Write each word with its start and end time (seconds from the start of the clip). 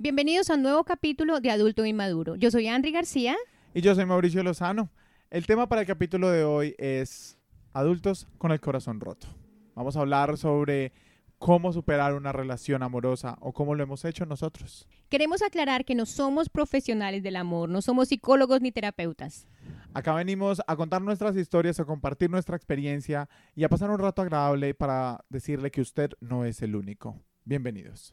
Bienvenidos 0.00 0.48
a 0.48 0.54
un 0.54 0.62
nuevo 0.62 0.84
capítulo 0.84 1.40
de 1.40 1.50
Adulto 1.50 1.84
Inmaduro. 1.84 2.36
Yo 2.36 2.52
soy 2.52 2.68
Andri 2.68 2.92
García. 2.92 3.34
Y 3.74 3.80
yo 3.80 3.96
soy 3.96 4.06
Mauricio 4.06 4.44
Lozano. 4.44 4.90
El 5.28 5.44
tema 5.44 5.68
para 5.68 5.80
el 5.80 5.88
capítulo 5.88 6.30
de 6.30 6.44
hoy 6.44 6.76
es 6.78 7.36
adultos 7.72 8.28
con 8.38 8.52
el 8.52 8.60
corazón 8.60 9.00
roto. 9.00 9.26
Vamos 9.74 9.96
a 9.96 10.00
hablar 10.00 10.38
sobre 10.38 10.92
cómo 11.38 11.72
superar 11.72 12.14
una 12.14 12.30
relación 12.30 12.84
amorosa 12.84 13.38
o 13.40 13.52
cómo 13.52 13.74
lo 13.74 13.82
hemos 13.82 14.04
hecho 14.04 14.24
nosotros. 14.24 14.86
Queremos 15.08 15.42
aclarar 15.42 15.84
que 15.84 15.96
no 15.96 16.06
somos 16.06 16.48
profesionales 16.48 17.24
del 17.24 17.34
amor, 17.34 17.68
no 17.68 17.82
somos 17.82 18.06
psicólogos 18.06 18.60
ni 18.60 18.70
terapeutas. 18.70 19.48
Acá 19.94 20.14
venimos 20.14 20.62
a 20.68 20.76
contar 20.76 21.02
nuestras 21.02 21.36
historias, 21.36 21.80
a 21.80 21.84
compartir 21.84 22.30
nuestra 22.30 22.54
experiencia 22.54 23.28
y 23.56 23.64
a 23.64 23.68
pasar 23.68 23.90
un 23.90 23.98
rato 23.98 24.22
agradable 24.22 24.74
para 24.74 25.24
decirle 25.28 25.72
que 25.72 25.80
usted 25.80 26.12
no 26.20 26.44
es 26.44 26.62
el 26.62 26.76
único. 26.76 27.16
Bienvenidos. 27.44 28.12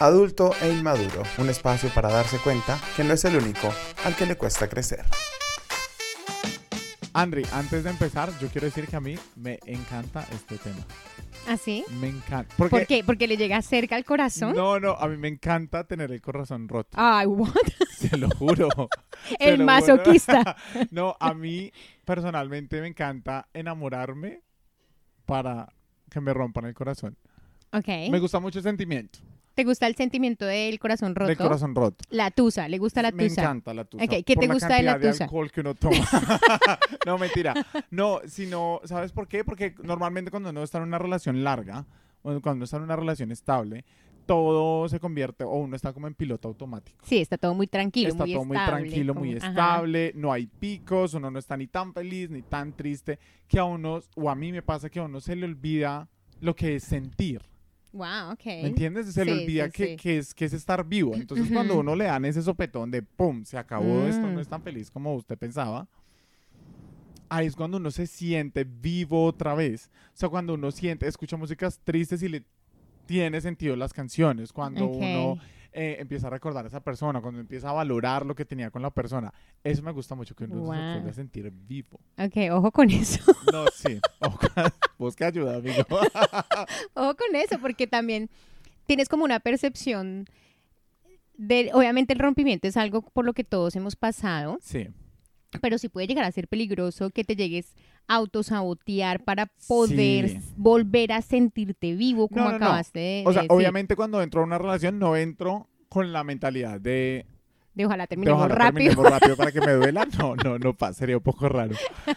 Adulto 0.00 0.52
e 0.60 0.72
inmaduro, 0.72 1.22
un 1.38 1.48
espacio 1.48 1.88
para 1.90 2.10
darse 2.10 2.38
cuenta 2.38 2.80
que 2.96 3.04
no 3.04 3.12
es 3.12 3.24
el 3.24 3.36
único 3.36 3.72
al 4.04 4.16
que 4.16 4.26
le 4.26 4.36
cuesta 4.36 4.66
crecer. 4.68 5.04
Andri, 7.12 7.44
antes 7.52 7.84
de 7.84 7.90
empezar, 7.90 8.30
yo 8.40 8.48
quiero 8.48 8.66
decir 8.66 8.88
que 8.88 8.96
a 8.96 9.00
mí 9.00 9.16
me 9.36 9.60
encanta 9.66 10.26
este 10.32 10.56
tema. 10.56 10.80
¿Ah, 11.46 11.56
sí? 11.56 11.84
Me 12.00 12.08
encanta. 12.08 12.52
¿Por 12.56 12.86
qué? 12.86 13.04
¿Porque 13.04 13.28
le 13.28 13.36
llega 13.36 13.60
cerca 13.60 13.94
al 13.94 14.04
corazón? 14.04 14.56
No, 14.56 14.80
no, 14.80 14.92
a 14.92 15.06
mí 15.08 15.16
me 15.18 15.28
encanta 15.28 15.84
tener 15.84 16.10
el 16.10 16.22
corazón 16.22 16.68
roto. 16.68 16.90
Ay, 16.94 17.26
what? 17.26 17.52
Se 17.96 18.16
lo 18.16 18.30
juro. 18.30 18.68
El 19.38 19.50
lo 19.50 19.56
juro. 19.58 19.66
masoquista. 19.66 20.56
no, 20.90 21.16
a 21.20 21.34
mí 21.34 21.70
personalmente 22.04 22.80
me 22.80 22.88
encanta 22.88 23.46
enamorarme 23.52 24.40
para 25.26 25.68
que 26.10 26.20
me 26.20 26.32
rompan 26.32 26.64
el 26.64 26.74
corazón. 26.74 27.16
Ok. 27.72 27.88
Me 28.10 28.18
gusta 28.18 28.40
mucho 28.40 28.58
el 28.58 28.64
sentimiento 28.64 29.20
¿Te 29.54 29.64
gusta 29.64 29.86
el 29.86 29.94
sentimiento 29.96 30.46
del 30.46 30.78
corazón 30.78 31.14
roto? 31.14 31.28
del 31.28 31.36
corazón 31.36 31.74
roto. 31.74 32.04
La 32.10 32.30
tusa, 32.30 32.68
¿le 32.68 32.78
gusta 32.78 33.02
la 33.02 33.10
Me 33.12 33.28
tusa? 33.28 33.42
encanta 33.42 33.74
la 33.74 33.84
tusa. 33.84 34.04
Ok, 34.04 34.10
¿qué 34.24 34.34
por 34.34 34.46
te 34.46 34.52
gusta 34.52 34.76
de 34.76 34.82
la 34.82 34.98
tusa? 35.00 35.24
alcohol 35.24 35.50
que 35.50 35.60
uno 35.60 35.74
toma. 35.74 35.96
no, 37.06 37.18
mentira. 37.18 37.54
No, 37.90 38.20
sino, 38.26 38.80
¿sabes 38.84 39.12
por 39.12 39.28
qué? 39.28 39.44
Porque 39.44 39.74
normalmente 39.82 40.30
cuando 40.30 40.50
uno 40.50 40.62
está 40.62 40.78
en 40.78 40.84
una 40.84 40.98
relación 40.98 41.44
larga, 41.44 41.84
cuando 42.22 42.52
uno 42.52 42.64
está 42.64 42.78
en 42.78 42.84
una 42.84 42.96
relación 42.96 43.30
estable, 43.30 43.84
todo 44.24 44.88
se 44.88 45.00
convierte, 45.00 45.44
o 45.44 45.50
uno 45.56 45.74
está 45.76 45.92
como 45.92 46.06
en 46.06 46.14
piloto 46.14 46.48
automático. 46.48 47.04
Sí, 47.04 47.18
está 47.18 47.36
todo 47.36 47.54
muy 47.54 47.66
tranquilo, 47.66 48.08
está 48.08 48.24
muy 48.24 48.32
todo 48.34 48.44
muy 48.44 48.56
tranquilo, 48.56 49.14
como- 49.14 49.26
muy 49.26 49.36
ajá. 49.36 49.48
estable, 49.48 50.12
no 50.14 50.32
hay 50.32 50.46
picos, 50.46 51.14
uno 51.14 51.30
no 51.30 51.38
está 51.38 51.56
ni 51.56 51.66
tan 51.66 51.92
feliz 51.92 52.30
ni 52.30 52.42
tan 52.42 52.72
triste, 52.72 53.18
que 53.48 53.58
a 53.58 53.64
uno, 53.64 54.00
o 54.14 54.30
a 54.30 54.34
mí 54.34 54.52
me 54.52 54.62
pasa 54.62 54.88
que 54.88 55.00
a 55.00 55.02
uno 55.02 55.20
se 55.20 55.34
le 55.36 55.44
olvida 55.44 56.08
lo 56.40 56.54
que 56.54 56.76
es 56.76 56.84
sentir. 56.84 57.42
Wow, 57.92 58.32
ok. 58.32 58.44
¿Me 58.46 58.66
entiendes? 58.68 59.12
Se 59.12 59.24
le 59.24 59.32
olvida 59.32 59.66
sí, 59.66 59.72
que, 59.72 59.86
sí. 59.88 59.96
que 59.96 60.18
es, 60.18 60.34
que 60.34 60.44
es 60.46 60.52
estar 60.54 60.84
vivo. 60.86 61.14
Entonces, 61.14 61.48
cuando 61.52 61.78
uno 61.78 61.94
le 61.94 62.04
dan 62.06 62.24
ese 62.24 62.40
sopetón 62.42 62.90
de 62.90 63.02
¡pum! 63.02 63.44
Se 63.44 63.58
acabó 63.58 64.06
esto, 64.06 64.26
Mm. 64.26 64.34
no 64.34 64.40
es 64.40 64.48
tan 64.48 64.62
feliz 64.62 64.90
como 64.90 65.14
usted 65.14 65.36
pensaba. 65.36 65.86
Ahí 67.28 67.46
es 67.46 67.56
cuando 67.56 67.78
uno 67.78 67.90
se 67.90 68.06
siente 68.06 68.64
vivo 68.64 69.24
otra 69.24 69.54
vez. 69.54 69.90
O 70.08 70.16
sea, 70.16 70.28
cuando 70.28 70.54
uno 70.54 70.70
siente, 70.70 71.06
escucha 71.06 71.36
músicas 71.36 71.80
tristes 71.82 72.22
y 72.22 72.28
le 72.28 72.44
tiene 73.06 73.40
sentido 73.40 73.74
las 73.76 73.92
canciones. 73.92 74.52
Cuando 74.52 74.86
uno 74.86 75.38
eh, 75.72 75.96
empieza 76.00 76.26
a 76.26 76.30
recordar 76.30 76.64
a 76.64 76.68
esa 76.68 76.80
persona, 76.80 77.20
cuando 77.20 77.40
empieza 77.40 77.70
a 77.70 77.72
valorar 77.72 78.24
lo 78.26 78.34
que 78.34 78.44
tenía 78.44 78.70
con 78.70 78.82
la 78.82 78.90
persona. 78.90 79.32
Eso 79.64 79.82
me 79.82 79.90
gusta 79.92 80.14
mucho, 80.14 80.34
que 80.34 80.44
uno 80.44 80.54
se 80.54 80.60
Wow. 80.60 80.66
vuelve 80.68 81.10
a 81.10 81.14
sentir 81.14 81.50
vivo. 81.50 81.98
Ok, 82.18 82.36
ojo 82.52 82.70
con 82.70 82.90
eso. 82.90 83.22
No, 83.52 83.64
sí. 83.74 83.98
Ojo, 84.20 84.38
que 85.16 85.24
ayuda, 85.24 85.56
amigo. 85.56 85.84
Ojo 86.94 87.16
con 87.16 87.34
eso, 87.34 87.58
porque 87.60 87.86
también 87.86 88.28
tienes 88.86 89.08
como 89.08 89.24
una 89.24 89.40
percepción 89.40 90.26
de, 91.36 91.70
obviamente 91.72 92.12
el 92.12 92.18
rompimiento 92.18 92.68
es 92.68 92.76
algo 92.76 93.02
por 93.02 93.24
lo 93.24 93.32
que 93.32 93.42
todos 93.44 93.74
hemos 93.76 93.96
pasado, 93.96 94.58
Sí. 94.60 94.88
Pero 95.60 95.78
sí 95.78 95.88
puede 95.88 96.06
llegar 96.06 96.24
a 96.24 96.32
ser 96.32 96.48
peligroso 96.48 97.10
que 97.10 97.24
te 97.24 97.36
llegues 97.36 97.74
a 98.08 98.14
autosabotear 98.16 99.22
para 99.24 99.46
poder 99.68 100.28
Sí. 100.28 100.38
volver 100.56 101.12
a 101.12 101.22
sentirte 101.22 101.94
vivo, 101.94 102.28
como 102.28 102.44
No, 102.46 102.52
no, 102.52 102.58
no. 102.58 102.64
acabaste 102.66 102.98
de, 102.98 103.22
O 103.26 103.32
sea, 103.32 103.42
de 103.42 103.48
decir. 103.48 103.56
obviamente 103.56 103.96
cuando 103.96 104.22
entro 104.22 104.40
a 104.40 104.44
una 104.44 104.58
relación 104.58 104.98
no 104.98 105.16
entro 105.16 105.68
con 105.88 106.12
la 106.12 106.24
mentalidad 106.24 106.80
de, 106.80 107.26
De 107.74 107.86
ojalá 107.86 108.04
de 108.04 108.08
terminemos 108.08 108.38
ojalá 108.38 108.54
rápido. 108.54 108.90
terminemos 108.90 109.10
rápido 109.12 109.36
para 109.36 109.52
que 109.52 109.60
me 109.60 109.72
duela. 109.72 110.06
No, 110.18 110.34
no, 110.36 110.58
no 110.58 110.72
pasa, 110.74 110.94
sería 111.00 111.16
un 111.16 111.22
poco 111.22 111.48
raro. 111.48 111.74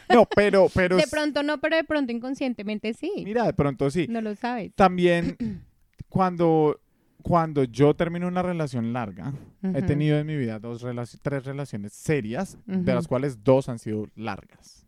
No, 0.10 0.26
pero, 0.36 0.68
pero 0.74 0.98
De 0.98 1.08
pronto 1.08 1.44
no, 1.44 1.60
pero 1.60 1.76
de 1.78 1.84
pronto 1.84 2.12
inconscientemente 2.12 2.94
sí. 2.94 3.12
mira, 3.24 3.46
de 3.46 3.54
pronto 3.54 3.90
sí. 3.90 4.08
No 4.10 4.22
lo 4.22 4.36
sabes. 4.36 4.74
También 4.76 5.38
cuando, 6.10 6.80
cuando 7.28 7.64
yo 7.64 7.96
termino 7.96 8.28
una 8.28 8.44
relación 8.44 8.94
larga, 8.94 9.34
he 9.64 9.82
tenido 9.82 10.20
en 10.20 10.28
mi 10.28 10.36
vida 10.38 10.60
dos 10.60 10.84
relaci- 10.84 11.18
tres 11.24 11.44
relaciones 11.44 11.92
serias, 11.94 12.56
de 12.68 12.94
las 12.94 13.08
cuales 13.08 13.44
dos 13.44 13.68
han 13.68 13.80
sido 13.80 14.06
largas. 14.16 14.86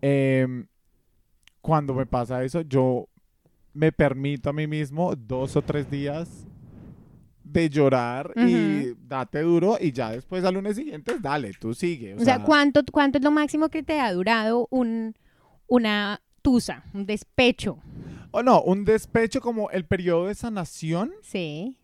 Em, 0.00 0.66
cuando 1.60 1.92
me 1.92 2.06
pasa 2.06 2.44
eso, 2.44 2.60
yo 2.60 3.08
me 3.72 3.90
permito 3.90 4.50
a 4.50 4.52
mí 4.52 4.68
mismo 4.68 5.16
dos 5.16 5.56
o 5.56 5.62
tres 5.62 5.90
días 5.90 6.46
de 7.42 7.68
llorar 7.68 8.32
y 8.48 8.94
date 9.08 9.40
duro 9.42 9.76
y 9.80 9.90
ya 9.90 10.12
después 10.12 10.44
al 10.44 10.54
lunes 10.54 10.76
siguiente, 10.76 11.16
dale, 11.20 11.52
tú 11.58 11.74
sigue. 11.74 12.14
O 12.14 12.20
sea, 12.20 12.36
¿cuánto, 12.46 12.82
¿cuánto 12.92 13.18
es 13.18 13.24
lo 13.24 13.32
máximo 13.32 13.70
que 13.70 13.82
te 13.82 13.98
ha 13.98 14.12
durado 14.12 14.68
un, 14.70 15.14
una 15.66 16.20
tusa, 16.42 16.84
un 16.94 17.06
despecho? 17.06 17.78
O 18.36 18.42
no, 18.42 18.60
un 18.62 18.84
despecho 18.84 19.40
como 19.40 19.70
el 19.70 19.84
periodo 19.84 20.26
de 20.26 20.34
sanación 20.34 21.12
Sí. 21.22 21.78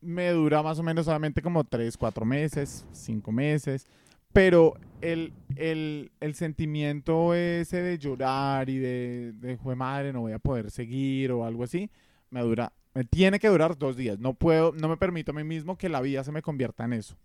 me 0.00 0.30
dura 0.30 0.62
más 0.62 0.78
o 0.78 0.82
menos 0.82 1.04
solamente 1.04 1.42
como 1.42 1.62
tres, 1.64 1.96
cuatro 1.98 2.24
meses, 2.24 2.86
cinco 2.90 3.32
meses. 3.32 3.86
Pero 4.32 4.74
el, 5.02 5.34
el, 5.56 6.10
el 6.20 6.34
sentimiento 6.34 7.34
ese 7.34 7.82
de 7.82 7.98
llorar 7.98 8.70
y 8.70 8.78
de, 8.78 9.32
de 9.34 9.56
"Jue 9.56 9.74
madre, 9.76 10.12
no 10.12 10.20
voy 10.22 10.32
a 10.32 10.38
poder 10.38 10.70
seguir 10.70 11.32
o 11.32 11.44
algo 11.44 11.64
así, 11.64 11.90
me 12.30 12.40
dura, 12.40 12.72
me 12.94 13.04
tiene 13.04 13.38
que 13.38 13.48
durar 13.48 13.76
dos 13.76 13.96
días. 13.96 14.18
No 14.20 14.32
puedo, 14.32 14.72
no 14.72 14.88
me 14.88 14.96
permito 14.96 15.32
a 15.32 15.34
mí 15.34 15.44
mismo 15.44 15.76
que 15.76 15.88
la 15.90 16.00
vida 16.00 16.24
se 16.24 16.32
me 16.32 16.40
convierta 16.42 16.84
en 16.84 16.92
eso. 16.94 17.16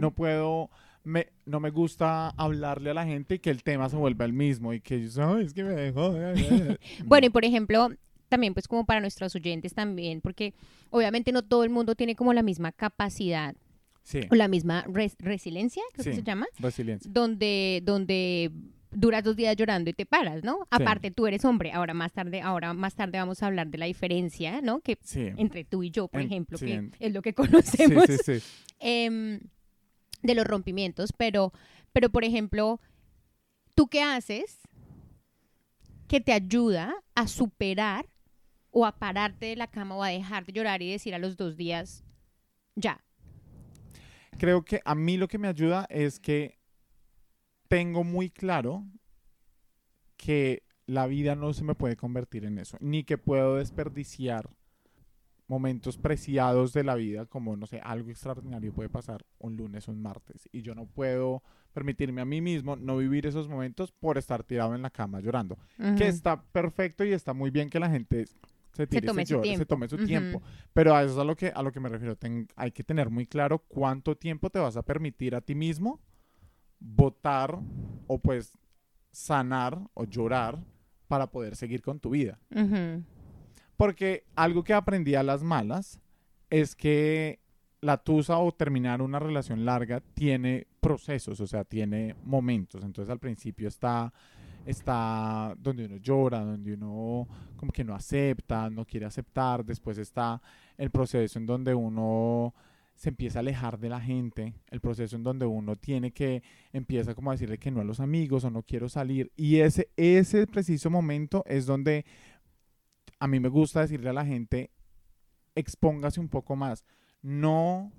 No 0.00 0.10
puedo, 0.12 0.70
me, 1.04 1.26
no 1.44 1.60
me 1.60 1.68
gusta 1.70 2.28
hablarle 2.30 2.90
a 2.90 2.94
la 2.94 3.04
gente 3.04 3.34
y 3.34 3.38
que 3.40 3.50
el 3.50 3.62
tema 3.62 3.88
se 3.90 3.96
vuelva 3.96 4.24
el 4.24 4.32
mismo 4.32 4.72
y 4.72 4.80
que 4.80 5.06
yo, 5.06 5.34
"Ay, 5.36 5.44
es 5.44 5.52
que 5.52 5.64
me 5.64 5.74
dejó. 5.74 6.14
Bueno, 7.04 7.26
y 7.26 7.30
por 7.30 7.44
ejemplo, 7.44 7.88
también 8.32 8.54
pues 8.54 8.66
como 8.66 8.84
para 8.84 9.00
nuestros 9.00 9.34
oyentes 9.36 9.74
también, 9.74 10.20
porque 10.20 10.54
obviamente 10.90 11.30
no 11.32 11.42
todo 11.42 11.62
el 11.64 11.70
mundo 11.70 11.94
tiene 11.94 12.16
como 12.16 12.32
la 12.32 12.42
misma 12.42 12.72
capacidad 12.72 13.54
sí, 14.02 14.20
o 14.30 14.34
la 14.34 14.48
misma 14.48 14.84
res- 14.88 15.16
resiliencia, 15.18 15.82
creo 15.92 16.04
que 16.04 16.14
se 16.14 16.22
llama, 16.22 16.46
resiliencia. 16.58 17.10
donde, 17.12 17.80
donde 17.84 18.50
duras 18.90 19.22
dos 19.24 19.36
días 19.36 19.54
llorando 19.56 19.88
y 19.90 19.92
te 19.92 20.04
paras, 20.06 20.42
¿no? 20.44 20.66
Aparte 20.70 21.10
tú 21.10 21.26
eres 21.26 21.44
hombre, 21.44 21.72
ahora 21.72 21.94
más 21.94 22.12
tarde, 22.12 22.40
ahora 22.40 22.74
más 22.74 22.94
tarde 22.94 23.18
vamos 23.18 23.42
a 23.42 23.46
hablar 23.46 23.68
de 23.68 23.78
la 23.78 23.86
diferencia, 23.86 24.60
¿no? 24.60 24.80
Que 24.80 24.98
Sí. 25.02 25.28
entre 25.36 25.64
tú 25.64 25.82
y 25.82 25.90
yo, 25.90 26.08
por 26.08 26.20
En- 26.20 26.26
ejemplo, 26.26 26.58
que 26.58 26.74
en- 26.74 26.94
es 27.00 27.12
lo 27.12 27.22
que 27.22 27.32
conocemos. 27.34 28.04
sí, 28.06 28.16
sí. 28.24 28.42
em, 28.80 29.40
de 30.22 30.34
los 30.34 30.46
rompimientos, 30.46 31.12
pero, 31.16 31.52
pero 31.92 32.10
por 32.10 32.24
ejemplo, 32.24 32.80
¿tú 33.74 33.86
qué 33.88 34.02
haces 34.02 34.58
que 36.08 36.20
te 36.20 36.32
ayuda 36.32 36.92
a 37.14 37.26
superar 37.26 38.04
o 38.72 38.84
a 38.84 38.98
pararte 38.98 39.46
de 39.46 39.56
la 39.56 39.68
cama 39.68 39.94
o 39.94 40.02
a 40.02 40.08
dejar 40.08 40.44
de 40.44 40.52
llorar 40.52 40.82
y 40.82 40.90
decir 40.90 41.14
a 41.14 41.18
los 41.18 41.36
dos 41.36 41.56
días, 41.56 42.04
ya? 42.74 43.00
creo 44.38 44.64
que 44.64 44.80
a 44.84 44.94
mí 44.94 45.16
lo 45.16 45.28
que 45.28 45.38
me 45.38 45.48
ayuda 45.48 45.86
es 45.88 46.18
que 46.18 46.58
tengo 47.68 48.04
muy 48.04 48.30
claro 48.30 48.84
que 50.16 50.64
la 50.86 51.06
vida 51.06 51.36
no 51.36 51.52
se 51.52 51.64
me 51.64 51.74
puede 51.74 51.96
convertir 51.96 52.44
en 52.44 52.58
eso, 52.58 52.76
ni 52.80 53.04
que 53.04 53.18
puedo 53.18 53.56
desperdiciar 53.56 54.50
momentos 55.46 55.98
preciados 55.98 56.72
de 56.72 56.82
la 56.84 56.94
vida, 56.94 57.26
como, 57.26 57.56
no 57.56 57.66
sé, 57.66 57.80
algo 57.84 58.10
extraordinario 58.10 58.72
puede 58.72 58.88
pasar 58.88 59.24
un 59.38 59.56
lunes 59.56 59.86
o 59.88 59.92
un 59.92 60.02
martes, 60.02 60.48
y 60.50 60.62
yo 60.62 60.74
no 60.74 60.86
puedo 60.86 61.42
permitirme 61.72 62.20
a 62.20 62.24
mí 62.24 62.40
mismo 62.40 62.76
no 62.76 62.96
vivir 62.96 63.26
esos 63.26 63.48
momentos 63.48 63.92
por 63.92 64.18
estar 64.18 64.42
tirado 64.42 64.74
en 64.74 64.82
la 64.82 64.90
cama 64.90 65.20
llorando, 65.20 65.58
que 65.96 66.08
está 66.08 66.42
perfecto 66.42 67.04
y 67.04 67.12
está 67.12 67.32
muy 67.32 67.50
bien 67.50 67.70
que 67.70 67.78
la 67.78 67.90
gente 67.90 68.24
se 68.72 68.86
tire 68.86 69.04
y 69.04 69.06
tome 69.08 69.24
llore, 69.24 69.42
se 69.42 69.48
tiempo. 69.56 69.66
tome 69.66 69.88
su 69.88 69.96
tiempo. 70.04 70.42
Pero 70.72 70.94
a 70.94 71.02
eso 71.02 71.12
es 71.12 71.18
a 71.18 71.24
lo 71.24 71.36
que, 71.36 71.48
a 71.54 71.62
lo 71.62 71.72
que 71.72 71.80
me 71.80 71.88
refiero. 71.88 72.16
Ten- 72.16 72.48
hay 72.56 72.72
que 72.72 72.82
tener 72.84 73.10
muy 73.10 73.26
claro 73.26 73.58
cuánto 73.68 74.16
tiempo 74.16 74.50
te 74.50 74.58
vas 74.58 74.76
a 74.76 74.82
permitir 74.82 75.34
a 75.34 75.40
ti 75.40 75.54
mismo 75.54 76.00
votar 76.80 77.58
o 78.06 78.18
pues 78.18 78.58
sanar 79.10 79.78
o 79.94 80.04
llorar 80.04 80.58
para 81.06 81.26
poder 81.30 81.54
seguir 81.56 81.82
con 81.82 82.00
tu 82.00 82.10
vida. 82.10 82.38
Porque 83.76 84.24
algo 84.34 84.64
que 84.64 84.72
aprendí 84.74 85.14
a 85.14 85.22
las 85.22 85.42
malas 85.42 86.00
es 86.50 86.74
que 86.74 87.40
la 87.80 87.96
tusa 87.98 88.38
o 88.38 88.52
terminar 88.52 89.02
una 89.02 89.18
relación 89.18 89.64
larga 89.64 90.00
tiene 90.14 90.66
procesos, 90.80 91.40
o 91.40 91.46
sea, 91.46 91.64
tiene 91.64 92.14
momentos. 92.24 92.84
Entonces 92.84 93.10
al 93.10 93.18
principio 93.18 93.68
está 93.68 94.12
está 94.66 95.54
donde 95.58 95.86
uno 95.86 95.96
llora, 95.96 96.40
donde 96.40 96.74
uno 96.74 97.26
como 97.56 97.72
que 97.72 97.84
no 97.84 97.94
acepta, 97.94 98.70
no 98.70 98.84
quiere 98.84 99.06
aceptar. 99.06 99.64
Después 99.64 99.98
está 99.98 100.40
el 100.76 100.90
proceso 100.90 101.38
en 101.38 101.46
donde 101.46 101.74
uno 101.74 102.54
se 102.94 103.08
empieza 103.08 103.38
a 103.38 103.40
alejar 103.40 103.78
de 103.78 103.88
la 103.88 104.00
gente, 104.00 104.54
el 104.70 104.80
proceso 104.80 105.16
en 105.16 105.24
donde 105.24 105.46
uno 105.46 105.76
tiene 105.76 106.12
que, 106.12 106.42
empieza 106.72 107.14
como 107.14 107.30
a 107.30 107.34
decirle 107.34 107.58
que 107.58 107.70
no 107.70 107.80
a 107.80 107.84
los 107.84 108.00
amigos 108.00 108.44
o 108.44 108.50
no 108.50 108.62
quiero 108.62 108.88
salir. 108.88 109.32
Y 109.34 109.56
ese, 109.58 109.90
ese 109.96 110.46
preciso 110.46 110.90
momento 110.90 111.42
es 111.46 111.66
donde 111.66 112.04
a 113.18 113.26
mí 113.26 113.40
me 113.40 113.48
gusta 113.48 113.80
decirle 113.80 114.10
a 114.10 114.12
la 114.12 114.24
gente, 114.24 114.70
expóngase 115.54 116.20
un 116.20 116.28
poco 116.28 116.56
más. 116.56 116.84
No 117.22 117.92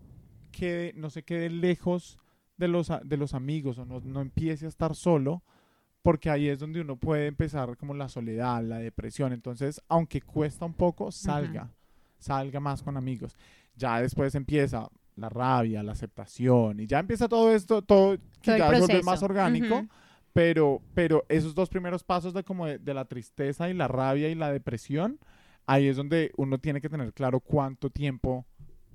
quede, 0.52 0.94
no 0.94 1.10
se 1.10 1.24
quede 1.24 1.50
lejos 1.50 2.20
de 2.58 2.68
los, 2.68 2.92
de 3.04 3.18
los 3.18 3.34
amigos 3.34 3.80
o 3.80 3.86
no, 3.86 4.00
no 4.02 4.22
empiece 4.22 4.66
a 4.66 4.70
estar 4.70 4.96
solo, 4.96 5.44
porque 6.04 6.30
ahí 6.30 6.50
es 6.50 6.60
donde 6.60 6.82
uno 6.82 6.98
puede 6.98 7.28
empezar 7.28 7.76
como 7.78 7.94
la 7.94 8.10
soledad, 8.10 8.62
la 8.62 8.78
depresión. 8.78 9.32
Entonces, 9.34 9.82
aunque 9.88 10.22
cuesta 10.22 10.66
un 10.66 10.74
poco, 10.74 11.12
salga, 11.12 11.72
salga 12.20 12.60
más 12.60 12.84
con 12.84 12.98
amigos. 12.98 13.36
Ya 13.76 14.02
después 14.02 14.36
empieza 14.36 14.90
la 15.16 15.30
rabia, 15.30 15.82
la 15.82 15.94
aceptación 15.94 16.80
y 16.80 16.88
ya 16.88 17.00
empieza 17.00 17.28
todo 17.30 17.54
esto, 17.54 17.82
todo 17.82 18.18
que 18.42 18.52
Todo 18.52 18.58
ya 18.58 18.80
vuelve 18.80 19.02
más 19.04 19.24
orgánico. 19.24 19.88
Pero, 20.34 20.82
pero 20.96 21.26
esos 21.30 21.54
dos 21.54 21.70
primeros 21.70 22.04
pasos 22.04 22.34
de 22.34 22.44
como 22.44 22.66
de, 22.66 22.80
de 22.80 22.94
la 22.96 23.06
tristeza 23.06 23.70
y 23.70 23.74
la 23.74 23.88
rabia 23.88 24.30
y 24.30 24.36
la 24.36 24.52
depresión, 24.52 25.20
ahí 25.68 25.88
es 25.88 25.96
donde 25.96 26.32
uno 26.38 26.58
tiene 26.58 26.82
que 26.82 26.90
tener 26.90 27.14
claro 27.14 27.40
cuánto 27.40 27.92
tiempo 27.92 28.46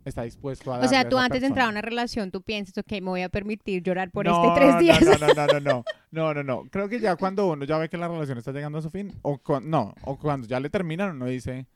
está 0.05 0.23
dispuesto 0.23 0.73
a 0.73 0.81
O 0.81 0.89
sea, 0.89 1.09
tú 1.09 1.19
antes 1.19 1.41
de 1.41 1.47
entrar 1.49 1.67
a 1.67 1.71
una 1.71 1.83
relación, 1.83 2.31
tú 2.31 2.43
piensas, 2.43 2.77
ok, 2.79 2.91
me 2.93 3.01
voy 3.11 3.23
a 3.23 3.29
permitir 3.29 3.83
llorar 3.83 4.11
por 4.11 4.27
No, 4.27 4.43
este 4.45 4.61
tres 4.61 4.79
días. 4.79 5.01
No, 5.03 5.27
no, 5.27 5.35
no, 5.35 5.47
no, 5.47 5.61
no, 5.61 5.85
no, 6.11 6.35
no, 6.35 6.43
no. 6.43 6.65
Creo 6.71 6.89
que 6.89 7.01
ya 7.01 7.17
cuando 7.17 7.47
uno 7.49 7.65
ya 7.65 7.79
ve 7.79 7.89
que 7.89 7.97
la 7.99 8.09
relación 8.09 8.39
está 8.39 8.53
llegando 8.53 8.79
a 8.79 8.83
su 8.83 8.91
fin, 8.91 9.13
o 9.23 9.41
no, 9.63 9.95
o 10.03 10.19
cuando 10.19 10.47
ya 10.47 10.61
le 10.61 10.71
terminan, 10.71 11.17
uno 11.17 11.27
dice, 11.27 11.67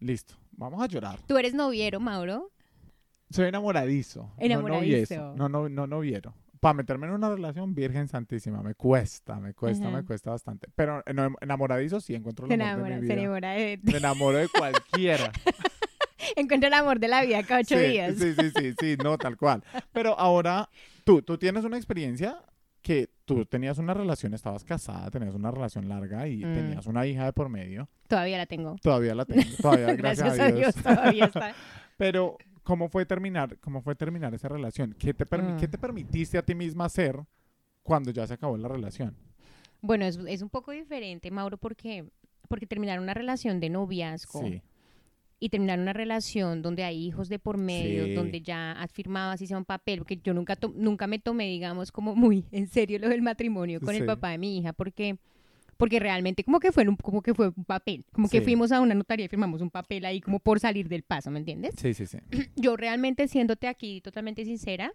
listo, 0.00 0.34
vamos 0.52 0.82
a 0.82 0.86
llorar. 0.86 1.20
Tú 1.26 1.36
eres 1.38 1.54
noviero, 1.54 2.00
Mauro. 2.00 2.50
Soy 3.30 3.46
enamoradizo. 3.46 4.32
Enamoradizo. 4.38 5.34
No 5.36 5.48
no, 5.48 5.48
no, 5.48 5.68
no 5.68 5.86
noviero. 5.86 6.34
Para 6.58 6.74
meterme 6.74 7.06
en 7.06 7.14
una 7.14 7.30
relación, 7.30 7.74
Virgen 7.74 8.06
Santísima, 8.08 8.62
me 8.62 8.74
cuesta, 8.74 9.40
me 9.40 9.54
cuesta, 9.54 9.88
me 9.88 10.04
cuesta 10.04 10.30
bastante. 10.30 10.68
Pero 10.74 11.02
enamoradizo 11.40 12.00
sí 12.00 12.14
encuentro 12.14 12.44
el 12.46 12.50
Se 12.54 12.62
amor 12.62 12.88
de 12.88 12.96
mi 12.96 13.06
se 13.06 13.14
vida. 13.14 13.22
enamora 13.22 13.50
de... 13.52 13.80
Me 13.82 13.96
enamoro 13.96 14.38
de 14.38 14.48
cualquiera. 14.48 15.32
Encuentra 16.36 16.68
el 16.68 16.74
amor 16.74 17.00
de 17.00 17.08
la 17.08 17.22
vida 17.22 17.42
cada 17.42 17.60
ocho 17.60 17.76
sí, 17.78 17.84
días. 17.86 18.16
Sí, 18.16 18.34
sí, 18.34 18.50
sí, 18.56 18.74
sí, 18.78 18.96
no, 19.02 19.16
tal 19.18 19.36
cual. 19.36 19.62
Pero 19.92 20.18
ahora, 20.18 20.68
tú, 21.04 21.22
tú 21.22 21.38
tienes 21.38 21.64
una 21.64 21.76
experiencia 21.76 22.42
que 22.82 23.10
tú 23.26 23.44
tenías 23.44 23.78
una 23.78 23.92
relación, 23.94 24.32
estabas 24.34 24.64
casada, 24.64 25.10
tenías 25.10 25.34
una 25.34 25.50
relación 25.50 25.88
larga 25.88 26.26
y 26.26 26.38
Mm. 26.44 26.54
tenías 26.54 26.86
una 26.86 27.06
hija 27.06 27.24
de 27.26 27.32
por 27.32 27.48
medio. 27.48 27.88
Todavía 28.08 28.38
la 28.38 28.46
tengo. 28.46 28.76
Todavía 28.82 29.14
la 29.14 29.24
tengo, 29.26 29.42
todavía, 29.60 29.94
gracias, 29.96 30.38
a 30.38 30.50
Dios. 30.50 30.74
todavía 30.74 31.24
está. 31.26 31.54
Pero, 31.98 32.36
¿cómo 32.62 32.88
fue 32.88 33.04
terminar, 33.04 33.58
cómo 33.60 33.82
fue 33.82 33.94
terminar 33.94 34.32
esa 34.34 34.48
relación? 34.48 34.94
¿Qué 34.98 35.12
te, 35.12 35.26
permi- 35.26 35.54
Mm. 35.54 35.58
¿Qué 35.58 35.68
te 35.68 35.76
permitiste 35.78 36.38
a 36.38 36.42
ti 36.42 36.54
misma 36.54 36.86
hacer 36.86 37.20
cuando 37.82 38.10
ya 38.10 38.26
se 38.26 38.34
acabó 38.34 38.56
la 38.56 38.68
relación? 38.68 39.14
Bueno, 39.82 40.04
es, 40.06 40.18
es 40.26 40.40
un 40.42 40.48
poco 40.48 40.72
diferente, 40.72 41.30
Mauro, 41.30 41.58
porque, 41.58 42.06
porque 42.48 42.66
terminar 42.66 42.98
una 43.00 43.12
relación 43.14 43.60
de 43.60 43.68
noviazgo 43.70 44.40
Sí, 44.42 44.62
y 45.42 45.48
terminar 45.48 45.80
una 45.80 45.94
relación 45.94 46.60
donde 46.60 46.84
hay 46.84 47.02
hijos 47.02 47.28
de 47.30 47.38
por 47.38 47.56
medio, 47.56 48.04
Sí. 48.04 48.12
donde 48.14 48.42
ya 48.42 48.72
has 48.72 48.92
firmado 48.92 49.32
así 49.32 49.46
sea 49.46 49.56
un 49.56 49.64
papel, 49.64 49.98
porque 50.00 50.18
yo 50.22 50.34
nunca, 50.34 50.56
nunca 50.74 51.06
me 51.06 51.18
tomé, 51.18 51.48
digamos, 51.48 51.90
como 51.90 52.14
muy 52.14 52.44
en 52.52 52.68
serio 52.68 52.98
lo 52.98 53.08
del 53.08 53.22
matrimonio 53.22 53.80
con 53.80 53.94
el 53.94 54.02
Sí. 54.02 54.06
papá 54.06 54.30
de 54.30 54.38
mi 54.38 54.58
hija, 54.58 54.72
porque 54.74 55.16
porque 55.78 55.98
realmente 55.98 56.44
como 56.44 56.60
que 56.60 56.72
fue 56.72 56.86
un, 56.86 56.94
como 56.96 57.22
que 57.22 57.32
fue 57.32 57.48
un 57.56 57.64
papel, 57.64 58.04
como 58.12 58.28
que 58.28 58.40
Sí. 58.40 58.44
fuimos 58.44 58.70
a 58.70 58.82
una 58.82 58.94
notaría 58.94 59.24
y 59.24 59.28
firmamos 59.30 59.62
un 59.62 59.70
papel 59.70 60.04
ahí 60.04 60.20
como 60.20 60.38
por 60.38 60.60
salir 60.60 60.90
del 60.90 61.04
paso, 61.04 61.30
¿me 61.30 61.38
entiendes? 61.38 61.74
sí, 61.78 61.94
sí, 61.94 62.04
sí. 62.04 62.18
Yo 62.56 62.76
realmente 62.76 63.26
siéndote 63.28 63.66
aquí 63.66 64.02
totalmente 64.02 64.44
sincera 64.44 64.92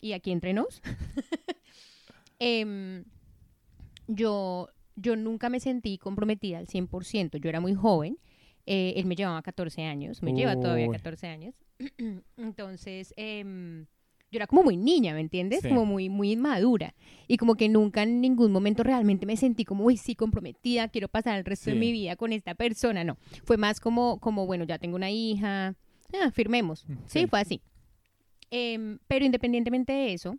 y 0.00 0.10
aquí 0.12 0.32
entre 0.32 0.52
nos, 0.52 0.82
em, 2.40 3.04
yo, 4.08 4.68
yo 4.96 5.16
nunca 5.16 5.48
me 5.50 5.60
sentí 5.60 5.98
comprometida 5.98 6.58
al 6.58 6.66
100%. 6.66 7.38
Yo 7.38 7.48
era 7.48 7.60
muy 7.60 7.74
joven. 7.74 8.18
Eh, 8.66 8.94
él 8.96 9.06
me 9.06 9.14
llevaba 9.16 9.42
14 9.42 9.82
años, 9.82 10.22
me 10.22 10.32
lleva 10.32 10.58
todavía 10.58 10.86
Uy. 10.88 10.92
14 10.96 11.26
años. 11.26 11.54
Entonces, 12.36 13.12
em, 13.16 13.86
yo 14.30 14.38
era 14.38 14.46
como 14.46 14.62
muy 14.62 14.76
niña, 14.76 15.14
¿me 15.14 15.20
entiendes? 15.20 15.60
Sí. 15.62 15.68
Como 15.68 15.84
muy, 15.86 16.08
muy 16.08 16.32
inmadura. 16.32 16.94
Y 17.28 17.36
como 17.36 17.54
que 17.54 17.68
nunca 17.68 18.02
en 18.02 18.20
ningún 18.20 18.52
momento 18.52 18.82
realmente 18.82 19.26
me 19.26 19.36
sentí 19.36 19.64
como, 19.64 19.84
uy, 19.84 19.96
sí, 19.96 20.14
comprometida, 20.14 20.88
quiero 20.88 21.08
pasar 21.08 21.38
el 21.38 21.44
resto 21.44 21.70
de 21.70 21.74
Sí. 21.74 21.80
mi 21.80 21.92
vida 21.92 22.16
con 22.16 22.32
esta 22.32 22.54
persona. 22.54 23.04
No, 23.04 23.16
fue 23.44 23.56
más 23.56 23.80
como, 23.80 24.18
como 24.18 24.46
bueno, 24.46 24.64
ya 24.64 24.78
tengo 24.78 24.96
una 24.96 25.10
hija, 25.10 25.74
ah, 26.14 26.30
firmemos. 26.32 26.80
Sí, 27.06 27.20
Sí. 27.20 27.26
fue 27.26 27.40
así. 27.40 27.60
Em, 28.50 28.98
pero 29.08 29.24
independientemente 29.24 29.92
de 29.92 30.12
eso, 30.14 30.36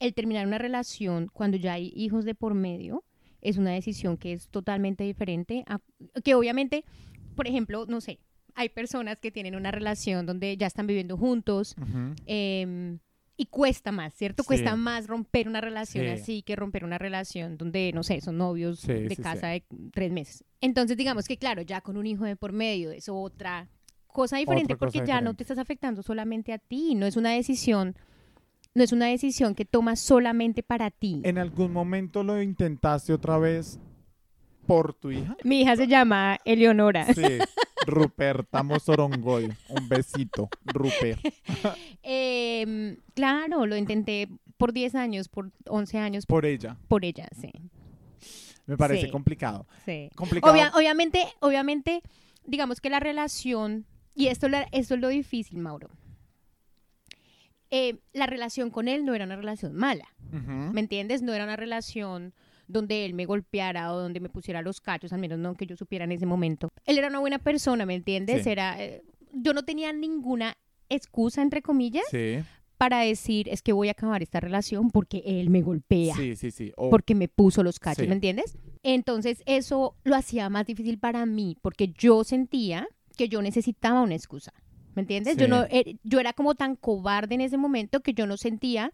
el 0.00 0.12
terminar 0.14 0.46
una 0.46 0.58
relación 0.58 1.28
cuando 1.32 1.56
ya 1.56 1.74
hay 1.74 1.92
hijos 1.94 2.24
de 2.24 2.34
por 2.34 2.54
medio 2.54 3.04
es 3.44 3.56
una 3.58 3.70
decisión 3.70 4.16
que 4.16 4.32
es 4.32 4.48
totalmente 4.48 5.04
diferente 5.04 5.62
a 5.68 5.78
que 6.24 6.34
obviamente, 6.34 6.84
por 7.36 7.46
ejemplo, 7.46 7.86
no 7.86 8.00
sé, 8.00 8.18
hay 8.56 8.68
personas 8.70 9.18
que 9.18 9.30
tienen 9.30 9.54
una 9.54 9.70
relación 9.70 10.26
donde 10.26 10.56
ya 10.56 10.66
están 10.66 10.86
viviendo 10.86 11.16
juntos 11.16 11.76
em, 12.26 12.98
y 13.36 13.46
cuesta 13.46 13.90
más, 13.92 14.14
¿cierto? 14.14 14.42
Sí. 14.44 14.46
Cuesta 14.46 14.76
más 14.76 15.06
romper 15.08 15.48
una 15.48 15.60
relación 15.60 16.04
Sí. 16.04 16.10
así 16.10 16.42
que 16.42 16.54
romper 16.56 16.84
una 16.84 16.98
relación 16.98 17.56
donde, 17.56 17.92
no 17.92 18.02
sé, 18.02 18.20
son 18.20 18.38
novios 18.38 18.80
Sí, 18.80 18.92
de 18.92 19.16
casa 19.16 19.48
de 19.48 19.64
tres 19.92 20.12
meses. 20.12 20.44
Entonces, 20.60 20.96
digamos 20.96 21.26
que, 21.26 21.36
claro, 21.36 21.62
ya 21.62 21.80
con 21.80 21.96
un 21.96 22.06
hijo 22.06 22.24
de 22.24 22.36
por 22.36 22.52
medio 22.52 22.92
es 22.92 23.08
otra 23.08 23.68
cosa 24.06 24.36
diferente 24.36 24.74
Otra 24.74 24.86
cosa 24.86 24.98
porque 24.98 25.08
ya 25.08 25.20
no 25.20 25.34
te 25.34 25.42
estás 25.42 25.58
afectando 25.58 26.02
solamente 26.02 26.52
a 26.52 26.58
ti, 26.58 26.94
no 26.94 27.06
es 27.06 27.16
una 27.16 27.32
decisión, 27.32 27.96
no 28.74 28.82
es 28.82 28.92
una 28.92 29.06
decisión 29.06 29.54
que 29.54 29.64
tomas 29.64 30.00
solamente 30.00 30.62
para 30.62 30.90
ti. 30.90 31.20
¿En 31.24 31.38
algún 31.38 31.72
momento 31.72 32.22
lo 32.24 32.40
intentaste 32.42 33.12
otra 33.12 33.38
vez 33.38 33.78
por 34.66 34.94
tu 34.94 35.10
hija? 35.12 35.36
Mi 35.44 35.60
hija 35.62 35.76
se 35.76 35.86
llama 35.86 36.38
Eleonora. 36.44 37.06
Sí, 37.14 37.22
Ruperta 37.86 38.62
Mozorongoy. 38.62 39.44
Un 39.68 39.88
besito, 39.88 40.48
Rupert. 40.64 41.20
Em, 42.02 42.96
claro, 43.14 43.66
lo 43.66 43.76
intenté 43.76 44.28
por 44.56 44.72
10 44.72 44.94
años, 44.94 45.28
por 45.28 45.50
11 45.68 45.98
años, 45.98 46.26
Por 46.26 46.44
ella. 46.46 46.76
por 46.88 47.04
ella, 47.04 47.28
sí. 47.40 47.50
Me 48.66 48.76
parece 48.76 49.06
Sí. 49.06 49.10
complicado. 49.10 49.66
sí. 49.84 50.10
Complicado. 50.14 50.52
Obvia- 50.52 50.72
obviamente, 50.74 51.24
obviamente, 51.40 52.02
digamos 52.44 52.80
que 52.80 52.90
la 52.90 52.98
relación, 53.00 53.86
y 54.14 54.28
esto, 54.28 54.48
la- 54.48 54.68
esto 54.72 54.94
es 54.94 55.00
lo 55.00 55.08
difícil, 55.08 55.58
Mauro. 55.58 55.90
Eh, 57.76 57.96
la 58.12 58.26
relación 58.26 58.70
con 58.70 58.86
él 58.86 59.04
no 59.04 59.14
era 59.14 59.24
una 59.24 59.34
relación 59.34 59.74
mala. 59.74 60.06
¿me 60.30 60.80
entiendes? 60.80 61.22
No 61.22 61.32
era 61.32 61.44
una 61.44 61.56
relación 61.56 62.32
donde 62.68 63.04
él 63.04 63.14
me 63.14 63.24
golpeara 63.24 63.92
o 63.92 63.98
donde 64.00 64.20
me 64.20 64.28
pusiera 64.28 64.62
los 64.62 64.80
cachos, 64.80 65.12
al 65.12 65.20
menos 65.20 65.38
no 65.38 65.54
que 65.54 65.66
yo 65.66 65.76
supiera 65.76 66.04
en 66.04 66.12
ese 66.12 66.26
momento. 66.26 66.68
Él 66.86 66.98
era 66.98 67.08
una 67.08 67.18
buena 67.20 67.38
persona, 67.38 67.84
¿me 67.86 67.94
entiendes? 67.94 68.44
Sí. 68.44 68.50
Era, 68.50 68.82
eh, 68.82 69.02
yo 69.32 69.54
no 69.54 69.64
tenía 69.64 69.92
ninguna 69.92 70.56
excusa, 70.88 71.42
entre 71.42 71.62
comillas, 71.62 72.04
Sí, 72.10 72.38
para 72.78 73.00
decir 73.00 73.48
es 73.48 73.62
que 73.62 73.72
voy 73.72 73.88
a 73.88 73.92
acabar 73.92 74.22
esta 74.22 74.40
relación 74.40 74.90
porque 74.90 75.22
él 75.24 75.50
me 75.50 75.62
golpea 75.62 76.14
sí, 76.16 76.36
sí, 76.36 76.50
sí. 76.50 76.72
Porque 76.76 77.14
me 77.14 77.28
puso 77.28 77.62
los 77.62 77.78
cachos, 77.78 78.02
Sí. 78.04 78.08
¿me 78.08 78.14
entiendes? 78.14 78.56
Entonces 78.82 79.42
eso 79.46 79.96
lo 80.04 80.14
hacía 80.16 80.48
más 80.48 80.66
difícil 80.66 80.98
para 80.98 81.26
mí 81.26 81.56
porque 81.62 81.88
yo 81.88 82.24
sentía 82.24 82.86
que 83.16 83.28
yo 83.28 83.40
necesitaba 83.42 84.02
una 84.02 84.14
excusa, 84.16 84.52
¿me 84.94 85.02
entiendes? 85.02 85.36
Yo 85.36 85.44
Sí. 85.46 85.50
no 85.50 85.64
eh, 85.70 85.96
yo 86.04 86.20
era 86.20 86.32
como 86.32 86.54
tan 86.54 86.76
cobarde 86.76 87.34
en 87.34 87.40
ese 87.40 87.56
momento 87.56 88.00
que 88.00 88.14
yo 88.14 88.26
no 88.26 88.36
sentía 88.36 88.92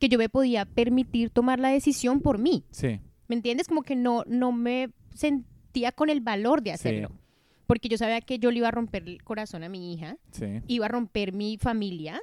que 0.00 0.08
yo 0.08 0.18
me 0.18 0.28
podía 0.28 0.64
permitir 0.64 1.30
tomar 1.30 1.60
la 1.60 1.68
decisión 1.68 2.20
por 2.20 2.38
mí, 2.38 2.64
sí, 2.70 3.00
¿me 3.28 3.36
entiendes? 3.36 3.68
Como 3.68 3.82
que 3.82 3.94
no 3.96 4.24
no 4.26 4.50
me 4.52 4.90
sentía 5.14 5.92
con 5.92 6.10
el 6.10 6.20
valor 6.20 6.62
de 6.62 6.70
Sí. 6.70 6.74
hacerlo. 6.74 7.10
Porque 7.66 7.88
yo 7.88 7.96
sabía 7.96 8.20
que 8.20 8.38
yo 8.38 8.50
le 8.50 8.58
iba 8.58 8.68
a 8.68 8.72
romper 8.72 9.04
el 9.08 9.22
corazón 9.22 9.62
a 9.62 9.68
mi 9.68 9.94
hija, 9.94 10.16
sí. 10.32 10.60
iba 10.66 10.86
a 10.86 10.88
romper 10.88 11.32
mi 11.32 11.56
familia 11.58 12.20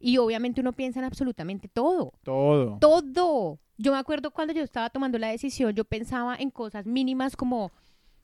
y 0.00 0.16
obviamente 0.18 0.60
uno 0.60 0.72
piensa 0.72 0.98
en 1.00 1.04
absolutamente 1.04 1.68
todo 1.68 2.12
Todo. 2.22 2.78
todo. 2.80 3.58
Yo 3.76 3.92
me 3.92 3.98
acuerdo 3.98 4.30
cuando 4.32 4.52
yo 4.54 4.62
estaba 4.62 4.90
tomando 4.90 5.18
la 5.18 5.28
decisión, 5.28 5.72
yo 5.74 5.84
pensaba 5.84 6.34
en 6.34 6.50
cosas 6.50 6.84
mínimas 6.86 7.36
como, 7.36 7.70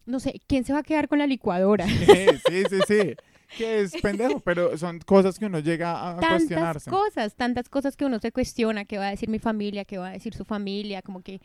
no 0.07 0.19
sé, 0.19 0.41
¿quién 0.49 0.65
se 0.65 0.73
va 0.73 0.81
a 0.81 0.83
quedar 0.83 1.07
con 1.09 1.19
la 1.19 1.27
licuadora? 1.29 1.87
Sí, 1.87 2.07
sí, 2.49 2.65
sí, 2.71 2.79
sí. 2.89 3.15
Que 3.57 3.81
es 3.83 3.93
pendejo, 4.03 4.41
pero 4.41 4.77
son 4.79 4.99
cosas 5.01 5.39
que 5.39 5.47
uno 5.47 5.59
llega 5.61 5.93
a 6.11 6.15
Tantas 6.21 6.31
cuestionarse. 6.39 6.91
cosas, 6.91 7.35
tantas 7.35 7.69
cosas 7.69 7.97
que 7.97 8.05
uno 8.05 8.19
se 8.19 8.33
cuestiona, 8.33 8.85
qué 8.85 8.99
va 8.99 9.09
a 9.09 9.11
decir 9.11 9.29
mi 9.29 9.39
familia, 9.39 9.85
qué 9.85 9.99
va 9.99 10.09
a 10.09 10.13
decir 10.13 10.35
su 10.35 10.45
familia, 10.45 11.03
como 11.03 11.23
que 11.23 11.41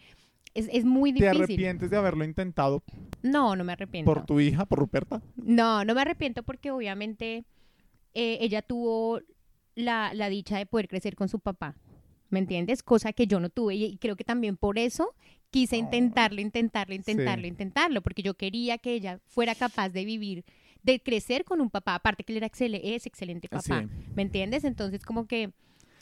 es, 0.53 0.67
es 0.71 0.83
muy 0.85 1.11
¿Te 1.13 1.19
difícil. 1.25 1.43
arrepientes 1.43 1.89
de 1.91 1.97
haberlo 1.97 2.23
intentado 2.23 2.81
No, 3.21 3.55
no 3.55 3.63
me 3.63 3.73
arrepiento. 3.73 4.11
por 4.11 4.25
tu 4.25 4.39
hija, 4.39 4.65
por 4.65 4.79
Ruperta? 4.79 5.21
No, 5.35 5.85
no 5.85 5.93
me 5.93 6.01
arrepiento 6.01 6.41
porque 6.43 6.71
obviamente 6.71 7.45
eh, 8.15 8.37
ella 8.41 8.61
tuvo 8.63 9.21
la, 9.75 10.11
la 10.15 10.29
dicha 10.29 10.57
de 10.57 10.65
poder 10.65 10.87
crecer 10.87 11.15
con 11.15 11.29
su 11.29 11.39
papá, 11.39 11.75
¿me 12.29 12.39
entiendes? 12.39 12.81
Cosa 12.81 13.13
que 13.13 13.27
yo 13.27 13.39
no 13.39 13.49
tuve 13.49 13.75
y, 13.75 13.97
creo 13.97 14.15
que 14.15 14.23
también 14.23 14.57
por 14.57 14.79
eso 14.79 15.13
quise 15.51 15.77
intentarlo, 15.77 16.41
intentarlo, 16.41 16.95
intentarlo, 16.95 17.43
Sí. 17.43 17.47
intentarlo, 17.47 18.01
porque 18.01 18.23
yo 18.23 18.33
quería 18.33 18.77
que 18.79 18.93
ella 18.93 19.19
fuera 19.27 19.53
capaz 19.55 19.89
de 19.89 20.05
vivir, 20.05 20.43
de 20.83 20.99
crecer 21.01 21.43
con 21.43 21.61
un 21.61 21.69
papá, 21.69 21.95
aparte 21.95 22.23
que 22.23 22.31
él 22.33 22.37
era 22.37 22.47
excel- 22.47 22.79
es 22.81 23.05
excelente 23.05 23.47
papá, 23.49 23.81
Sí. 23.81 23.87
¿me 24.15 24.21
entiendes? 24.21 24.63
Entonces 24.63 25.03
como 25.03 25.27
que 25.27 25.51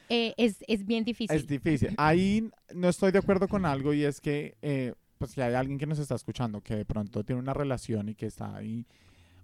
eh, 0.09 0.33
es, 0.37 0.63
es 0.67 0.85
bien 0.85 1.03
difícil. 1.03 1.35
Es 1.35 1.47
difícil. 1.47 1.93
Ahí 1.97 2.49
no 2.73 2.87
estoy 2.87 3.11
de 3.11 3.19
acuerdo 3.19 3.47
con 3.49 3.65
algo 3.65 3.93
y 3.93 4.03
es 4.05 4.21
que, 4.21 4.55
eh, 4.61 4.93
pues 5.17 5.31
si 5.31 5.41
hay 5.41 5.53
alguien 5.55 5.77
que 5.77 5.85
nos 5.85 5.99
está 5.99 6.15
escuchando 6.15 6.61
que 6.61 6.75
de 6.75 6.85
pronto 6.85 7.23
tiene 7.25 7.41
una 7.41 7.53
relación 7.53 8.07
y 8.07 8.15
que 8.15 8.27
está 8.27 8.55
ahí, 8.55 8.85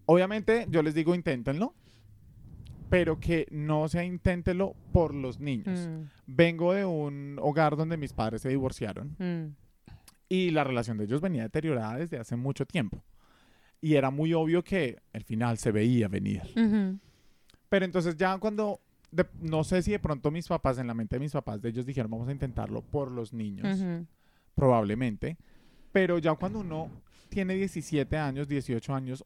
obviamente 0.06 0.66
yo 0.70 0.82
les 0.84 0.94
digo 0.94 1.16
inténtenlo, 1.16 1.74
pero 2.90 3.20
que 3.20 3.48
no 3.52 3.88
sea 3.90 4.04
inténtelo 4.04 4.76
por 4.92 5.14
los 5.16 5.40
niños. 5.40 5.88
Mm, 5.90 6.04
Vengo 6.28 6.74
de 6.74 6.86
un 6.86 7.38
hogar 7.42 7.76
donde 7.76 7.98
mis 7.98 8.14
padres 8.14 8.42
se 8.44 8.50
divorciaron 8.50 9.16
mm, 9.18 9.56
y 10.30 10.52
la 10.52 10.64
relación 10.64 10.98
de 10.98 11.06
ellos 11.06 11.20
venía 11.22 11.44
deteriorada 11.44 11.98
desde 11.98 12.20
hace 12.20 12.36
mucho 12.36 12.66
tiempo. 12.66 13.04
Y 13.84 13.96
era 13.96 14.10
muy 14.12 14.34
obvio 14.34 14.64
que 14.64 14.98
el 15.12 15.24
final 15.26 15.58
se 15.58 15.72
veía 15.72 16.08
venir. 16.08 16.42
ujú, 16.56 16.98
Pero 17.68 17.84
entonces 17.86 18.16
ya 18.16 18.38
cuando, 18.38 18.80
de- 19.12 19.28
no 19.42 19.64
sé 19.66 19.82
si 19.82 19.92
de 19.92 20.00
pronto 20.00 20.32
mis 20.32 20.48
papás, 20.48 20.78
en 20.78 20.88
la 20.88 20.94
mente 20.94 21.18
de 21.18 21.20
mis 21.20 21.34
papás, 21.34 21.62
de 21.62 21.68
ellos 21.70 21.86
dijeron 21.86 22.10
vamos 22.10 22.30
a 22.30 22.32
intentarlo 22.32 22.82
por 22.82 23.12
los 23.12 23.34
niños, 23.34 23.80
ujú. 23.80 24.06
probablemente. 24.56 25.38
Pero 25.92 26.18
ya 26.18 26.34
cuando 26.36 26.60
uno 26.60 26.90
tiene 27.30 27.56
17 27.56 28.18
años, 28.18 28.48
18 28.48 28.94
años, 28.96 29.26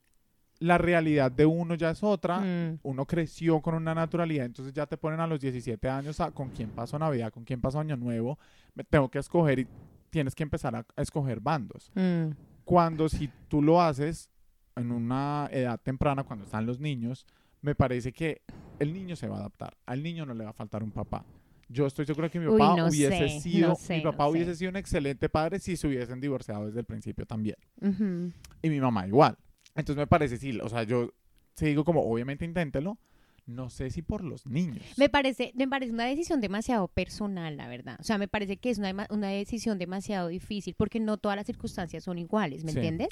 la 0.59 0.77
realidad 0.79 1.31
de 1.31 1.45
uno 1.45 1.75
ya 1.75 1.91
es 1.91 2.01
otra. 2.03 2.39
Mm, 2.39 2.79
Uno 2.81 3.05
creció 3.05 3.61
con 3.61 3.75
una 3.75 3.93
naturalidad, 3.93 4.45
entonces 4.47 4.73
ya 4.73 4.87
te 4.87 4.97
ponen 4.97 5.19
a 5.19 5.27
los 5.27 5.39
17 5.39 5.87
años 5.87 6.19
a 6.19 6.31
con 6.31 6.49
quién 6.49 6.71
pasó 6.71 6.97
Navidad, 6.97 7.31
con 7.31 7.43
quién 7.43 7.61
pasó 7.61 7.79
Año 7.79 7.95
Nuevo. 7.95 8.39
Me 8.73 8.83
tengo 8.83 9.07
que 9.09 9.19
escoger 9.19 9.59
y 9.59 9.67
tienes 10.09 10.33
que 10.33 10.41
empezar 10.43 10.75
a, 10.75 10.83
a 10.95 11.01
escoger 11.01 11.39
bandos. 11.39 11.91
mm. 11.93 12.31
Cuando 12.65 13.07
si 13.07 13.29
tú 13.47 13.61
lo 13.61 13.79
haces 13.81 14.29
en 14.77 14.91
una 14.91 15.49
edad 15.51 15.79
temprana, 15.81 16.23
cuando 16.23 16.45
están 16.45 16.65
los 16.65 16.79
niños, 16.79 17.25
me 17.61 17.75
parece 17.75 18.11
que 18.13 18.41
el 18.79 18.93
niño 18.93 19.15
se 19.15 19.27
va 19.27 19.37
a 19.37 19.39
adaptar. 19.39 19.75
Al 19.85 20.03
niño 20.03 20.25
no 20.25 20.33
le 20.33 20.43
va 20.43 20.51
a 20.51 20.53
faltar 20.53 20.83
un 20.83 20.91
papá. 20.91 21.25
Yo 21.69 21.85
estoy 21.85 22.05
seguro 22.05 22.29
que 22.31 22.39
mi 22.39 22.47
Uy, 22.47 22.57
papá 22.59 22.77
no 22.77 22.87
hubiese 22.87 23.27
sé, 23.29 23.39
sido, 23.41 23.69
no 23.69 23.75
sé, 23.75 23.97
mi 23.97 24.03
no 24.03 24.11
papá 24.11 24.25
sé. 24.25 24.31
hubiese 24.31 24.55
sido 24.55 24.69
un 24.69 24.77
excelente 24.77 25.27
padre 25.27 25.59
si 25.59 25.75
se 25.75 25.87
hubiesen 25.87 26.21
divorciado 26.21 26.67
desde 26.67 26.79
el 26.79 26.85
principio 26.85 27.25
también. 27.25 27.57
Ujú. 27.81 28.31
Y 28.61 28.69
mi 28.69 28.79
mamá 28.79 29.05
igual. 29.07 29.37
Entonces 29.75 29.97
me 29.97 30.07
parece, 30.07 30.37
sí, 30.37 30.57
o 30.61 30.69
sea, 30.69 30.83
yo 30.83 31.11
sí 31.55 31.65
digo 31.65 31.83
como, 31.83 32.01
obviamente 32.01 32.45
inténtelo, 32.45 32.97
no 33.45 33.69
sé 33.69 33.89
si 33.89 34.01
por 34.01 34.23
los 34.23 34.45
niños. 34.45 34.83
Me 34.97 35.09
parece, 35.09 35.51
me 35.55 35.67
parece 35.67 35.91
una 35.91 36.05
decisión 36.05 36.39
demasiado 36.39 36.87
personal, 36.87 37.57
la 37.57 37.67
verdad. 37.67 37.97
O 37.99 38.03
sea, 38.03 38.17
me 38.17 38.27
parece 38.27 38.57
que 38.57 38.69
es 38.69 38.77
una, 38.77 39.07
una 39.09 39.27
decisión 39.29 39.77
demasiado 39.77 40.29
difícil 40.29 40.73
porque 40.77 40.99
no 40.99 41.17
todas 41.17 41.35
las 41.35 41.45
circunstancias 41.47 42.03
son 42.05 42.17
iguales, 42.17 42.63
¿me 42.63 42.71
Sí. 42.71 42.77
entiendes? 42.77 43.09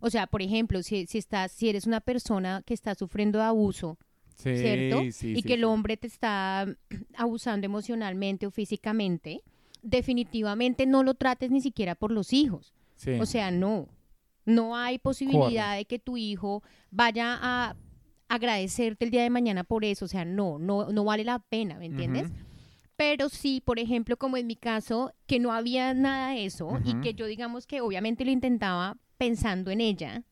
O 0.00 0.10
sea, 0.10 0.26
por 0.26 0.42
ejemplo, 0.42 0.82
si, 0.82 1.06
si 1.06 1.18
estás, 1.18 1.52
si 1.52 1.68
eres 1.68 1.86
una 1.86 2.00
persona 2.00 2.62
que 2.64 2.74
está 2.74 2.94
sufriendo 2.94 3.38
de 3.38 3.44
abuso, 3.44 3.98
Sí, 4.36 4.54
¿cierto? 4.54 5.00
sí, 5.12 5.30
y 5.32 5.36
sí, 5.36 5.42
que 5.42 5.54
el 5.54 5.64
hombre 5.64 5.96
te 5.96 6.06
está 6.06 6.66
abusando 7.16 7.64
emocionalmente 7.64 8.46
o 8.46 8.50
físicamente, 8.50 9.42
definitivamente 9.82 10.84
no 10.86 11.02
lo 11.02 11.14
trates 11.14 11.50
ni 11.50 11.60
siquiera 11.60 11.94
por 11.94 12.10
los 12.10 12.32
hijos. 12.32 12.74
Sí. 12.96 13.12
O 13.20 13.26
sea, 13.26 13.50
no. 13.50 13.88
No 14.44 14.76
hay 14.76 14.98
posibilidad 14.98 15.76
de 15.76 15.86
que 15.86 15.98
tu 15.98 16.16
hijo 16.16 16.62
vaya 16.90 17.36
a 17.40 17.76
agradecerte 18.28 19.04
el 19.04 19.10
día 19.10 19.22
de 19.22 19.30
mañana 19.30 19.64
por 19.64 19.84
eso. 19.84 20.04
O 20.04 20.08
sea, 20.08 20.24
no, 20.24 20.58
no, 20.58 20.92
no 20.92 21.04
vale 21.04 21.24
la 21.24 21.38
pena, 21.40 21.78
¿me 21.78 21.86
entiendes? 21.86 22.30
Pero 22.96 23.28
sí, 23.28 23.60
por 23.64 23.78
ejemplo, 23.78 24.16
como 24.16 24.36
en 24.36 24.46
mi 24.46 24.56
caso, 24.56 25.12
que 25.26 25.38
no 25.40 25.52
había 25.52 25.94
nada 25.94 26.30
de 26.30 26.46
eso 26.46 26.78
y 26.84 26.94
que 27.00 27.14
yo 27.14 27.26
digamos 27.26 27.66
que 27.66 27.80
obviamente 27.80 28.24
lo 28.24 28.30
intentaba 28.30 28.96
pensando 29.16 29.70
en 29.70 29.80
ella, 29.80 30.22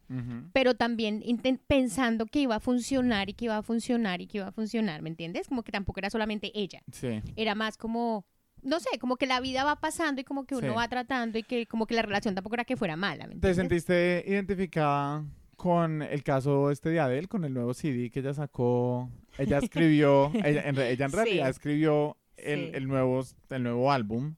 pero 0.53 0.75
también 0.75 1.23
pensando 1.67 2.27
que 2.27 2.41
iba 2.41 2.57
a 2.57 2.61
funcionar 2.61 3.29
y 3.31 3.35
que 3.35 3.47
iba 3.47 3.57
a 3.57 3.63
funcionar 3.63 4.21
y 4.21 4.27
que 4.27 4.39
iba 4.39 4.49
a 4.49 4.53
funcionar, 4.53 5.03
¿me 5.03 5.09
entiendes? 5.11 5.49
Como 5.49 5.63
que 5.63 5.73
tampoco 5.73 6.01
era 6.01 6.11
solamente 6.11 6.51
ella, 6.55 6.83
Sí. 6.93 7.21
era 7.37 7.55
más 7.55 7.77
como, 7.77 8.25
no 8.63 8.81
sé, 8.81 8.99
como 8.99 9.17
que 9.17 9.27
la 9.27 9.41
vida 9.41 9.65
va 9.65 9.81
pasando 9.81 10.21
y 10.21 10.25
como 10.25 10.45
que 10.45 10.55
uno 10.55 10.69
Sí. 10.71 10.75
va 10.77 10.89
tratando 10.89 11.39
y 11.39 11.43
que 11.43 11.67
como 11.67 11.87
que 11.87 11.95
la 11.95 12.03
relación 12.03 12.35
tampoco 12.35 12.55
era 12.57 12.65
que 12.65 12.77
fuera 12.77 12.97
mala, 12.97 13.27
¿me 13.27 13.37
¿Te 13.37 13.55
sentiste 13.55 14.25
identificada 14.27 15.25
con 15.57 16.03
el 16.03 16.23
caso 16.23 16.71
este 16.71 16.91
de 16.91 17.01
Adele, 17.01 17.29
con 17.29 17.45
el 17.45 17.53
nuevo 17.55 17.75
CD 17.75 18.11
que 18.11 18.21
ella 18.21 18.35
sacó? 18.35 19.11
Ella 19.39 19.59
escribió, 19.59 20.31
ella, 20.45 20.63
en, 20.69 20.77
re- 20.77 20.91
ella 20.93 21.07
en 21.07 21.11
Sí. 21.11 21.17
realidad 21.17 21.49
escribió 21.49 22.17
el, 22.37 22.67
Sí. 22.67 22.71
el 22.75 22.87
nuevo, 22.89 23.23
el 23.51 23.63
nuevo 23.63 23.91
álbum 23.93 24.35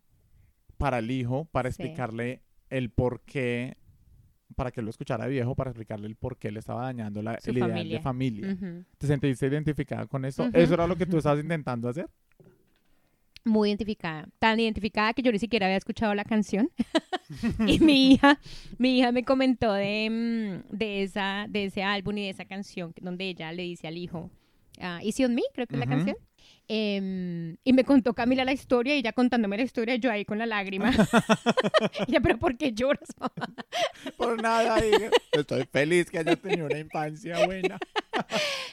para 0.79 0.99
el 0.99 1.11
hijo, 1.11 1.47
para 1.47 1.69
explicarle 1.69 2.43
el 2.69 2.91
por 2.91 3.23
qué, 3.23 3.77
para 4.57 4.73
que 4.73 4.83
lo 4.83 4.91
escuchara 4.91 5.27
viejo, 5.29 5.55
para 5.55 5.71
explicarle 5.71 6.09
el 6.09 6.17
por 6.17 6.37
qué 6.37 6.51
le 6.51 6.59
estaba 6.59 6.83
dañando 6.83 7.23
la, 7.23 7.39
Su 7.41 7.51
el 7.51 7.59
ideal 7.59 7.89
de 7.89 8.01
familia. 8.01 8.57
¿Te 8.99 9.07
sentiste 9.07 9.47
identificada 9.47 10.07
con 10.07 10.25
eso? 10.25 10.49
¿Eso 10.53 10.75
era 10.75 10.87
lo 10.87 10.97
que 10.97 11.07
tú 11.07 11.19
estabas 11.19 11.41
intentando 11.41 11.89
hacer? 11.89 12.09
Muy 13.45 13.69
identificada, 13.69 14.27
tan 14.41 14.59
identificada 14.59 15.13
que 15.13 15.23
yo 15.23 15.31
ni 15.31 15.39
siquiera 15.39 15.67
había 15.67 15.77
escuchado 15.77 16.15
la 16.15 16.25
canción. 16.25 16.69
y 17.69 17.79
mi 17.79 18.13
hija, 18.13 18.41
mi 18.79 18.99
hija 18.99 19.13
me 19.13 19.25
comentó 19.25 19.73
de, 19.73 20.09
mm, 20.11 20.77
de, 20.77 21.03
esa, 21.05 21.47
de 21.49 21.67
ese 21.67 21.85
álbum 21.85 22.19
y 22.19 22.23
de 22.23 22.31
esa 22.31 22.45
canción 22.47 22.93
donde 23.01 23.29
ella 23.29 23.53
le 23.53 23.63
dice 23.63 23.87
al 23.87 23.99
hijo, 23.99 24.31
ah, 24.81 24.99
Easy 25.03 25.25
on 25.25 25.35
Me, 25.35 25.43
creo 25.55 25.69
que 25.69 25.77
es 25.77 25.81
la 25.81 25.87
canción. 25.87 26.17
Em, 26.69 27.57
y 27.63 27.73
me 27.73 27.85
contó 27.85 28.13
Camila 28.13 28.45
la 28.45 28.53
historia 28.53 28.97
y 28.97 28.99
ella 28.99 29.13
contándome 29.13 29.57
la 29.57 29.63
historia, 29.63 29.95
yo 29.97 30.11
ahí 30.11 30.25
con 30.25 30.39
la 30.39 30.47
lágrima. 30.47 30.91
ella, 32.09 32.21
pero 32.21 32.39
¿por 32.39 32.57
qué 32.57 32.73
lloras, 32.73 33.09
mamá? 33.19 33.55
Por 34.17 34.43
nada, 34.43 34.81
dije, 34.81 35.11
estoy 35.33 35.65
feliz 35.71 36.11
que 36.11 36.19
haya 36.19 36.37
tenido 36.37 36.67
una 36.67 36.79
infancia 36.79 37.47
buena. 37.47 37.79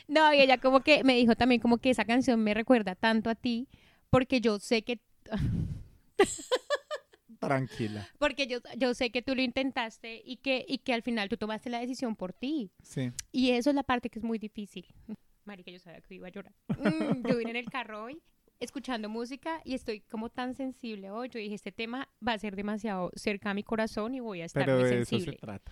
No, 0.08 0.34
y 0.34 0.42
ella 0.42 0.58
como 0.58 0.82
que 0.82 1.04
me 1.04 1.16
dijo 1.16 1.36
también 1.36 1.62
como 1.62 1.78
que 1.78 1.92
esa 1.92 2.06
canción 2.06 2.44
me 2.44 2.54
recuerda 2.54 2.96
tanto 2.96 3.30
a 3.30 3.36
ti 3.36 3.68
porque 4.10 4.42
yo 4.42 4.60
sé 4.60 4.84
que 4.84 5.00
Tranquila. 7.40 8.08
porque 8.20 8.48
yo, 8.48 8.60
yo 8.78 8.94
sé 8.94 9.12
que 9.12 9.22
tú 9.22 9.36
lo 9.36 9.42
intentaste 9.42 10.22
y 10.24 10.38
que, 10.38 10.66
y 10.68 10.78
que 10.80 10.94
al 10.94 11.02
final 11.02 11.30
tú 11.30 11.38
tomaste 11.38 11.70
la 11.70 11.80
decisión 11.80 12.16
por 12.16 12.32
ti. 12.32 12.72
Sí. 12.82 13.12
Y 13.32 13.52
eso 13.52 13.70
es 13.70 13.76
la 13.76 13.84
parte 13.84 14.10
que 14.10 14.20
es 14.20 14.26
muy 14.26 14.40
difícil. 14.40 14.86
Marica, 15.46 15.72
yo 15.72 15.80
sabía 15.80 16.02
que 16.02 16.16
iba 16.16 16.28
a 16.28 16.32
llorar. 16.32 16.54
Mm, 16.78 17.28
yo 17.28 17.38
vine 17.38 17.52
en 17.52 17.56
el 17.58 17.70
carro 17.70 18.04
hoy 18.06 18.22
escuchando 18.60 19.10
música 19.10 19.62
y 19.66 19.74
estoy 19.74 20.00
como 20.02 20.30
tan 20.30 20.54
sensible 20.56 21.12
hoy. 21.12 21.30
Yo 21.30 21.40
dije, 21.40 21.56
este 21.56 21.72
tema 21.72 22.08
va 22.26 22.34
a 22.34 22.40
ser 22.40 22.56
demasiado 22.56 23.12
cerca 23.16 23.50
a 23.50 23.54
mi 23.54 23.64
corazón 23.64 24.16
y 24.16 24.20
voy 24.22 24.42
a 24.42 24.46
estar 24.46 24.64
Pero 24.66 24.80
muy 24.80 24.90
de 24.90 24.96
eso 25.02 25.06
se 25.06 25.10
sensible. 25.18 25.38
trata. 25.42 25.72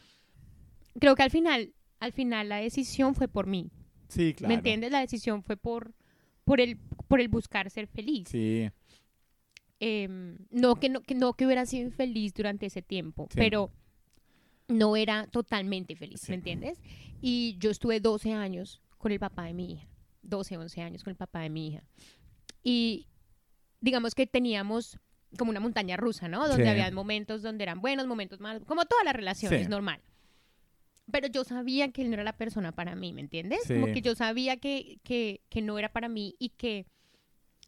Creo 0.99 1.15
que 1.15 1.23
al 1.23 1.31
final, 1.31 1.73
al 1.99 2.11
final 2.11 2.49
la 2.49 2.57
decisión 2.57 3.15
fue 3.15 3.27
por 3.29 3.47
mí. 3.47 3.71
Sí, 4.09 4.33
claro. 4.33 4.49
¿Me 4.49 4.55
entiendes? 4.55 4.91
La 4.91 4.99
decisión 4.99 5.41
fue 5.41 5.55
por, 5.55 5.93
por, 6.43 6.59
el, 6.59 6.77
por 7.07 7.21
el 7.21 7.29
buscar 7.29 7.69
ser 7.69 7.87
feliz. 7.87 8.27
Sí. 8.27 8.69
Em, 9.79 10.37
no, 10.51 10.75
que 10.75 10.89
no 10.89 11.01
que 11.01 11.15
no 11.15 11.33
que 11.33 11.45
hubiera 11.45 11.65
sido 11.65 11.87
infeliz 11.87 12.33
durante 12.33 12.67
ese 12.67 12.81
tiempo, 12.83 13.27
Sí. 13.31 13.37
pero 13.39 13.71
no 14.67 14.95
era 14.95 15.25
totalmente 15.27 15.95
feliz, 15.95 16.21
Sí. 16.21 16.31
¿me 16.31 16.35
entiendes? 16.35 16.79
Y 17.21 17.55
yo 17.57 17.71
estuve 17.71 17.99
12 17.99 18.33
años 18.33 18.81
con 19.01 19.11
el 19.11 19.19
papá 19.19 19.43
de 19.45 19.53
mi 19.53 19.73
hija, 19.73 19.87
12, 20.21 20.57
11 20.57 20.81
años 20.81 21.03
con 21.03 21.11
el 21.11 21.17
papá 21.17 21.41
de 21.41 21.49
mi 21.49 21.67
hija. 21.69 21.83
Y 22.63 23.07
digamos 23.79 24.13
que 24.15 24.27
teníamos 24.27 24.97
como 25.37 25.49
una 25.51 25.59
montaña 25.59 25.97
rusa, 25.97 26.27
¿no? 26.27 26.47
Donde 26.47 26.63
Sí. 26.65 26.69
había 26.69 26.91
momentos 26.91 27.41
donde 27.41 27.63
eran 27.63 27.81
buenos, 27.81 28.05
momentos 28.07 28.39
malos, 28.39 28.63
como 28.65 28.85
todas 28.85 29.03
las 29.05 29.15
relaciones, 29.15 29.63
Sí. 29.63 29.67
normal. 29.67 30.01
Pero 31.11 31.27
yo 31.27 31.43
sabía 31.43 31.91
que 31.91 32.01
él 32.03 32.09
no 32.09 32.13
era 32.15 32.23
la 32.23 32.37
persona 32.37 32.71
para 32.73 32.95
mí, 32.95 33.11
¿me 33.13 33.21
entiendes? 33.21 33.59
Sí. 33.65 33.73
Como 33.73 33.87
que 33.87 34.01
yo 34.01 34.13
sabía 34.15 34.57
que, 34.57 34.99
que, 35.03 35.41
que 35.49 35.61
no 35.61 35.79
era 35.79 35.89
para 35.91 36.07
mí 36.09 36.35
y 36.37 36.49
que 36.49 36.85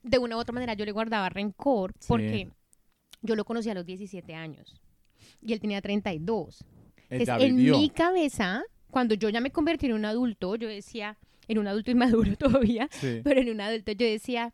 de 0.04 0.18
una 0.18 0.36
u 0.36 0.40
otra 0.40 0.54
manera 0.54 0.74
yo 0.74 0.86
le 0.86 0.92
guardaba 0.92 1.30
rencor 1.30 1.94
porque 2.08 2.52
yo 3.22 3.36
lo 3.36 3.46
conocí 3.46 3.70
a 3.70 3.74
los 3.74 3.86
17 3.86 4.34
años 4.36 4.82
y 5.42 5.54
él 5.54 5.60
tenía 5.62 5.82
32. 5.82 6.64
Él 7.10 7.22
Entonces, 7.22 7.50
en 7.50 7.56
mi 7.56 7.90
cabeza, 7.90 8.64
cuando 8.94 9.16
yo 9.16 9.30
ya 9.30 9.42
me 9.42 9.50
convertí 9.52 9.88
en 9.88 9.94
un 9.94 10.06
adulto, 10.06 10.56
yo 10.56 10.68
decía, 10.70 11.18
en 11.48 11.58
un 11.58 11.68
adulto 11.68 11.90
inmaduro 11.96 12.36
todavía, 12.38 12.88
Sí. 12.92 13.22
pero 13.24 13.42
en 13.42 13.50
un 13.50 13.60
adulto 13.60 13.92
yo 13.92 14.06
decía, 14.06 14.54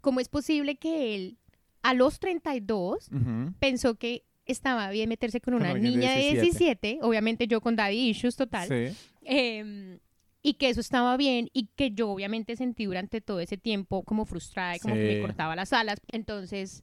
¿cómo 0.00 0.18
es 0.20 0.28
posible 0.28 0.74
que 0.76 1.14
él 1.14 1.38
a 1.82 1.94
los 1.94 2.18
32 2.18 3.08
Ujú. 3.12 3.54
pensó 3.60 3.94
que 3.94 4.24
estaba 4.44 4.90
bien 4.90 5.08
meterse 5.08 5.40
con 5.40 5.54
Con 5.54 5.62
una 5.62 5.74
niña 5.74 6.10
de 6.14 6.20
17? 6.32 6.40
17, 6.42 6.98
obviamente 7.02 7.46
yo 7.46 7.60
con 7.60 7.76
daddy 7.76 8.08
issues 8.10 8.34
total, 8.36 8.68
Sí. 8.68 8.96
em, 9.22 9.98
y 10.42 10.54
que 10.54 10.68
eso 10.68 10.80
estaba 10.80 11.16
bien 11.16 11.48
y 11.52 11.68
que 11.76 11.90
yo 11.92 12.10
obviamente 12.10 12.56
sentí 12.56 12.84
durante 12.86 13.20
todo 13.20 13.38
ese 13.40 13.56
tiempo 13.56 14.02
como 14.02 14.24
frustrada 14.24 14.76
y 14.76 14.80
como 14.80 14.94
que 14.94 15.14
me 15.14 15.20
cortaba 15.20 15.54
las 15.56 15.72
alas. 15.72 16.00
Entonces, 16.12 16.82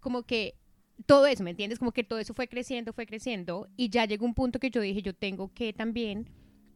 como 0.00 0.22
que 0.24 0.54
todo 1.04 1.26
eso, 1.26 1.44
¿me 1.44 1.50
entiendes? 1.50 1.78
Como 1.78 1.92
que 1.92 2.04
todo 2.04 2.18
eso 2.18 2.32
fue 2.32 2.48
creciendo, 2.48 2.92
fue 2.92 3.06
creciendo 3.06 3.68
y 3.76 3.90
ya 3.90 4.06
llegó 4.06 4.24
un 4.24 4.34
punto 4.34 4.58
que 4.58 4.70
yo 4.70 4.80
dije, 4.80 5.02
yo 5.02 5.14
tengo 5.14 5.52
que 5.52 5.72
también 5.72 6.28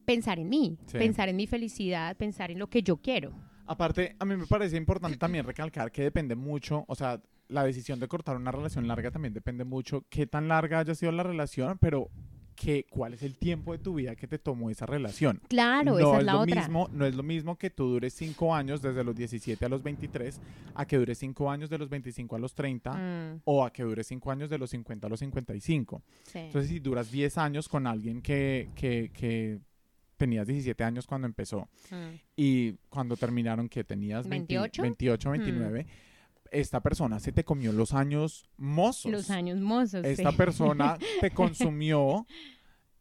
pensar 0.04 0.38
en 0.38 0.48
mí, 0.48 0.76
Sí. 0.86 0.98
pensar 0.98 1.28
en 1.28 1.36
mi 1.36 1.46
felicidad, 1.46 2.16
pensar 2.16 2.50
en 2.50 2.58
lo 2.58 2.68
que 2.68 2.82
yo 2.82 2.96
quiero. 2.98 3.32
Aparte, 3.66 4.16
a 4.18 4.24
mí 4.24 4.36
me 4.36 4.46
parece 4.46 4.76
importante 4.76 5.16
también 5.16 5.44
recalcar 5.46 5.92
que 5.92 6.02
depende 6.02 6.34
mucho, 6.34 6.84
o 6.88 6.94
sea, 6.94 7.20
la 7.48 7.64
decisión 7.64 7.98
de 8.00 8.08
cortar 8.08 8.36
una 8.36 8.52
relación 8.52 8.86
larga 8.88 9.10
también 9.10 9.32
depende 9.34 9.64
mucho 9.64 10.04
qué 10.08 10.26
tan 10.26 10.48
larga 10.48 10.80
haya 10.80 10.94
sido 10.94 11.12
la 11.12 11.22
relación, 11.22 11.78
pero 11.78 12.08
que, 12.62 12.84
cuál 12.90 13.14
es 13.14 13.22
el 13.22 13.36
tiempo 13.38 13.72
de 13.72 13.78
tu 13.78 13.94
vida 13.94 14.14
que 14.16 14.26
te 14.26 14.38
tomó 14.38 14.68
esa 14.68 14.84
relación. 14.84 15.40
Claro, 15.48 15.92
no 15.92 15.98
esa 15.98 16.12
es 16.12 16.18
es 16.20 16.24
la 16.26 16.32
lo 16.34 16.40
otra. 16.40 16.60
mismo, 16.60 16.88
no 16.92 17.06
es 17.06 17.14
lo 17.14 17.22
mismo 17.22 17.56
que 17.56 17.70
tú 17.70 17.86
dures 17.88 18.12
cinco 18.12 18.54
años 18.54 18.82
desde 18.82 19.02
los 19.02 19.16
17 19.16 19.64
a 19.64 19.68
los 19.70 19.82
23 19.82 20.38
a 20.74 20.84
que 20.86 20.98
dures 20.98 21.16
cinco 21.16 21.50
años 21.50 21.70
de 21.70 21.78
los 21.78 21.88
25 21.88 22.36
a 22.36 22.38
los 22.38 22.54
30 22.54 22.92
Mm, 22.92 23.40
o 23.44 23.64
a 23.64 23.72
que 23.72 23.82
dures 23.82 24.06
cinco 24.06 24.30
años 24.30 24.50
de 24.50 24.58
los 24.58 24.68
50 24.70 25.06
a 25.06 25.10
los 25.10 25.20
55. 25.20 26.02
sí. 26.24 26.38
Entonces, 26.38 26.68
si 26.70 26.80
duras 26.80 27.10
10 27.10 27.38
años 27.38 27.66
con 27.66 27.86
alguien 27.86 28.20
que, 28.20 28.68
que, 28.74 29.10
que 29.14 29.58
tenías 30.18 30.46
17 30.46 30.84
años 30.84 31.06
cuando 31.06 31.26
empezó 31.26 31.66
Mm. 31.90 32.14
y 32.36 32.72
cuando 32.90 33.16
terminaron 33.16 33.70
que 33.70 33.84
tenías 33.84 34.28
20 34.28 34.54
¿28? 34.54 34.82
28, 34.82 35.30
29, 35.30 35.86
esta 36.50 36.80
persona 36.80 37.20
se 37.20 37.32
te 37.32 37.44
comió 37.44 37.72
los 37.72 37.92
años 37.94 38.44
mozos. 38.56 39.10
Los 39.10 39.30
años 39.30 39.58
mozos. 39.60 40.04
Esta 40.04 40.30
sí. 40.30 40.36
persona 40.36 40.98
te 41.20 41.30
consumió 41.30 42.26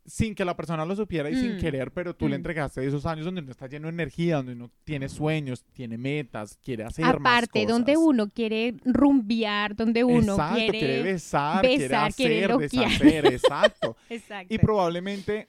sin 0.05 0.33
que 0.33 0.43
la 0.43 0.55
persona 0.55 0.85
lo 0.85 0.95
supiera 0.95 1.29
y 1.29 1.35
sin 1.35 1.57
Mm. 1.57 1.59
querer, 1.59 1.91
pero 1.91 2.15
tú 2.15 2.27
le 2.27 2.35
Mm. 2.35 2.39
entregaste 2.39 2.83
esos 2.87 3.05
años 3.05 3.25
donde 3.25 3.41
uno 3.41 3.51
está 3.51 3.67
lleno 3.67 3.87
de 3.87 3.93
energía, 3.93 4.37
donde 4.37 4.53
uno 4.53 4.71
tiene 4.83 5.07
sueños, 5.07 5.63
tiene 5.73 5.99
metas, 5.99 6.57
quiere 6.63 6.83
hacer 6.83 7.05
más 7.05 7.15
Aparte, 7.15 7.65
donde 7.67 7.93
cosas. 7.93 8.07
uno 8.07 8.29
quiere 8.29 8.73
rumbear, 8.85 9.75
donde 9.75 10.03
uno 10.03 10.33
exacto, 10.33 10.55
quiere... 10.71 11.03
besar, 11.03 11.61
quiere 11.61 11.83
besar, 11.83 12.13
quiere 12.15 12.45
hacer, 12.45 12.49
loquear. 12.49 12.89
deshacer, 12.89 13.25
exacto. 13.27 13.97
Exacto. 14.09 14.51
Y 14.53 14.57
probablemente 14.57 15.47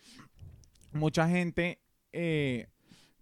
mucha 0.93 1.27
gente, 1.29 1.79
eh, 2.13 2.67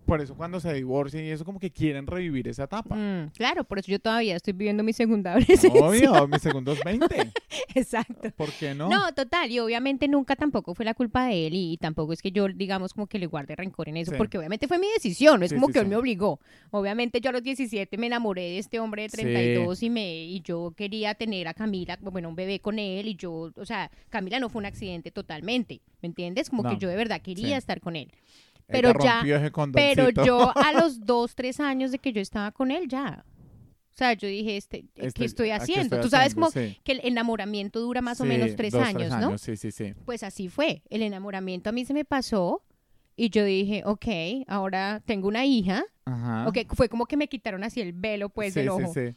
por 0.09 0.21
eso 0.23 0.35
cuando 0.35 0.59
se 0.59 0.73
divorcia 0.73 1.23
y 1.23 1.29
eso 1.31 1.45
como 1.45 1.61
que 1.61 1.71
quieren 1.71 2.07
revivir 2.07 2.49
esa 2.49 2.65
etapa. 2.65 2.97
Mm, 2.97 3.31
claro, 3.37 3.63
por 3.65 3.79
eso 3.79 3.93
yo 3.93 3.99
todavía 3.99 4.35
estoy 4.37 4.55
viviendo 4.55 4.83
mi 4.83 4.93
segunda 4.95 5.33
adolescencia. 5.35 5.71
Obvio, 5.71 6.27
mis 6.27 6.41
segundos 6.43 6.79
20. 6.85 7.07
Exacto. 7.75 8.31
¿Por 8.37 8.51
qué 8.53 8.75
no? 8.75 8.89
No, 8.89 9.13
total, 9.15 9.51
y 9.51 9.59
obviamente 9.59 10.09
nunca 10.09 10.35
tampoco 10.35 10.75
fue 10.75 10.85
la 10.87 10.95
culpa 10.95 11.27
de 11.27 11.47
él 11.47 11.55
y, 11.55 11.77
tampoco 11.77 12.13
es 12.15 12.23
que 12.23 12.33
yo, 12.33 12.49
digamos, 12.49 12.95
como 12.95 13.07
que 13.07 13.19
le 13.19 13.27
guarde 13.27 13.55
rencor 13.55 13.89
en 13.89 13.99
eso, 13.99 14.13
Sí. 14.13 14.17
porque 14.17 14.39
obviamente 14.39 14.67
fue 14.67 14.79
mi 14.79 14.89
decisión, 14.95 15.41
no 15.41 15.45
es 15.45 15.51
Sí, 15.51 15.55
como 15.57 15.67
sí, 15.69 15.75
que 15.75 15.79
él 15.81 15.87
me 15.89 15.97
obligó. 15.97 16.41
Obviamente 16.71 17.21
yo 17.21 17.29
a 17.31 17.33
los 17.35 17.43
17 17.43 17.97
me 17.99 18.07
enamoré 18.07 18.43
de 18.43 18.59
este 18.59 18.81
hombre 18.81 19.03
de 19.03 19.09
Sí. 19.11 19.17
32 19.19 19.83
y 19.83 19.91
me 19.91 20.25
y 20.25 20.41
yo 20.41 20.73
quería 20.77 21.15
tener 21.15 21.47
a 21.49 21.55
Camila, 21.55 21.99
bueno, 22.01 22.31
un 22.31 22.35
bebé 22.35 22.61
con 22.61 22.79
él 22.79 23.07
y 23.09 23.15
yo, 23.15 23.53
o 23.55 23.65
sea, 23.67 23.91
Camila 24.09 24.41
no 24.41 24.49
fue 24.49 24.61
un 24.61 24.67
accidente 24.67 25.11
totalmente, 25.11 25.81
¿me 26.01 26.07
entiendes? 26.09 26.49
Como 26.49 26.63
No. 26.63 26.71
que 26.71 26.79
yo 26.79 26.89
de 26.89 26.97
verdad 26.97 27.21
quería 27.21 27.57
estar 27.59 27.81
con 27.81 27.95
él. 27.97 28.11
Pero 28.69 28.93
ya- 29.03 29.21
ese 29.23 29.51
Pero 29.73 30.11
yo 30.11 30.53
a 30.57 30.73
los 30.73 31.05
dos, 31.05 31.35
tres 31.35 31.59
años 31.61 31.91
de 31.91 31.99
que 31.99 32.13
yo 32.13 32.21
estaba 32.21 32.53
con 32.53 32.71
él 32.71 32.87
ya. 32.89 33.25
O 33.27 33.97
sea, 33.99 34.13
yo 34.13 34.29
dije, 34.29 34.57
este, 34.57 34.85
Este- 34.95 35.13
¿qué 35.13 35.25
estoy 35.25 35.51
¿a 35.51 35.57
qué 35.57 35.63
haciendo? 35.65 35.97
estoy 35.97 36.01
Tú 36.03 36.09
sabes 36.11 36.29
haciendo? 36.35 36.51
como 36.53 36.67
Sí. 36.67 36.79
que 36.85 36.93
el 36.93 37.01
enamoramiento 37.03 37.81
dura 37.81 38.01
más 38.01 38.21
o 38.21 38.25
Sí, 38.25 38.29
menos 38.29 38.55
tres 38.55 38.73
dos, 38.73 38.83
años, 38.83 39.11
¿no? 39.21 39.37
Sí, 39.39 39.57
sí, 39.57 39.73
sí. 39.73 39.95
Pues 40.05 40.23
así 40.23 40.49
fue. 40.49 40.83
El 40.89 41.03
enamoramiento 41.03 41.71
a 41.71 41.73
mí 41.73 41.85
se 41.85 41.95
me 41.95 42.05
pasó 42.05 42.63
y 43.17 43.31
yo 43.31 43.45
dije, 43.45 43.83
ok, 43.85 44.07
ahora 44.47 45.03
tengo 45.05 45.27
una 45.27 45.45
hija. 45.47 45.83
Ajá. 46.05 46.47
Ok, 46.47 46.59
fue 46.75 46.89
como 46.89 47.07
que 47.07 47.17
me 47.17 47.29
quitaron 47.29 47.65
así 47.65 47.81
el 47.81 47.93
velo, 47.93 48.29
pues, 48.29 48.55
sí, 48.55 48.61
del 48.61 48.69
sí, 48.69 48.83
ojo. 48.83 48.95
sí. 48.95 49.15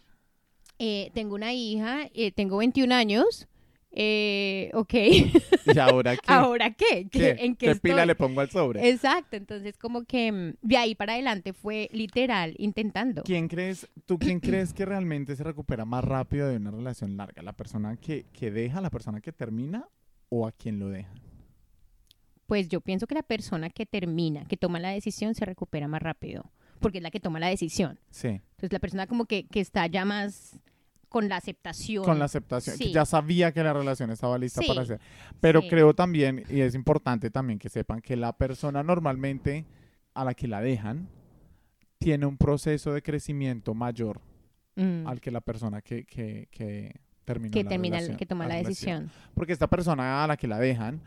Eh, 0.80 1.12
tengo 1.14 1.36
una 1.36 1.54
hija, 1.54 2.08
eh, 2.16 2.32
tengo 2.32 2.58
21 2.58 2.92
años. 2.92 3.48
Eh, 3.94 4.72
ok, 4.74 4.94
¿Y 5.76 5.80
ahora 5.80 6.16
qué? 6.16 6.22
¿ahora 6.28 6.72
qué? 6.72 7.08
¿Qué- 7.12 7.36
¿Qué? 7.36 7.36
¿En 7.46 7.56
qué, 7.58 7.76
pila 7.76 7.96
estoy? 7.96 8.08
le 8.08 8.16
pongo 8.16 8.40
al 8.40 8.50
sobre? 8.50 8.90
Exacto, 8.90 9.36
entonces 9.36 9.78
como 9.78 10.06
que 10.06 10.32
mm, 10.32 10.54
de 10.62 10.78
ahí 10.78 10.96
para 10.96 11.14
adelante 11.14 11.52
fue 11.52 11.90
literal 11.92 12.56
intentando. 12.58 13.24
¿Quién 13.24 13.50
crees, 13.50 13.90
tú 14.06 14.18
quién 14.18 14.40
crees 14.40 14.74
que 14.74 14.86
realmente 14.86 15.36
se 15.36 15.44
recupera 15.44 15.84
más 15.84 16.06
rápido 16.06 16.48
de 16.48 16.56
una 16.56 16.72
relación 16.72 17.18
larga? 17.18 17.42
¿La 17.44 17.52
persona 17.54 17.98
que, 17.98 18.26
que 18.32 18.50
deja, 18.50 18.80
la 18.80 18.90
persona 18.90 19.20
que 19.20 19.34
termina 19.34 19.86
o 20.30 20.48
a 20.48 20.54
quien 20.54 20.80
lo 20.80 20.88
deja? 20.88 21.14
Pues 22.46 22.68
yo 22.70 22.82
pienso 22.82 23.08
que 23.08 23.16
la 23.16 23.24
persona 23.24 23.70
que 23.70 23.86
termina, 23.86 24.46
que 24.46 24.58
toma 24.58 24.80
la 24.80 24.90
decisión, 24.92 25.36
se 25.36 25.46
recupera 25.46 25.88
más 25.88 26.02
rápido, 26.02 26.52
porque 26.80 26.98
es 27.00 27.04
la 27.04 27.12
que 27.12 27.20
toma 27.20 27.40
la 27.40 27.48
decisión. 27.48 28.00
Sí. 28.10 28.28
Entonces 28.28 28.72
la 28.72 28.80
persona 28.80 29.08
como 29.08 29.26
que, 29.26 29.48
que 29.48 29.60
está 29.60 29.88
ya 29.88 30.04
más 30.06 30.60
con 31.12 31.28
la 31.28 31.36
aceptación. 31.36 32.06
Con 32.06 32.20
la 32.20 32.26
aceptación, 32.26 32.78
que 32.78 32.86
Sí. 32.86 32.94
ya 32.94 33.04
sabía 33.04 33.52
que 33.52 33.62
la 33.62 33.74
relación 33.74 34.12
estaba 34.12 34.38
lista 34.38 34.62
Sí, 34.62 34.68
para 34.70 34.82
hacer. 34.84 35.02
Pero 35.42 35.60
sí. 35.62 35.68
creo 35.70 35.94
también, 35.94 36.46
y 36.50 36.62
es 36.62 36.74
importante 36.74 37.30
también 37.30 37.60
que 37.60 37.68
sepan 37.68 38.00
que 38.02 38.16
la 38.16 38.32
persona 38.32 38.82
normalmente 38.82 39.66
a 40.14 40.24
la 40.24 40.34
que 40.34 40.48
la 40.48 40.62
dejan 40.62 41.10
tiene 41.98 42.26
un 42.26 42.38
proceso 42.38 42.94
de 42.94 43.02
crecimiento 43.04 43.74
mayor 43.74 44.22
Mm, 44.78 45.06
al 45.06 45.20
que 45.20 45.32
la 45.32 45.42
persona 45.42 45.82
que, 45.82 46.06
que, 46.06 46.48
que 46.50 46.96
terminó 47.26 47.52
que 47.52 47.64
la 47.66 47.70
termina, 47.70 47.98
relación, 47.98 48.18
que 48.18 48.26
toma 48.26 48.48
la 48.48 48.56
decisión. 48.56 49.12
Porque 49.34 49.52
esta 49.52 49.68
persona 49.68 50.24
a 50.24 50.28
la 50.28 50.38
que 50.38 50.48
la 50.48 50.60
dejan 50.60 51.02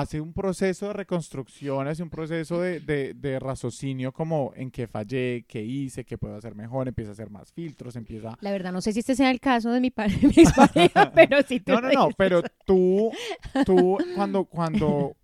hace 0.00 0.20
un 0.20 0.32
proceso 0.32 0.88
de 0.88 0.92
reconstrucción, 0.92 1.86
hace 1.86 2.02
un 2.02 2.10
proceso 2.10 2.60
de, 2.60 2.80
de, 2.80 3.14
de 3.14 3.38
raciocinio 3.38 4.12
como 4.12 4.52
en 4.56 4.70
qué 4.70 4.86
fallé, 4.88 5.44
qué 5.46 5.62
hice, 5.62 6.04
qué 6.04 6.18
puedo 6.18 6.34
hacer 6.36 6.54
mejor, 6.54 6.88
empieza 6.88 7.10
a 7.10 7.12
hacer 7.12 7.30
más 7.30 7.52
filtros, 7.52 7.94
empieza... 7.96 8.36
La 8.40 8.50
verdad, 8.50 8.72
no 8.72 8.80
sé 8.80 8.92
si 8.92 9.00
este 9.00 9.14
sea 9.14 9.30
el 9.30 9.38
caso 9.40 9.70
de 9.70 9.80
mi, 9.80 9.90
pa- 9.90 10.06
de 10.08 10.18
mi 10.26 10.34
expareja, 10.42 11.12
pero 11.14 11.42
sí 11.42 11.60
te 11.60 11.72
No, 11.72 11.80
no, 11.80 11.90
no, 11.92 12.08
pero 12.16 12.42
tú, 12.64 13.10
tú, 13.66 13.96
cuando, 14.16 14.44
cuando, 14.44 15.16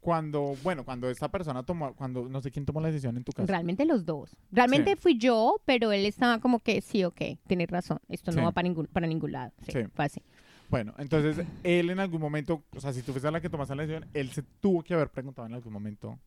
cuando, 0.00 0.54
bueno, 0.62 0.84
cuando 0.84 1.10
esta 1.10 1.28
persona 1.30 1.62
tomó, 1.62 1.94
cuando, 1.94 2.28
no 2.28 2.40
sé 2.40 2.50
quién 2.50 2.64
tomó 2.64 2.80
la 2.80 2.88
decisión 2.88 3.16
en 3.16 3.24
tu 3.24 3.32
caso. 3.32 3.46
Realmente 3.48 3.84
los 3.84 4.06
dos. 4.06 4.36
Realmente 4.52 4.92
Sí. 4.92 4.96
fui 4.96 5.18
yo, 5.18 5.60
pero 5.64 5.92
él 5.92 6.06
estaba 6.06 6.38
como 6.38 6.60
que 6.60 6.80
sí, 6.80 7.04
ok, 7.04 7.20
tienes 7.46 7.68
razón, 7.68 7.98
esto 8.08 8.30
no 8.30 8.38
Sí. 8.38 8.44
va 8.44 8.52
para 8.52 8.68
ningún, 8.68 8.86
para 8.86 9.06
ningún 9.06 9.32
lado. 9.32 9.52
Sí, 9.62 9.72
Sí. 9.72 9.78
fue 9.94 10.04
así. 10.04 10.22
Bueno, 10.68 10.94
entonces, 10.98 11.46
él 11.62 11.90
en 11.90 12.00
algún 12.00 12.20
momento, 12.20 12.64
o 12.74 12.80
sea, 12.80 12.92
si 12.92 13.02
tú 13.02 13.12
fuiste 13.12 13.30
la 13.30 13.40
que 13.40 13.48
tomaste 13.48 13.74
la 13.76 13.86
decisión, 13.86 14.10
él 14.14 14.30
se 14.30 14.42
tuvo 14.42 14.82
que 14.82 14.94
haber 14.94 15.10
preguntado 15.10 15.46
en 15.46 15.54
algún 15.54 15.72
momento. 15.72 16.18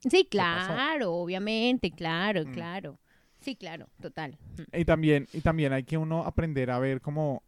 Sí, 0.00 0.26
claro, 0.28 1.12
obviamente, 1.14 1.90
claro, 1.90 2.42
Mm. 2.46 2.52
claro. 2.52 2.98
Sí, 3.40 3.54
claro, 3.56 3.88
total. 4.00 4.38
Mm. 4.56 4.76
Y 4.80 4.84
también, 4.84 5.26
y 5.32 5.40
también 5.40 5.72
hay 5.72 5.84
que 5.84 5.98
uno 5.98 6.24
aprender 6.24 6.70
a 6.70 6.78
ver 6.78 7.00
como 7.00 7.42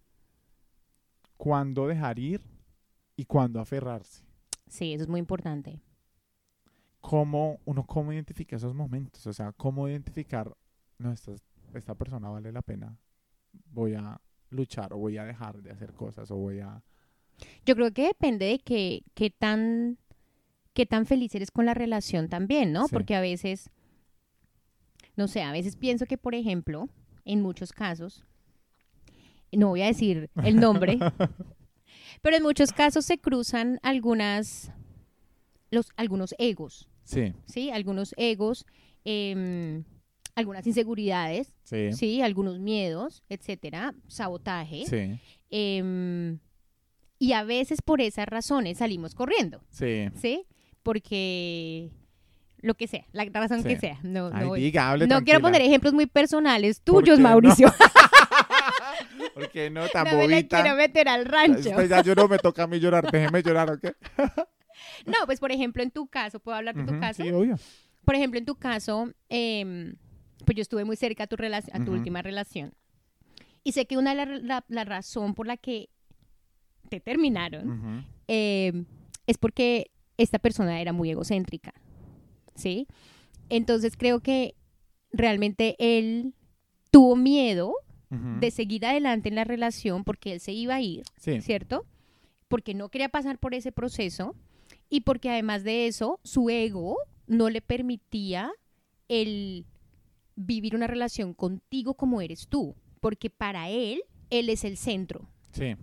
cuándo 1.37 1.87
dejar 1.87 2.19
ir 2.19 2.41
y 3.17 3.25
cuándo 3.25 3.61
aferrarse. 3.61 4.25
Sí, 4.69 4.93
eso 4.93 5.05
es 5.05 5.09
muy 5.09 5.21
importante. 5.21 5.81
Cómo, 7.01 7.61
uno 7.65 7.85
cómo 7.85 8.13
identifica 8.13 8.57
esos 8.57 8.75
momentos. 8.75 9.27
O 9.27 9.33
sea, 9.33 9.53
cómo 9.53 9.89
identificar, 9.89 10.55
no, 10.99 11.13
esta, 11.13 11.33
esta 11.75 11.95
persona 11.95 12.29
vale 12.31 12.51
la 12.51 12.63
pena. 12.63 12.97
Voy 13.67 13.95
a 13.95 14.21
luchar 14.55 14.93
o 14.93 14.99
voy 14.99 15.19
a 15.19 15.25
dejar 15.25 15.63
de 15.63 15.71
hacer 15.71 15.93
cosas 15.93 16.31
o 16.31 16.37
voy 16.37 16.61
a... 16.61 16.83
Yo 17.67 17.75
creo 17.75 17.93
que 17.93 18.07
depende 18.07 18.47
de 18.47 18.59
qué, 18.59 19.03
qué 19.15 19.31
tan 19.31 19.99
qué 20.75 20.87
tan 20.87 21.07
feliz 21.07 21.35
eres 21.35 21.51
con 21.51 21.67
la 21.67 21.73
relación 21.75 22.29
también, 22.29 22.73
¿no? 22.73 22.89
Sí. 22.89 22.93
Porque 22.93 23.15
a 23.15 23.21
veces, 23.21 23.71
no 25.17 25.29
sé, 25.29 25.43
a 25.43 25.53
veces 25.53 25.77
pienso 25.77 26.05
que, 26.05 26.19
por 26.19 26.35
ejemplo, 26.35 26.89
en 27.25 27.41
muchos 27.41 27.73
casos, 27.73 28.25
no 29.53 29.69
voy 29.69 29.83
a 29.83 29.87
decir 29.87 30.31
el 30.43 30.57
nombre, 30.57 30.99
pero 32.23 32.37
en 32.37 32.43
muchos 32.43 32.73
casos 32.73 33.07
se 33.07 33.19
cruzan 33.19 33.79
algunas, 33.83 34.73
los, 35.71 35.91
algunos 35.97 36.35
egos, 36.39 36.89
Sí, 37.05 37.35
¿sí? 37.45 37.71
Algunos 37.71 38.15
egos, 38.17 38.67
em, 39.05 39.85
algunas 40.35 40.67
inseguridades, 40.67 41.55
sí, 41.65 41.93
¿sí? 41.93 42.23
Algunos 42.23 42.59
miedos, 42.59 43.23
etcétera, 43.29 43.95
sabotaje. 44.09 44.85
sí, 44.87 45.19
em, 45.51 46.39
y 47.19 47.33
a 47.33 47.45
veces 47.45 47.81
por 47.83 48.01
esas 48.01 48.27
razones 48.27 48.79
salimos 48.79 49.15
corriendo, 49.15 49.63
sí. 49.71 50.09
¿sí? 50.21 50.45
Porque 50.83 51.91
lo 52.59 52.75
que 52.75 52.87
sea, 52.89 53.05
la 53.13 53.25
razón 53.27 53.63
Sí. 53.63 53.69
que 53.69 53.79
sea. 53.79 53.99
No, 54.03 54.31
Ay, 54.33 54.47
no, 54.47 54.55
diga, 54.55 54.91
hable 54.91 55.07
no 55.07 55.23
quiero 55.23 55.41
poner 55.41 55.61
ejemplos 55.63 55.93
muy 55.95 56.07
personales 56.07 56.81
¿Por 56.81 57.03
tuyos, 57.03 57.17
qué 57.19 57.23
no? 57.23 57.29
Mauricio. 57.29 57.69
¿Por 59.35 59.49
qué 59.51 59.71
no 59.71 59.89
tan 59.89 60.05
no 60.05 60.17
me 60.17 60.23
bobita? 60.27 60.63
quiero 60.63 60.77
meter 60.77 61.09
al 61.09 61.25
rancho. 61.25 61.71
Pues 61.75 61.89
ya 61.89 62.03
yo 62.03 62.15
no 62.15 62.29
me 62.29 62.39
toca 62.39 62.65
a 62.65 62.67
mí 62.67 62.79
llorar, 62.81 63.11
déjeme 63.11 63.43
llorar, 63.43 63.71
¿ok? 63.71 63.87
No, 65.07 65.15
pues 65.27 65.41
por 65.41 65.53
ejemplo, 65.53 65.83
en 65.83 65.91
tu 65.91 66.07
caso, 66.09 66.41
¿puedo 66.41 66.57
hablar 66.57 66.75
de 66.75 66.85
tu 66.85 66.91
Ujú, 66.93 67.01
caso? 67.01 67.23
Sí, 67.23 67.31
obvio. 67.31 67.57
Por 68.05 68.15
ejemplo, 68.15 68.39
en 68.39 68.45
tu 68.45 68.57
caso, 68.57 69.11
em, 69.29 69.95
pues 70.45 70.57
yo 70.57 70.63
estuve 70.63 70.85
muy 70.85 70.97
cerca 70.97 71.25
a 71.25 71.27
tu, 71.27 71.37
relac- 71.37 71.71
a 71.73 71.85
tu 71.85 71.93
última 71.93 72.23
relación. 72.23 72.73
Y 73.63 73.73
sé 73.73 73.87
que 73.87 73.97
una 73.97 74.15
de 74.15 74.17
la, 74.17 74.27
la- 74.39 74.65
la 74.69 74.85
razón 74.85 75.35
por 75.35 75.47
la 75.47 75.57
que 75.57 75.89
te 76.89 77.01
terminaron 77.01 77.69
eh, 78.29 78.85
es 79.27 79.39
porque 79.39 79.91
esta 80.19 80.39
persona 80.39 80.81
era 80.81 80.93
muy 80.93 81.11
egocéntrica, 81.11 81.73
¿sí? 82.55 82.87
Entonces 83.49 83.97
creo 83.97 84.21
que 84.21 84.55
realmente 85.13 85.77
él 85.79 86.35
tuvo 86.91 87.17
miedo 87.17 87.75
de 88.41 88.51
seguir 88.51 88.87
adelante 88.87 89.29
en 89.29 89.35
la 89.35 89.45
relación 89.45 90.05
porque 90.05 90.33
él 90.33 90.41
se 90.41 90.53
iba 90.53 90.77
a 90.77 90.81
ir, 90.81 91.03
Sí, 91.19 91.41
¿cierto? 91.41 91.85
Porque 92.49 92.75
no 92.75 92.89
quería 92.91 93.09
pasar 93.09 93.39
por 93.39 93.55
ese 93.55 93.73
proceso 93.73 94.37
y 94.89 95.01
porque 95.01 95.31
además 95.31 95.65
de 95.65 95.87
eso, 95.89 96.21
su 96.23 96.49
ego 96.51 96.97
no 97.27 97.49
le 97.51 97.61
permitía 97.61 98.53
el 99.09 99.65
vivir 100.37 100.75
una 100.75 100.87
relación 100.87 101.35
contigo 101.35 101.95
como 101.95 102.21
eres 102.21 102.49
tú, 102.49 102.75
porque 103.01 103.31
para 103.31 103.69
él 103.71 104.03
él 104.31 104.49
es 104.49 104.65
el 104.65 104.77
centro. 104.77 105.29
Sí. 105.53 105.77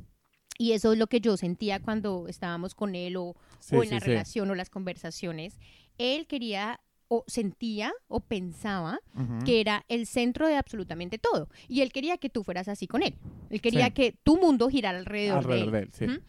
Y 0.58 0.74
eso 0.74 0.92
es 0.94 1.00
lo 1.00 1.08
que 1.08 1.22
yo 1.22 1.38
sentía 1.38 1.80
cuando 1.80 2.28
estábamos 2.28 2.76
con 2.76 2.94
él 2.96 3.16
o, 3.18 3.36
Sí, 3.60 3.76
o 3.76 3.84
en 3.84 3.90
sí, 3.90 3.96
la 3.96 4.00
sí. 4.02 4.06
relación 4.08 4.50
o 4.52 4.56
las 4.56 4.70
conversaciones. 4.70 5.58
Él 5.98 6.28
quería 6.28 6.80
o 7.08 7.24
sentía 7.28 7.92
o 8.08 8.20
pensaba 8.22 9.00
que 9.46 9.60
era 9.60 9.84
el 9.90 10.06
centro 10.06 10.48
de 10.48 10.56
absolutamente 10.56 11.18
todo. 11.18 11.50
Y 11.68 11.82
él 11.82 11.92
quería 11.92 12.18
que 12.18 12.30
tú 12.30 12.44
fueras 12.44 12.68
así 12.68 12.88
con 12.88 13.04
él. 13.04 13.16
Él 13.50 13.60
quería 13.62 13.90
que 13.90 14.14
tu 14.24 14.38
mundo 14.38 14.70
girara 14.70 14.98
alrededor, 14.98 15.40
Alrededor 15.40 15.72
de 15.72 15.78
de 15.78 15.84
él. 15.84 15.90
él, 15.90 15.94
sí. 15.94 16.06
Ujú. 16.06 16.22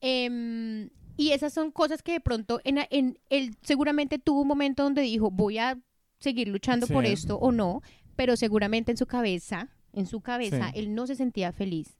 Em, 0.00 0.90
y 1.16 1.30
esas 1.32 1.52
son 1.52 1.70
cosas 1.70 2.02
que 2.02 2.12
de 2.12 2.20
pronto 2.20 2.60
en, 2.64 2.78
en- 2.90 3.18
él 3.30 3.56
seguramente 3.62 4.18
tuvo 4.18 4.42
un 4.42 4.48
momento 4.48 4.82
donde 4.82 5.02
dijo, 5.02 5.30
voy 5.30 5.58
a 5.58 5.78
seguir 6.18 6.48
luchando 6.48 6.86
por 6.86 7.04
esto 7.04 7.36
o 7.38 7.52
no, 7.52 7.82
pero 8.16 8.36
seguramente 8.36 8.90
en 8.90 8.96
su 8.96 9.06
cabeza, 9.06 9.68
en 9.92 10.06
su 10.06 10.20
cabeza, 10.20 10.70
Sí. 10.72 10.78
él 10.80 10.94
no 10.94 11.06
se 11.06 11.14
sentía 11.16 11.52
feliz. 11.52 11.96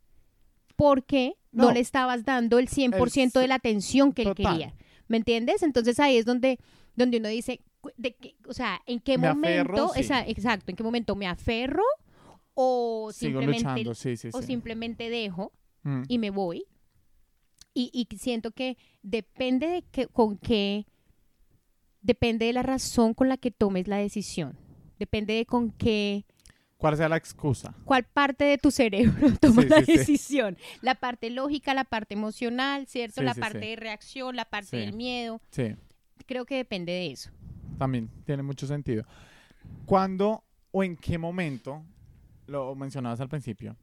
Porque 0.77 1.35
no, 1.53 1.65
No. 1.67 1.73
le 1.73 1.81
estabas 1.81 2.25
dando 2.25 2.59
el 2.59 2.69
100% 2.69 3.41
de 3.41 3.49
la 3.49 3.55
atención 3.57 4.13
que 4.13 4.23
él 4.23 4.29
Total. 4.29 4.53
quería. 4.59 4.75
¿Me 5.09 5.17
entiendes? 5.19 5.63
Entonces 5.63 5.99
ahí 6.01 6.17
es 6.17 6.25
donde, 6.27 6.59
donde 6.97 7.19
uno 7.19 7.29
dice, 7.29 7.61
de 7.97 8.15
qué- 8.17 8.35
o 8.49 8.53
sea, 8.53 8.83
¿en 8.87 9.01
qué 9.01 9.17
Me 9.17 9.29
momento, 9.29 9.73
aferro, 9.85 9.89
sí. 9.95 10.01
esa- 10.01 10.27
exacto, 10.27 10.71
en 10.71 10.77
qué 10.77 10.83
momento 10.83 11.15
me 11.15 11.27
aferro 11.27 11.85
o 12.55 13.11
Sigo 13.13 13.41
simplemente, 13.41 13.63
luchando, 13.69 13.95
sí, 13.95 14.17
sí, 14.17 14.29
o 14.33 14.43
simplemente 14.43 15.09
dejo 15.09 15.53
Mm. 15.85 16.03
y 16.09 16.19
me 16.19 16.31
voy. 16.31 16.65
Y, 17.75 17.91
y 17.93 18.17
siento 18.17 18.51
que 18.53 18.77
depende 19.03 19.69
de 19.69 19.83
que, 19.83 20.07
con 20.09 20.37
qué, 20.39 20.87
depende 22.07 22.47
de 22.47 22.53
la 22.53 22.63
razón 22.63 23.15
con 23.15 23.29
la 23.29 23.37
que 23.37 23.51
tomes 23.51 23.89
la 23.89 23.97
decisión. 23.97 24.57
Depende 24.99 25.35
de 25.35 25.45
con 25.47 25.71
qué, 25.73 26.25
¿Cuál 26.79 26.97
sea 26.97 27.09
la 27.09 27.17
excusa? 27.17 27.75
cuál 27.85 28.05
parte 28.05 28.45
de 28.45 28.59
tu 28.59 28.71
cerebro 28.71 29.29
toma 29.41 29.63
Sí, 29.63 29.69
la 29.69 29.79
sí, 29.81 29.85
sí. 29.87 29.99
decisión. 29.99 30.57
La 30.83 30.95
parte 30.95 31.31
lógica, 31.31 31.73
la 31.75 31.85
parte 31.85 32.15
emocional, 32.15 32.87
¿cierto? 32.87 33.23
La 33.23 33.35
parte 33.35 33.59
de 33.67 33.77
reacción, 33.77 34.37
la 34.37 34.45
parte 34.45 34.77
del 34.77 34.93
miedo. 34.93 35.41
Sí, 35.51 35.75
Creo 36.27 36.45
que 36.45 36.57
depende 36.57 36.93
de 36.93 37.11
eso. 37.13 37.31
también 37.79 38.09
tiene 38.25 38.43
mucho 38.43 38.67
sentido. 38.67 39.05
¿Cuándo 39.85 40.45
o 40.71 40.83
en 40.85 40.97
qué 40.97 41.19
momento, 41.19 41.83
lo 42.47 42.75
mencionabas 42.75 43.21
al 43.21 43.29
principio, 43.29 43.77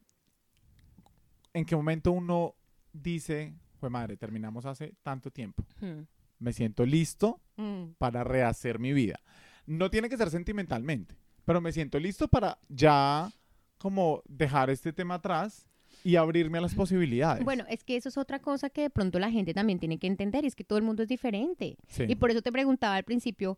en 1.53 1.65
qué 1.65 1.75
momento 1.75 2.11
uno 2.11 2.55
dice, 2.91 3.53
fue 3.79 3.89
madre, 3.89 4.17
terminamos 4.17 4.65
hace 4.65 4.93
tanto 5.03 5.31
tiempo, 5.31 5.63
Hmm. 5.81 6.01
me 6.39 6.53
siento 6.53 6.85
listo 6.85 7.39
Mm. 7.57 7.93
para 7.97 8.23
rehacer 8.23 8.79
mi 8.79 8.93
vida? 8.93 9.19
No 9.65 9.89
tiene 9.89 10.09
que 10.09 10.17
ser 10.17 10.29
sentimentalmente, 10.29 11.15
pero 11.45 11.61
me 11.61 11.71
siento 11.71 11.99
listo 11.99 12.27
para 12.27 12.57
ya 12.69 13.31
como 13.77 14.21
dejar 14.27 14.69
este 14.69 14.91
tema 14.93 15.15
atrás 15.15 15.67
y 16.03 16.15
abrirme 16.17 16.57
a 16.57 16.61
las 16.61 16.73
posibilidades. 16.75 17.43
Bueno, 17.45 17.65
es 17.69 17.83
que 17.83 17.95
eso 17.95 18.09
es 18.09 18.17
otra 18.17 18.39
cosa 18.39 18.69
que 18.69 18.81
de 18.81 18.89
pronto 18.89 19.19
la 19.19 19.31
gente 19.31 19.53
también 19.53 19.79
tiene 19.79 19.99
que 19.99 20.07
entender, 20.07 20.43
y 20.43 20.47
es 20.47 20.55
que 20.55 20.63
todo 20.63 20.77
el 20.77 20.83
mundo 20.83 21.03
es 21.03 21.09
diferente. 21.09 21.77
Sí. 21.87 22.03
Y 22.07 22.15
por 22.15 22.31
eso 22.31 22.41
te 22.41 22.51
preguntaba 22.51 22.95
al 22.95 23.03
principio, 23.03 23.57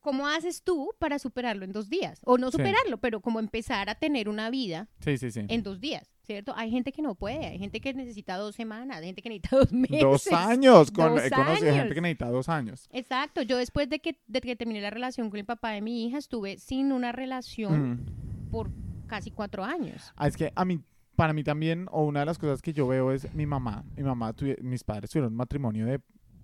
¿cómo 0.00 0.26
haces 0.28 0.62
tú 0.62 0.90
para 0.98 1.18
superarlo 1.18 1.64
en 1.64 1.72
dos 1.72 1.88
días? 1.90 2.20
O 2.24 2.38
no 2.38 2.50
Sí. 2.50 2.56
superarlo, 2.56 2.98
pero 2.98 3.20
como 3.20 3.40
empezar 3.40 3.90
a 3.90 3.94
tener 3.96 4.28
una 4.28 4.48
vida 4.50 4.88
sí. 5.00 5.16
en 5.48 5.62
dos 5.62 5.80
días, 5.80 6.11
¿cierto? 6.22 6.52
Hay 6.56 6.70
gente 6.70 6.92
que 6.92 7.02
no 7.02 7.14
puede, 7.14 7.46
hay 7.46 7.58
gente 7.58 7.80
que 7.80 7.92
necesita 7.94 8.36
dos 8.36 8.54
semanas, 8.54 8.98
hay 8.98 9.06
gente 9.06 9.22
que 9.22 9.28
necesita 9.28 9.56
dos 9.56 9.72
meses. 9.72 10.00
Dos 10.00 10.26
años. 10.32 10.90
Con, 10.90 11.14
Dos 11.14 11.24
he 11.24 11.30
conocido 11.30 11.66
gente 11.66 11.80
años. 11.80 11.94
que 11.94 12.00
necesita 12.00 12.30
dos 12.30 12.48
años. 12.48 12.88
Exacto, 12.92 13.42
yo 13.42 13.56
después 13.58 13.88
de 13.88 13.98
que, 14.00 14.18
de 14.26 14.40
que 14.40 14.56
terminé 14.56 14.80
la 14.80 14.90
relación 14.90 15.30
con 15.30 15.38
el 15.38 15.44
papá 15.44 15.70
de 15.70 15.80
mi 15.82 16.06
hija, 16.06 16.18
estuve 16.18 16.58
sin 16.58 16.92
una 16.92 17.12
relación 17.12 17.92
Mm. 17.92 18.50
por 18.50 18.70
casi 19.06 19.30
cuatro 19.30 19.64
años. 19.64 20.12
Ah, 20.16 20.26
es 20.28 20.36
que 20.36 20.52
a 20.54 20.64
mí, 20.64 20.80
para 21.16 21.32
mí 21.32 21.44
también, 21.44 21.86
o 21.90 22.04
una 22.04 22.20
de 22.20 22.26
las 22.26 22.38
cosas 22.38 22.62
que 22.62 22.72
yo 22.72 22.86
veo 22.86 23.12
es 23.12 23.32
mi 23.34 23.44
mamá. 23.46 23.84
Mi 23.96 24.02
mamá, 24.02 24.34
mis 24.62 24.84
padres 24.84 25.10
tuvieron 25.10 25.32
un 25.32 25.36
matrimonio 25.36 25.84
de 25.86 26.00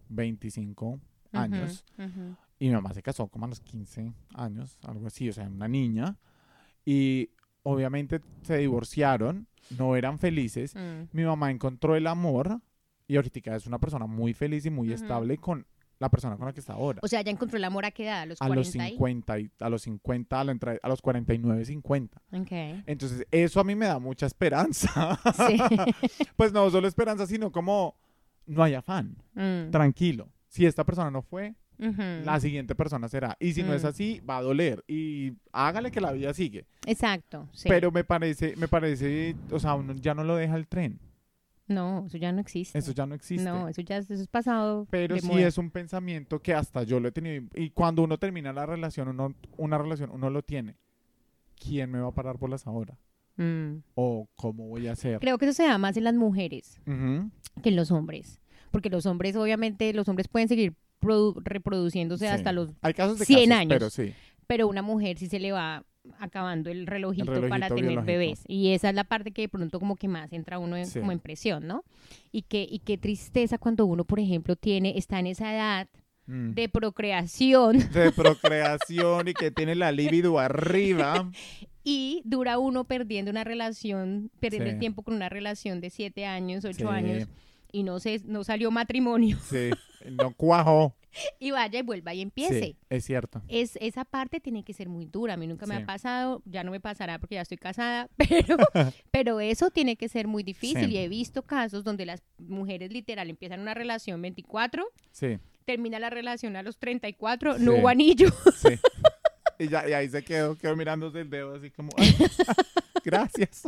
25 0.09 1.01
años 1.33 1.85
Ujú, 1.99 2.09
ujú. 2.09 2.37
y 2.59 2.69
mi 2.69 2.75
mamá 2.75 2.93
se 2.95 3.03
casó 3.03 3.29
como 3.29 3.45
a 3.45 3.49
los 3.49 3.61
15 3.61 4.13
años, 4.35 4.79
algo 4.87 5.07
así, 5.07 5.29
o 5.29 5.33
sea, 5.33 5.47
una 5.47 5.69
niña. 5.69 6.17
Y 6.85 7.31
obviamente 7.63 8.21
se 8.43 8.57
divorciaron, 8.59 9.47
no 9.79 9.97
eran 9.97 10.19
felices. 10.19 10.75
Mm. 10.75 11.09
Mi 11.13 11.25
mamá 11.25 11.51
encontró 11.51 11.97
el 11.97 12.07
amor 12.07 12.61
y 13.07 13.17
ahorita 13.17 13.55
es 13.57 13.67
una 13.67 13.79
persona 13.79 14.07
muy 14.07 14.35
feliz 14.35 14.65
y 14.67 14.71
muy 14.71 14.89
Ujú. 14.93 15.03
estable 15.03 15.39
con 15.39 15.67
la 15.99 16.09
persona 16.11 16.37
con 16.37 16.47
la 16.47 16.53
que 16.53 16.61
está 16.61 16.75
ahora. 16.75 17.01
O 17.03 17.09
sea, 17.09 17.23
ya 17.23 17.31
encontró 17.33 17.57
el 17.57 17.65
amor 17.65 17.85
a 17.85 17.91
qué 17.91 18.05
edad, 18.05 18.21
a 18.23 18.27
los 18.27 18.41
a 18.41 18.47
40 18.47 18.55
los 18.61 18.75
y- 18.87 18.89
50, 18.91 19.39
y- 19.41 19.51
a 19.59 19.69
los 19.69 19.83
50, 19.83 20.41
a, 20.41 20.45
la 20.45 20.53
entrada- 20.53 20.79
a 20.83 20.89
los 20.89 21.03
49, 21.03 21.65
50. 21.65 22.23
Ok. 22.33 22.53
Entonces, 22.87 23.27
eso 23.33 23.59
a 23.61 23.65
mí 23.65 23.75
me 23.75 23.87
da 23.87 23.99
mucha 23.99 24.27
esperanza. 24.27 25.19
Sí. 25.49 25.57
pues 26.37 26.53
no 26.53 26.71
solo 26.71 26.87
esperanza, 26.87 27.27
sino 27.27 27.51
como 27.51 27.97
no 28.47 28.63
hay 28.63 28.75
afán. 28.75 29.17
Mm. 29.35 29.71
Tranquilo. 29.73 30.29
Si 30.49 30.65
esta 30.67 30.85
persona 30.85 31.11
no 31.11 31.21
fue, 31.23 31.55
Ujú. 31.81 32.03
la 32.25 32.41
siguiente 32.41 32.75
persona 32.75 33.09
será. 33.09 33.37
Y 33.39 33.53
si 33.53 33.63
no 33.63 33.73
es 33.75 33.85
Mm. 33.85 33.87
así, 33.87 34.21
va 34.29 34.39
a 34.39 34.43
doler. 34.43 34.85
Y 34.89 35.33
hágale 35.53 35.91
que 35.91 36.01
la 36.01 36.13
vida 36.13 36.35
sigue. 36.35 36.67
Exacto, 36.87 37.49
sí. 37.53 37.69
Pero 37.69 37.91
me 37.93 38.03
parece, 38.05 38.55
me 38.57 38.67
parece, 38.69 39.37
o 39.51 39.59
sea, 39.61 39.75
uno 39.75 39.95
ya 39.95 40.15
no 40.15 40.25
lo 40.25 40.37
deja 40.37 40.57
el 40.57 40.67
tren. 40.67 40.99
No, 41.69 42.07
eso 42.07 42.17
ya 42.17 42.33
no 42.33 42.41
existe. 42.41 42.79
Eso 42.79 42.93
ya 42.93 43.05
no 43.05 43.15
existe. 43.15 43.45
No, 43.45 43.69
eso 43.69 43.83
ya 43.83 43.99
eso 43.99 44.15
es 44.15 44.27
pasado. 44.27 44.87
Pero 44.91 45.19
sí 45.19 45.27
moda. 45.27 45.47
es 45.47 45.59
un 45.59 45.71
pensamiento 45.71 46.41
que 46.41 46.55
hasta 46.55 46.83
yo 46.83 46.99
lo 46.99 47.09
he 47.09 47.13
tenido. 47.13 47.45
Y 47.55 47.71
cuando 47.71 48.03
uno 48.03 48.17
termina 48.19 48.53
la 48.55 48.65
relación, 48.65 49.09
uno, 49.09 49.35
una 49.59 49.77
relación, 49.77 50.11
uno 50.11 50.31
lo 50.31 50.43
tiene. 50.43 50.77
¿Quién 51.63 51.91
me 51.91 52.01
va 52.01 52.09
a 52.09 52.13
parar 52.15 52.39
bolas 52.39 52.67
ahora? 52.67 52.97
Mm. 53.37 53.83
¿O 53.95 54.29
cómo 54.35 54.67
voy 54.69 54.87
a 54.89 54.93
hacer? 54.93 55.21
Creo 55.21 55.39
que 55.39 55.45
eso 55.45 55.55
se 55.55 55.65
da 55.65 55.77
más 55.79 55.97
en 55.97 56.05
las 56.05 56.15
mujeres 56.15 56.81
Ujú. 56.87 57.31
que 57.63 57.69
en 57.69 57.77
los 57.77 57.91
hombres. 57.91 58.41
Porque 58.71 58.91
los 58.91 59.07
hombres, 59.07 59.37
obviamente, 59.37 59.93
los 59.93 60.09
hombres 60.09 60.29
pueden 60.29 60.49
seguir 60.49 60.75
reproduciéndose 61.01 62.27
Sí. 62.27 62.31
hasta 62.33 62.53
los... 62.53 62.71
Hay 62.83 62.95
casos 62.95 63.19
de 63.19 63.25
100 63.25 63.49
casos, 63.51 63.61
años. 63.61 63.69
pero 63.71 63.91
sí. 63.91 64.15
Pero 64.47 64.69
una 64.69 64.83
mujer 64.83 65.19
sí 65.19 65.27
se 65.29 65.39
le 65.39 65.53
va 65.53 65.85
acabando 66.21 66.71
el 66.71 66.87
relojito, 66.87 67.27
para 67.27 67.41
relojito 67.41 67.75
tener 67.75 67.85
biológico. 67.91 68.07
bebés. 68.07 68.45
Y 68.49 68.73
esa 68.73 68.89
es 68.89 68.95
la 68.95 69.05
parte 69.05 69.31
que 69.33 69.43
de 69.43 69.49
pronto 69.49 69.79
como 69.79 69.95
que 69.97 70.09
más 70.09 70.33
entra 70.33 70.59
uno 70.59 70.77
en, 70.77 70.87
Sí. 70.87 71.01
como 71.01 71.13
en 71.13 71.19
presión, 71.21 71.67
¿no? 71.67 71.85
Y, 72.33 72.43
que, 72.43 72.67
y 72.69 72.79
qué 72.79 72.97
tristeza 72.97 73.59
cuando 73.59 73.85
uno, 73.85 74.05
por 74.05 74.19
ejemplo, 74.19 74.57
tiene, 74.57 74.97
está 74.97 75.19
en 75.21 75.27
esa 75.27 75.53
edad 75.55 75.89
Mm. 76.31 76.51
de 76.53 76.69
procreación 76.69 77.79
de 77.93 78.13
procreación 78.13 79.29
y 79.29 79.33
que 79.35 79.51
tiene 79.51 79.75
la 79.75 79.93
libido 79.93 80.39
arriba. 80.39 81.31
y 81.85 82.21
dura 82.27 82.59
uno 82.59 82.85
perdiendo 82.85 83.31
una 83.31 83.45
relación, 83.45 84.31
perdiendo 84.39 84.69
Sí. 84.69 84.75
el 84.75 84.79
tiempo 84.79 85.03
con 85.03 85.15
una 85.15 85.31
relación 85.31 85.81
de 85.81 85.89
siete 85.91 86.27
años, 86.27 86.65
ocho 86.67 86.89
Sí. 86.89 86.95
años, 86.95 87.29
y 87.73 87.83
no 87.83 87.99
se, 87.99 88.21
no 88.27 88.45
salió 88.45 88.71
matrimonio, 88.71 89.39
Sí, 89.43 89.71
no 90.11 90.33
cuajo. 90.35 90.95
y 91.41 91.51
vaya 91.51 91.79
y 91.79 91.83
vuelva 91.83 92.15
y 92.15 92.21
empiece. 92.23 92.61
Sí, 92.61 92.77
es 92.91 93.05
cierto. 93.05 93.43
Es, 93.49 93.77
esa 93.81 94.05
parte 94.05 94.41
tiene 94.41 94.63
que 94.65 94.73
ser 94.75 94.89
muy 94.89 95.07
dura. 95.07 95.35
A 95.35 95.37
mí 95.37 95.47
nunca 95.47 95.67
me 95.67 95.77
Sí. 95.77 95.83
ha 95.83 95.87
pasado, 95.87 96.43
ya 96.45 96.63
no 96.65 96.71
me 96.71 96.81
pasará 96.81 97.19
porque 97.19 97.37
ya 97.37 97.43
estoy 97.43 97.57
casada, 97.59 98.09
pero, 98.17 98.57
pero 99.11 99.41
eso 99.41 99.71
tiene 99.71 99.97
que 99.97 100.09
ser 100.09 100.27
muy 100.29 100.43
difícil. 100.43 100.87
Sí. 100.87 100.93
Y 100.95 100.99
he 100.99 101.09
visto 101.09 101.43
casos 101.43 101.83
donde 101.85 102.07
las 102.07 102.23
mujeres 102.39 102.93
literal 102.93 103.31
empiezan 103.31 103.61
una 103.61 103.75
relación 103.75 104.21
24, 104.23 104.87
Sí, 105.11 105.39
termina 105.65 105.99
la 105.99 106.11
relación 106.11 106.57
a 106.57 106.63
los 106.63 106.79
34, 106.79 107.59
Sí. 107.59 107.65
no 107.65 107.75
hubo 107.75 107.89
anillo. 107.89 108.29
sí. 108.57 108.79
Y, 109.61 109.69
ya, 109.69 109.89
y 109.89 109.93
ahí 109.93 110.09
se 110.09 110.23
quedó, 110.23 110.57
quedó 110.57 110.77
mirándose 110.77 111.21
el 111.21 111.31
dedo 111.31 111.57
así 111.57 111.71
como, 111.73 111.89
"Ay, 111.97 112.15
gracias, 113.05 113.63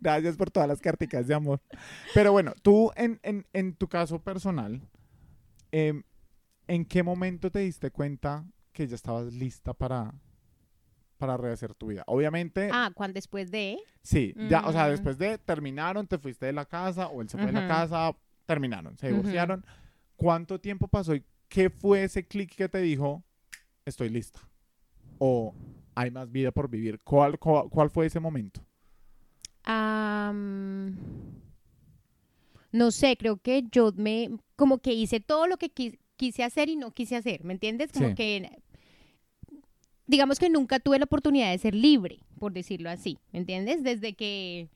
gracias 0.00 0.36
por 0.36 0.50
todas 0.50 0.68
las 0.68 0.80
carticas 0.80 1.26
de 1.26 1.34
amor. 1.34 1.60
Pero 2.12 2.32
bueno, 2.32 2.52
tú 2.62 2.90
en, 2.96 3.20
en, 3.22 3.46
en 3.52 3.74
tu 3.74 3.88
caso 3.88 4.20
personal, 4.20 4.82
em, 5.76 6.02
¿en 6.68 6.84
qué 6.84 7.02
momento 7.02 7.50
te 7.50 7.58
diste 7.58 7.90
cuenta 7.90 8.44
que 8.72 8.86
ya 8.86 8.94
estabas 8.94 9.32
lista 9.32 9.74
para, 9.74 10.14
para 11.18 11.36
rehacer 11.36 11.74
tu 11.74 11.88
vida? 11.88 12.04
Obviamente, 12.06 12.70
Ah, 12.72 12.92
cuando 12.94 13.14
después 13.14 13.50
de... 13.50 13.78
sí, 14.02 14.34
ya, 14.48 14.60
o 14.66 14.72
sea, 14.72 14.86
Mm. 14.86 14.90
después 14.90 15.18
de 15.18 15.36
terminaron, 15.38 16.06
te 16.06 16.16
fuiste 16.18 16.46
de 16.46 16.52
la 16.52 16.64
casa 16.64 17.08
o 17.08 17.22
él 17.22 17.28
se 17.28 17.38
fue 17.38 17.46
de 17.46 17.52
la 17.52 17.66
casa, 17.66 18.16
terminaron, 18.46 18.96
se 18.96 19.08
divorciaron. 19.08 19.64
¿Cuánto 20.16 20.60
tiempo 20.60 20.86
pasó 20.86 21.14
y 21.14 21.24
qué 21.48 21.70
fue 21.70 22.04
ese 22.04 22.24
clic 22.26 22.54
que 22.54 22.68
te 22.68 22.78
dijo, 22.78 23.24
estoy 23.84 24.10
lista? 24.10 24.40
¿O 25.18 25.54
hay 25.96 26.10
más 26.12 26.30
vida 26.30 26.52
por 26.52 26.68
vivir? 26.70 27.00
¿Cuál, 27.02 27.38
cuál, 27.38 27.68
cuál 27.68 27.90
fue 27.90 28.06
ese 28.06 28.20
momento? 28.20 28.60
Am, 29.64 30.96
no 32.74 32.90
sé, 32.90 33.16
creo 33.16 33.36
que 33.36 33.62
yo 33.70 33.92
me, 33.96 34.30
como 34.56 34.78
que 34.78 34.92
hice 34.92 35.20
todo 35.20 35.46
lo 35.46 35.56
que 35.58 35.72
qui- 35.72 35.98
quise 36.16 36.42
hacer 36.42 36.68
y 36.68 36.74
no 36.76 36.90
quise 36.90 37.14
hacer, 37.14 37.44
¿me 37.44 37.52
entiendes? 37.52 37.92
Como 37.92 38.08
Sí. 38.08 38.14
que, 38.16 38.50
digamos 40.06 40.38
que 40.38 40.50
nunca 40.50 40.80
tuve 40.80 40.98
la 40.98 41.04
oportunidad 41.04 41.50
de 41.50 41.58
ser 41.58 41.74
libre, 41.74 42.18
por 42.38 42.52
decirlo 42.52 42.90
así, 42.90 43.18
¿me 43.32 43.38
entiendes? 43.38 43.82
Desde 43.82 44.14
que 44.14 44.68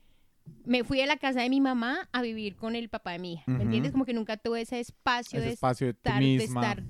me 0.65 0.85
fui 0.85 0.99
de 0.99 1.07
la 1.07 1.17
casa 1.17 1.43
de 1.43 1.51
mi 1.51 1.61
mamá 1.61 2.09
a 2.13 2.23
vivir 2.23 2.57
con 2.57 2.75
el 2.77 2.89
papá 2.89 3.13
de 3.13 3.19
mi 3.19 3.33
hija, 3.35 3.51
¿me 3.51 3.65
entiendes? 3.65 3.93
Como 3.93 4.05
que 4.05 4.15
nunca 4.15 4.37
tuve 4.37 4.63
ese 4.63 4.81
espacio 4.81 5.39
Ese 5.39 5.49
de 5.49 5.53
espacio 5.55 5.89
estar, 5.91 6.21
de 6.23 6.37
estar 6.37 6.83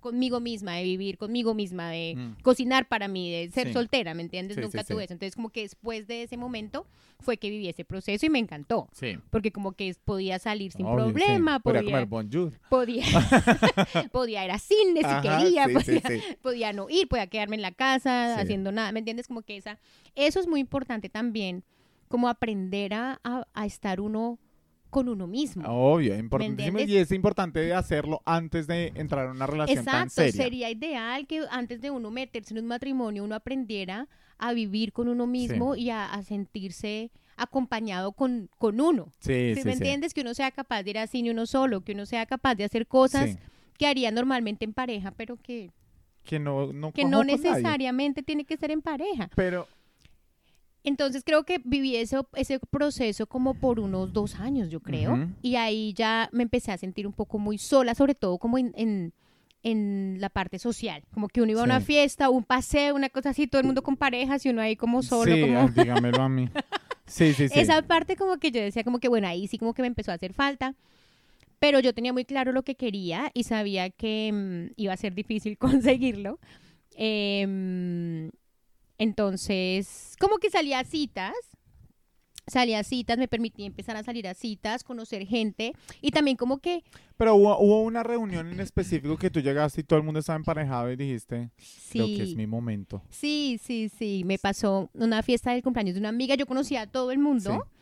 conmigo 0.00 0.40
misma, 0.40 0.74
de 0.76 0.82
vivir 0.84 1.18
conmigo 1.18 1.54
misma, 1.54 1.90
de 1.90 2.14
Mm. 2.16 2.42
cocinar 2.42 2.88
para 2.88 3.06
mí, 3.08 3.30
de 3.30 3.50
ser 3.50 3.68
Sí. 3.68 3.72
soltera, 3.72 4.14
¿me 4.14 4.22
entiendes? 4.22 4.56
Sí, 4.56 4.62
Nunca 4.62 4.82
sí, 4.82 4.92
tuve 4.92 5.04
eso. 5.04 5.12
Entonces, 5.12 5.36
como 5.36 5.50
que 5.50 5.62
después 5.62 6.06
de 6.06 6.22
ese 6.24 6.36
momento 6.36 6.86
fue 7.20 7.36
que 7.36 7.50
viví 7.50 7.68
ese 7.68 7.84
proceso 7.84 8.24
y 8.26 8.30
me 8.30 8.38
encantó. 8.38 8.88
Sí. 8.92 9.18
Porque 9.30 9.52
como 9.52 9.72
que 9.72 9.94
podía 10.04 10.38
salir 10.38 10.72
sin 10.72 10.86
Obvio, 10.86 10.96
problema, 11.12 11.60
Podría 11.60 11.82
podía, 11.82 11.92
comer 11.92 12.06
bonjour. 12.08 12.52
podía, 12.68 13.04
podía 14.12 14.44
ir 14.44 14.50
a 14.50 14.58
cine 14.58 15.00
si 15.00 15.06
Ajá, 15.06 15.20
quería, 15.22 15.66
podía, 15.68 16.02
podía 16.42 16.72
no 16.72 16.88
ir, 16.90 17.08
podía 17.08 17.26
quedarme 17.26 17.56
en 17.56 17.62
la 17.62 17.72
casa 17.72 18.38
haciendo 18.40 18.72
nada, 18.72 18.92
¿me 18.92 18.98
entiendes? 19.00 19.26
Como 19.28 19.42
que 19.42 19.56
esa, 19.56 19.78
eso 20.14 20.40
es 20.40 20.46
muy 20.46 20.60
importante 20.60 21.08
también, 21.08 21.64
como 22.08 22.28
aprender 22.28 22.94
a, 22.94 23.20
a- 23.22 23.46
a 23.54 23.66
estar 23.66 24.00
uno 24.00 24.38
con 24.90 25.08
uno 25.08 25.26
mismo. 25.26 25.62
Obvio, 25.66 26.16
importantísimo. 26.18 26.80
Y 26.80 26.96
es 26.96 27.10
importante 27.12 27.72
hacerlo 27.72 28.20
antes 28.26 28.66
de 28.66 28.92
entrar 28.96 29.26
en 29.26 29.32
una 29.32 29.46
relación 29.46 29.84
tan 29.84 30.08
Exacto, 30.08 30.14
seria. 30.22 30.32
sería 30.44 30.70
ideal 30.70 31.26
que 31.26 31.44
antes 31.50 31.80
de 31.80 31.90
uno 31.90 32.10
meterse 32.10 32.52
en 32.54 32.60
un 32.60 32.66
matrimonio 32.66 33.24
uno 33.24 33.34
aprendiera 33.34 34.08
a 34.38 34.52
vivir 34.52 34.92
con 34.92 35.08
uno 35.08 35.26
mismo 35.26 35.76
y 35.76 35.90
a, 35.90 36.06
a 36.12 36.22
sentirse 36.22 37.10
acompañado 37.36 38.12
con, 38.12 38.50
con 38.58 38.80
uno. 38.80 39.12
Sí, 39.20 39.54
¿Sí 39.54 39.62
sí, 39.62 39.66
¿Me 39.66 39.72
entiendes? 39.74 40.12
Que 40.14 40.20
uno 40.20 40.34
sea 40.34 40.50
capaz 40.50 40.82
de 40.82 40.90
ir 40.90 40.98
al 40.98 41.08
cine 41.08 41.30
uno 41.30 41.46
solo, 41.46 41.80
que 41.82 41.92
uno 41.92 42.04
sea 42.06 42.26
capaz 42.26 42.54
de 42.54 42.64
hacer 42.64 42.86
cosas 42.86 43.38
que 43.78 43.86
haría 43.86 44.10
normalmente 44.10 44.64
en 44.66 44.74
pareja, 44.74 45.10
pero 45.12 45.36
que, 45.36 45.70
Que 46.24 46.38
no, 46.38 46.72
no, 46.72 46.92
que 46.92 47.04
no 47.04 47.22
nadie. 47.24 47.36
necesariamente 47.38 48.22
tiene 48.22 48.44
que 48.44 48.56
ser 48.58 48.70
en 48.70 48.82
pareja. 48.82 49.30
Pero, 49.34 49.66
Entonces 50.82 51.22
creo 51.24 51.44
que 51.44 51.60
viví 51.64 51.96
ese, 51.96 52.18
ese 52.34 52.58
proceso 52.58 53.26
como 53.26 53.54
por 53.54 53.80
unos 53.80 54.12
dos 54.12 54.36
años, 54.36 54.70
yo 54.70 54.80
creo. 54.80 55.12
Ujú. 55.12 55.28
Y 55.42 55.56
ahí 55.56 55.92
ya 55.92 56.28
me 56.32 56.42
empecé 56.42 56.72
a 56.72 56.78
sentir 56.78 57.06
un 57.06 57.12
poco 57.12 57.38
muy 57.38 57.58
sola, 57.58 57.94
sobre 57.94 58.14
todo 58.14 58.38
como 58.38 58.56
en, 58.56 58.72
en, 58.76 59.12
en 59.62 60.16
la 60.20 60.30
parte 60.30 60.58
social. 60.58 61.02
Como 61.12 61.28
que 61.28 61.42
uno 61.42 61.52
iba 61.52 61.60
a 61.60 61.64
una 61.64 61.80
fiesta, 61.80 62.30
un 62.30 62.44
paseo, 62.44 62.94
una 62.94 63.10
cosa 63.10 63.30
así, 63.30 63.46
todo 63.46 63.60
el 63.60 63.66
mundo 63.66 63.82
con 63.82 63.96
parejas 63.96 64.44
y 64.46 64.50
uno 64.50 64.62
ahí 64.62 64.76
como 64.76 65.02
solo. 65.02 65.34
sí, 65.34 65.40
como... 65.42 65.68
dígamelo 65.68 66.22
a 66.22 66.28
mí. 66.28 66.48
Sí, 67.10 67.34
sí, 67.34 67.48
sí. 67.48 67.58
Esa 67.58 67.82
parte 67.82 68.14
como 68.14 68.36
que 68.38 68.52
yo 68.52 68.60
decía 68.60 68.84
como 68.84 69.00
que 69.00 69.08
bueno, 69.08 69.26
ahí 69.26 69.48
sí 69.48 69.58
como 69.58 69.74
que 69.74 69.82
me 69.82 69.88
empezó 69.88 70.12
a 70.12 70.14
hacer 70.14 70.32
falta. 70.32 70.76
Pero 71.58 71.80
yo 71.80 71.92
tenía 71.92 72.12
muy 72.12 72.24
claro 72.24 72.52
lo 72.52 72.62
que 72.62 72.76
quería 72.76 73.30
y 73.34 73.42
sabía 73.42 73.90
que 73.90 74.30
mm, 74.32 74.74
iba 74.76 74.92
a 74.92 74.96
ser 74.96 75.14
difícil 75.14 75.58
conseguirlo. 75.58 76.38
Em, 76.96 78.30
entonces, 79.00 80.14
como 80.20 80.36
que 80.38 80.50
salía 80.50 80.78
a 80.78 80.84
citas. 80.84 81.34
Salía 82.46 82.80
a 82.80 82.82
citas, 82.84 83.16
me 83.16 83.28
permitía 83.28 83.64
empezar 83.66 83.96
a 83.96 84.02
salir 84.02 84.26
a 84.26 84.34
citas, 84.34 84.82
conocer 84.82 85.24
gente 85.24 85.72
y 86.00 86.10
también 86.10 86.36
como 86.36 86.58
que 86.58 86.82
Pero 87.16 87.36
hubo, 87.36 87.56
hubo 87.60 87.82
una 87.82 88.02
reunión 88.02 88.48
en 88.50 88.58
específico 88.58 89.16
que 89.16 89.30
tú 89.30 89.38
llegaste 89.40 89.82
y 89.82 89.84
todo 89.84 90.00
el 90.00 90.04
mundo 90.04 90.18
estaba 90.18 90.36
emparejado 90.36 90.90
y 90.90 90.96
dijiste, 90.96 91.50
creo 91.92 92.06
que 92.06 92.22
es 92.24 92.30
sí, 92.30 92.36
mi 92.36 92.48
momento. 92.48 93.02
sí, 93.08 93.60
sí, 93.62 93.88
sí, 93.88 94.22
me 94.24 94.36
pasó 94.36 94.90
una 94.94 95.22
fiesta 95.22 95.52
del 95.52 95.62
cumpleaños 95.62 95.94
de 95.94 96.00
una 96.00 96.08
amiga, 96.08 96.34
yo 96.34 96.44
conocía 96.46 96.82
a 96.82 96.86
todo 96.88 97.12
el 97.12 97.20
mundo. 97.20 97.52
Sí. 97.52 97.79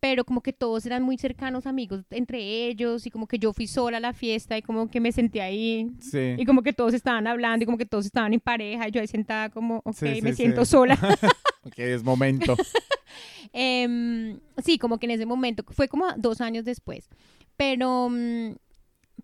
Pero 0.00 0.24
como 0.24 0.40
que 0.42 0.52
todos 0.54 0.86
eran 0.86 1.02
muy 1.02 1.18
cercanos 1.18 1.66
amigos 1.66 2.04
entre 2.10 2.38
ellos 2.66 3.06
y 3.06 3.10
como 3.10 3.26
que 3.26 3.38
yo 3.38 3.52
fui 3.52 3.66
sola 3.66 3.98
a 3.98 4.00
la 4.00 4.12
fiesta 4.14 4.56
y 4.56 4.62
como 4.62 4.90
que 4.90 4.98
me 4.98 5.12
senté 5.12 5.42
ahí 5.42 5.90
Sí. 6.00 6.34
y 6.38 6.44
como 6.46 6.62
que 6.62 6.72
todos 6.72 6.94
estaban 6.94 7.26
hablando 7.26 7.62
y 7.62 7.66
como 7.66 7.76
que 7.78 7.84
todos 7.86 8.06
estaban 8.06 8.32
en 8.32 8.40
pareja 8.40 8.88
y 8.88 8.90
yo 8.90 9.00
ahí 9.00 9.06
sentada 9.06 9.50
como, 9.50 9.82
ok, 9.84 9.94
Sí, 9.94 10.22
me 10.22 10.30
sí. 10.30 10.36
siento 10.36 10.64
sola. 10.64 10.98
Ok, 11.62 11.78
es 11.78 12.02
momento. 12.02 12.56
Em, 13.52 14.40
sí, 14.64 14.78
como 14.78 14.98
que 14.98 15.06
en 15.06 15.10
ese 15.12 15.26
momento, 15.26 15.64
fue 15.70 15.88
como 15.88 16.06
dos 16.16 16.40
años 16.40 16.64
después, 16.64 17.08
pero, 17.56 18.08
mm, 18.10 18.54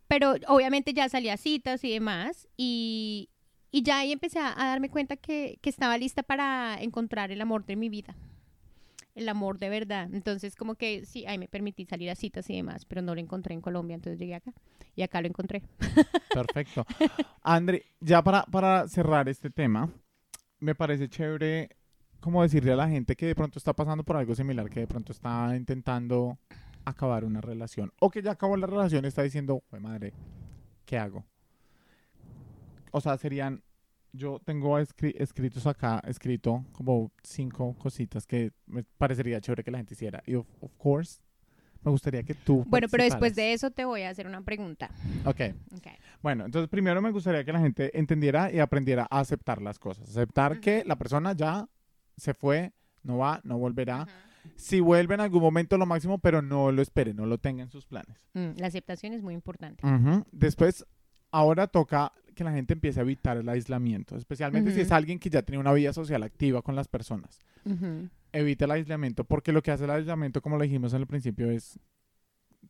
pero 0.08 0.34
obviamente 0.48 0.92
ya 0.92 1.08
salí 1.08 1.28
a 1.28 1.36
citas 1.36 1.82
y 1.84 1.90
demás 1.92 2.46
y, 2.56 3.30
y 3.70 3.82
ya 3.82 4.00
ahí 4.00 4.12
empecé 4.12 4.38
a, 4.38 4.52
a 4.60 4.66
darme 4.68 4.90
cuenta 4.90 5.16
que, 5.16 5.58
que 5.62 5.70
estaba 5.70 5.96
lista 5.96 6.22
para 6.22 6.76
encontrar 6.80 7.30
el 7.30 7.40
amor 7.40 7.64
de 7.64 7.76
mi 7.76 7.88
vida. 7.88 8.16
El 9.16 9.28
amor 9.30 9.58
de 9.58 9.70
verdad. 9.70 10.08
Entonces, 10.12 10.54
como 10.54 10.74
que 10.74 11.06
sí, 11.06 11.26
ahí 11.26 11.38
me 11.38 11.48
permití 11.48 11.86
salir 11.86 12.10
a 12.10 12.14
citas 12.14 12.48
y 12.50 12.56
demás, 12.56 12.84
pero 12.84 13.00
no 13.00 13.14
lo 13.14 13.20
encontré 13.20 13.54
en 13.54 13.62
Colombia, 13.62 13.94
entonces 13.94 14.20
llegué 14.20 14.34
acá 14.34 14.52
y 14.94 15.02
acá 15.02 15.22
lo 15.22 15.26
encontré. 15.26 15.62
Perfecto. 16.32 16.84
Andri, 17.42 17.82
ya 17.98 18.22
para, 18.22 18.44
para 18.44 18.86
cerrar 18.88 19.28
este 19.28 19.48
tema, 19.50 19.90
me 20.60 20.74
parece 20.74 21.08
chévere 21.08 21.70
como 22.20 22.42
decirle 22.42 22.72
a 22.72 22.76
la 22.76 22.88
gente 22.88 23.16
que 23.16 23.26
de 23.26 23.34
pronto 23.34 23.58
está 23.58 23.72
pasando 23.72 24.04
por 24.04 24.16
algo 24.16 24.34
similar, 24.34 24.68
que 24.68 24.80
de 24.80 24.86
pronto 24.86 25.12
está 25.12 25.56
intentando 25.56 26.38
acabar 26.84 27.24
una 27.24 27.40
relación 27.40 27.92
o 28.00 28.10
que 28.10 28.20
ya 28.20 28.32
acabó 28.32 28.56
la 28.56 28.66
relación 28.66 29.04
y 29.04 29.08
está 29.08 29.22
diciendo, 29.22 29.62
"Jue 29.70 29.80
madre, 29.80 30.12
¿qué 30.84 30.98
hago? 30.98 31.24
O 32.90 33.00
sea, 33.00 33.16
serían, 33.16 33.62
yo 34.12 34.40
tengo 34.44 34.78
escri- 34.78 35.14
escritos 35.18 35.66
acá, 35.66 36.02
escrito 36.06 36.64
como 36.72 37.10
cinco 37.22 37.74
cositas 37.78 38.26
que 38.26 38.52
me 38.66 38.82
parecería 38.84 39.40
chévere 39.40 39.62
que 39.64 39.70
la 39.70 39.78
gente 39.78 39.94
hiciera. 39.94 40.22
Y 40.26 40.34
of, 40.34 40.46
of 40.60 40.72
course, 40.76 41.20
me 41.82 41.90
gustaría 41.90 42.22
que 42.22 42.34
tú... 42.34 42.64
Bueno, 42.66 42.88
pero 42.90 43.04
después 43.04 43.34
de 43.36 43.52
eso 43.52 43.70
te 43.70 43.84
voy 43.84 44.02
a 44.02 44.10
hacer 44.10 44.26
una 44.26 44.40
pregunta. 44.42 44.90
Ok. 45.24 45.40
Ok. 45.76 45.86
Bueno, 46.22 46.46
entonces 46.46 46.68
primero 46.68 47.00
me 47.02 47.10
gustaría 47.10 47.44
que 47.44 47.52
la 47.52 47.60
gente 47.60 47.96
entendiera 47.98 48.50
y 48.52 48.58
aprendiera 48.58 49.06
a 49.10 49.20
aceptar 49.20 49.60
las 49.62 49.78
cosas. 49.78 50.08
Aceptar 50.08 50.60
que 50.60 50.82
la 50.84 50.96
persona 50.96 51.32
ya 51.34 51.68
se 52.16 52.34
fue, 52.34 52.72
no 53.02 53.18
va, 53.18 53.40
no 53.44 53.58
volverá. 53.58 54.06
Si 54.56 54.80
vuelve 54.80 55.14
en 55.14 55.20
algún 55.20 55.42
momento 55.42 55.76
lo 55.76 55.86
máximo, 55.86 56.18
pero 56.18 56.40
no 56.40 56.72
lo 56.72 56.80
espere, 56.80 57.12
no 57.12 57.26
lo 57.26 57.36
tenga 57.38 57.62
en 57.64 57.68
sus 57.70 57.84
planes. 57.84 58.26
Mm, 58.34 58.58
la 58.58 58.68
aceptación 58.68 59.12
es 59.12 59.22
muy 59.22 59.34
importante. 59.34 59.82
Después, 60.32 60.84
ahora 61.30 61.66
toca 61.66 62.12
que 62.36 62.44
la 62.44 62.52
gente 62.52 62.74
empiece 62.74 63.00
a 63.00 63.02
evitar 63.02 63.36
el 63.36 63.48
aislamiento, 63.48 64.16
especialmente 64.16 64.70
si 64.72 64.80
es 64.82 64.92
alguien 64.92 65.18
que 65.18 65.28
ya 65.30 65.42
tiene 65.42 65.58
una 65.58 65.72
vida 65.72 65.92
social 65.92 66.22
activa 66.22 66.62
con 66.62 66.76
las 66.76 66.86
personas. 66.86 67.40
Ujú. 67.64 68.08
Evita 68.32 68.66
el 68.66 68.70
aislamiento, 68.70 69.24
porque 69.24 69.50
lo 69.50 69.62
que 69.62 69.72
hace 69.72 69.84
el 69.84 69.90
aislamiento, 69.90 70.40
como 70.40 70.56
lo 70.56 70.62
dijimos 70.62 70.92
en 70.94 71.00
el 71.00 71.06
principio, 71.08 71.50
es 71.50 71.80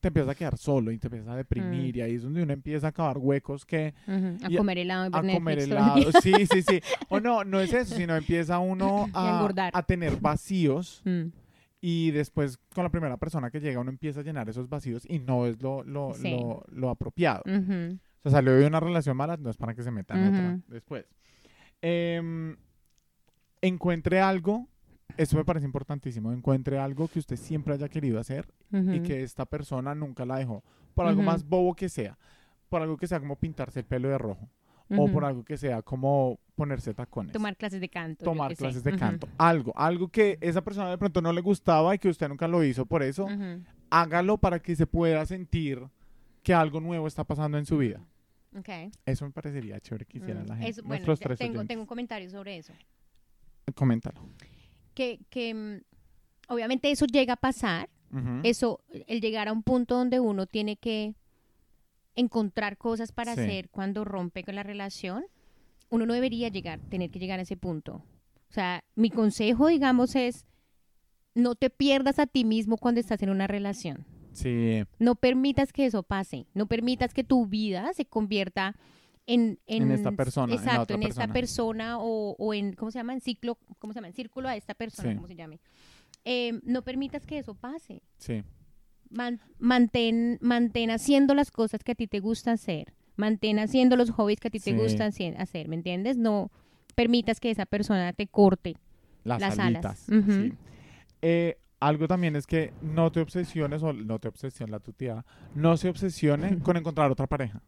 te 0.00 0.08
empiezas 0.08 0.30
a 0.30 0.34
quedar 0.34 0.58
solo 0.58 0.90
y 0.92 0.98
te 0.98 1.06
empiezas 1.08 1.28
a 1.30 1.36
deprimir 1.36 1.96
y 1.96 2.02
ahí 2.02 2.14
es 2.14 2.22
donde 2.22 2.42
uno 2.42 2.52
empieza 2.52 2.86
a 2.86 2.90
acabar 2.90 3.16
huecos 3.18 3.64
que 3.64 3.94
A 4.06 4.36
Y 4.50 4.54
a- 4.54 4.58
comer 4.58 4.78
helado 4.78 5.06
a 5.16 5.22
comer 5.22 5.58
helado. 5.58 6.12
Sí, 6.22 6.32
sí, 6.52 6.62
sí. 6.62 6.80
O 7.08 7.18
no, 7.18 7.44
no 7.44 7.60
es 7.60 7.72
eso, 7.72 7.94
sino 7.96 8.14
empieza 8.14 8.58
uno 8.58 9.06
a 9.14 9.48
a, 9.72 9.82
tener 9.82 10.16
vacíos. 10.20 11.00
Mm, 11.04 11.28
y 11.80 12.10
después 12.10 12.58
con 12.74 12.84
la 12.84 12.90
primera 12.90 13.16
persona 13.16 13.50
que 13.50 13.60
llega 13.60 13.80
uno 13.80 13.90
empieza 13.90 14.20
a 14.20 14.22
llenar 14.22 14.48
esos 14.48 14.68
vacíos 14.68 15.06
y 15.08 15.18
no 15.18 15.46
es 15.46 15.60
lo, 15.62 15.82
lo, 15.82 16.12
Sí. 16.14 16.30
lo, 16.30 16.64
lo 16.68 16.90
apropiado. 16.90 17.42
O 17.46 17.98
sea, 18.30 18.38
salió 18.38 18.54
de 18.54 18.66
una 18.66 18.80
relación 18.80 19.16
mala, 19.16 19.36
no 19.36 19.50
es 19.50 19.56
para 19.56 19.74
que 19.74 19.82
se 19.82 19.90
meta 19.90 20.14
en 20.14 20.34
otra 20.34 20.58
después. 20.68 21.06
Em, 21.82 22.56
encuentre 23.60 24.20
algo, 24.20 24.68
eso 25.16 25.36
me 25.36 25.44
parece 25.44 25.66
importantísimo, 25.66 26.32
encuentre 26.32 26.78
algo 26.78 27.08
que 27.08 27.18
usted 27.18 27.36
siempre 27.36 27.74
haya 27.74 27.88
querido 27.88 28.18
hacer 28.18 28.46
y 28.72 29.00
que 29.00 29.22
esta 29.22 29.46
persona 29.46 29.94
nunca 29.94 30.24
la 30.24 30.38
dejó. 30.38 30.62
Por 30.94 31.06
algo 31.06 31.22
más 31.22 31.46
bobo 31.46 31.74
que 31.74 31.88
sea. 31.88 32.18
Por 32.68 32.82
algo 32.82 32.96
que 32.96 33.06
sea 33.06 33.20
como 33.20 33.36
pintarse 33.36 33.80
el 33.80 33.86
pelo 33.86 34.08
de 34.08 34.18
rojo. 34.18 34.48
O 34.88 35.08
por 35.10 35.24
algo 35.24 35.44
que 35.44 35.56
sea 35.56 35.82
como 35.82 36.38
ponerse 36.54 36.94
tacones. 36.94 37.32
Tomar 37.32 37.56
clases 37.56 37.80
de 37.80 37.88
canto. 37.88 38.24
tomar 38.24 38.52
sé. 38.52 38.56
clases 38.56 38.84
de 38.84 38.96
canto. 38.96 39.28
Algo, 39.36 39.72
algo 39.76 40.08
que 40.08 40.38
esa 40.40 40.62
persona 40.62 40.90
de 40.90 40.98
pronto 40.98 41.20
no 41.20 41.32
le 41.32 41.40
gustaba 41.40 41.94
y 41.94 41.98
que 41.98 42.08
usted 42.08 42.28
nunca 42.28 42.46
lo 42.48 42.62
hizo 42.64 42.86
por 42.86 43.02
eso. 43.02 43.26
Hágalo 43.90 44.38
para 44.38 44.60
que 44.60 44.74
se 44.74 44.86
pueda 44.86 45.24
sentir 45.26 45.86
que 46.42 46.54
algo 46.54 46.80
nuevo 46.80 47.06
está 47.06 47.24
pasando 47.24 47.58
en 47.58 47.66
su 47.66 47.78
vida. 47.78 48.00
Ok. 48.54 48.68
Eso 49.06 49.24
me 49.24 49.30
parecería 49.32 49.80
chévere 49.80 50.04
que 50.06 50.18
hiciera 50.18 50.42
Mm, 50.42 50.46
la 50.46 50.56
gente. 50.56 50.70
eso- 50.70 50.82
bueno, 50.82 50.90
Nuestros 51.06 51.20
ya 51.20 51.24
tres 51.26 51.38
tengo, 51.38 51.80
un 51.80 51.86
comentario 51.86 52.28
sobre 52.30 52.56
eso. 52.58 52.72
Coméntalo. 53.74 54.28
Que, 54.94 55.20
que 55.30 55.54
mm, 55.54 56.52
obviamente 56.52 56.90
eso 56.90 57.06
llega 57.06 57.34
a 57.34 57.36
pasar. 57.36 57.88
Eso, 58.44 58.80
el 59.08 59.20
llegar 59.20 59.48
a 59.48 59.52
un 59.52 59.62
punto 59.62 59.96
donde 59.96 60.20
uno 60.20 60.46
tiene 60.46 60.76
que 60.76 61.14
encontrar 62.14 62.78
cosas 62.78 63.12
para 63.12 63.34
Sí. 63.34 63.40
hacer 63.42 63.68
cuando 63.68 64.04
rompe 64.04 64.42
con 64.42 64.54
la 64.54 64.62
relación, 64.62 65.26
uno 65.90 66.06
no 66.06 66.14
debería 66.14 66.48
llegar, 66.48 66.80
tener 66.88 67.10
que 67.10 67.18
llegar 67.18 67.40
a 67.40 67.42
ese 67.42 67.56
punto. 67.58 67.96
O 68.48 68.52
sea, 68.52 68.84
mi 68.94 69.10
consejo, 69.10 69.66
digamos, 69.66 70.14
es 70.16 70.46
no 71.34 71.56
te 71.56 71.68
pierdas 71.68 72.18
a 72.18 72.26
ti 72.26 72.44
mismo 72.44 72.78
cuando 72.78 73.00
estás 73.00 73.22
en 73.22 73.28
una 73.28 73.46
relación. 73.46 74.06
Sí, 74.36 74.84
No 74.98 75.14
permitas 75.14 75.72
que 75.72 75.86
eso 75.86 76.02
pase. 76.02 76.46
No 76.54 76.66
permitas 76.66 77.14
que 77.14 77.24
tu 77.24 77.46
vida 77.46 77.92
se 77.94 78.04
convierta 78.04 78.74
en... 79.26 79.58
En 79.66 79.90
esta 79.90 80.12
persona, 80.12 80.52
Exacto, 80.54 80.94
en, 80.94 81.02
esta 81.02 81.26
persona. 81.28 81.32
persona 81.32 81.98
o, 81.98 82.36
o 82.38 82.54
en, 82.54 82.74
¿cómo 82.74 82.90
se 82.90 82.98
llama? 82.98 83.12
En 83.14 83.20
ciclo, 83.20 83.58
¿cómo 83.78 83.92
se 83.92 83.98
llama? 83.98 84.08
En 84.08 84.14
círculo 84.14 84.48
a 84.48 84.56
esta 84.56 84.74
persona, 84.74 85.10
Sí. 85.10 85.16
¿cómo 85.16 85.26
se 85.26 85.34
llame? 85.36 85.58
Eh, 86.24 86.60
no 86.64 86.82
permitas 86.82 87.24
que 87.26 87.38
eso 87.38 87.54
pase. 87.54 88.02
sí. 88.18 88.42
Man- 89.08 89.40
mantén, 89.60 90.36
mantén 90.42 90.90
haciendo 90.90 91.32
las 91.34 91.52
cosas 91.52 91.84
que 91.84 91.92
a 91.92 91.94
ti 91.94 92.08
te 92.08 92.18
gusta 92.18 92.50
hacer. 92.52 92.92
Mantén 93.14 93.60
haciendo 93.60 93.94
los 93.96 94.10
hobbies 94.10 94.40
que 94.40 94.48
a 94.48 94.50
ti 94.50 94.58
Sí. 94.58 94.72
te 94.72 94.76
gustan 94.76 95.12
hacer, 95.38 95.68
¿me 95.68 95.76
entiendes? 95.76 96.16
No 96.16 96.50
permitas 96.96 97.38
que 97.38 97.50
esa 97.52 97.66
persona 97.66 98.12
te 98.12 98.26
corte. 98.26 98.74
Las, 99.22 99.40
Las 99.40 99.58
alitas. 99.60 100.08
alas. 100.10 100.24
Sí. 100.26 100.52
Eh, 101.22 101.56
algo 101.80 102.08
también 102.08 102.36
es 102.36 102.46
que 102.46 102.72
no 102.82 103.12
te 103.12 103.20
obsesiones, 103.20 103.82
o 103.82 103.92
no 103.92 104.18
te 104.18 104.28
obsesione 104.28 104.70
la 104.72 104.80
tu 104.80 104.92
tía, 104.92 105.24
no 105.54 105.76
se 105.76 105.88
obsesione 105.88 106.58
con 106.60 106.76
encontrar 106.76 107.10
otra 107.10 107.26
pareja. 107.26 107.60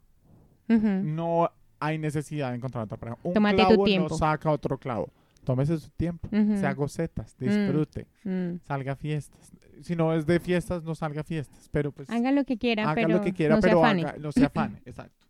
No 0.69 1.51
hay 1.81 1.99
necesidad 1.99 2.51
de 2.51 2.57
encontrar 2.57 2.85
otra 2.85 2.97
pareja. 2.99 3.19
Un 3.23 3.35
Tómate 3.35 3.63
tu 3.63 3.69
clavo 3.69 3.85
tiempo. 3.85 4.09
no 4.11 4.17
saca 4.17 4.51
otro 4.51 4.79
clavo. 4.79 5.11
Tómese 5.45 5.79
su 5.79 5.89
tiempo. 5.91 6.29
Ujú. 6.31 6.57
Se 6.59 6.67
haga 6.67 6.75
gocetas, 6.75 7.35
disfrute, 7.39 8.07
Mm. 8.25 8.57
salga 8.67 8.93
a 8.93 8.97
fiestas. 8.97 9.51
Si 9.83 9.95
no 9.97 10.13
es 10.13 10.27
de 10.27 10.41
fiestas, 10.41 10.83
no 10.83 10.95
salga 10.95 11.23
a 11.23 11.25
fiestas. 11.25 11.69
Pero 11.73 11.91
pues 11.93 12.11
Haga 12.11 12.33
lo 12.33 12.45
que 12.45 12.59
quiera, 12.59 12.83
haga 12.85 12.95
pero 12.95 13.09
lo 13.09 13.21
que 13.23 13.33
quiera, 13.33 13.55
no 13.55 13.63
se 13.63 13.69
pero 13.69 13.83
afane. 13.83 14.03
haga- 14.03 14.19
no 14.19 14.33
se 14.33 14.45
afane. 14.45 14.83
Exacto. 14.85 15.27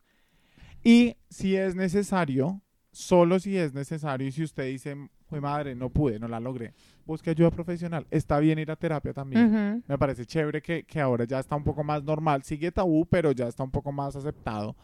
Y 0.83 1.17
si 1.29 1.55
es 1.57 1.75
necesario, 1.77 2.63
solo 2.91 3.39
si 3.39 3.57
es 3.57 3.75
necesario, 3.75 4.27
y 4.27 4.33
si 4.33 4.43
usted 4.43 4.67
dice, 4.67 4.97
fue 5.27 5.41
madre, 5.41 5.75
no 5.77 5.91
pude, 5.91 6.19
no 6.19 6.27
la 6.27 6.41
logré, 6.41 6.73
busque 7.09 7.31
ayuda 7.31 7.51
profesional. 7.51 8.07
Está 8.11 8.39
bien 8.39 8.59
ir 8.61 8.71
a 8.71 8.77
terapia 8.77 9.13
también. 9.13 9.83
Me 9.89 9.99
parece 9.99 10.25
chévere 10.25 10.63
que, 10.63 10.85
que 10.85 11.01
ahora 11.01 11.25
ya 11.25 11.41
está 11.41 11.57
un 11.57 11.65
poco 11.65 11.83
más 11.83 12.05
normal. 12.05 12.43
Sigue 12.45 12.71
tabú, 12.71 13.05
pero 13.07 13.33
ya 13.33 13.49
está 13.49 13.65
un 13.65 13.71
poco 13.73 13.91
más 13.91 14.15
aceptado. 14.15 14.77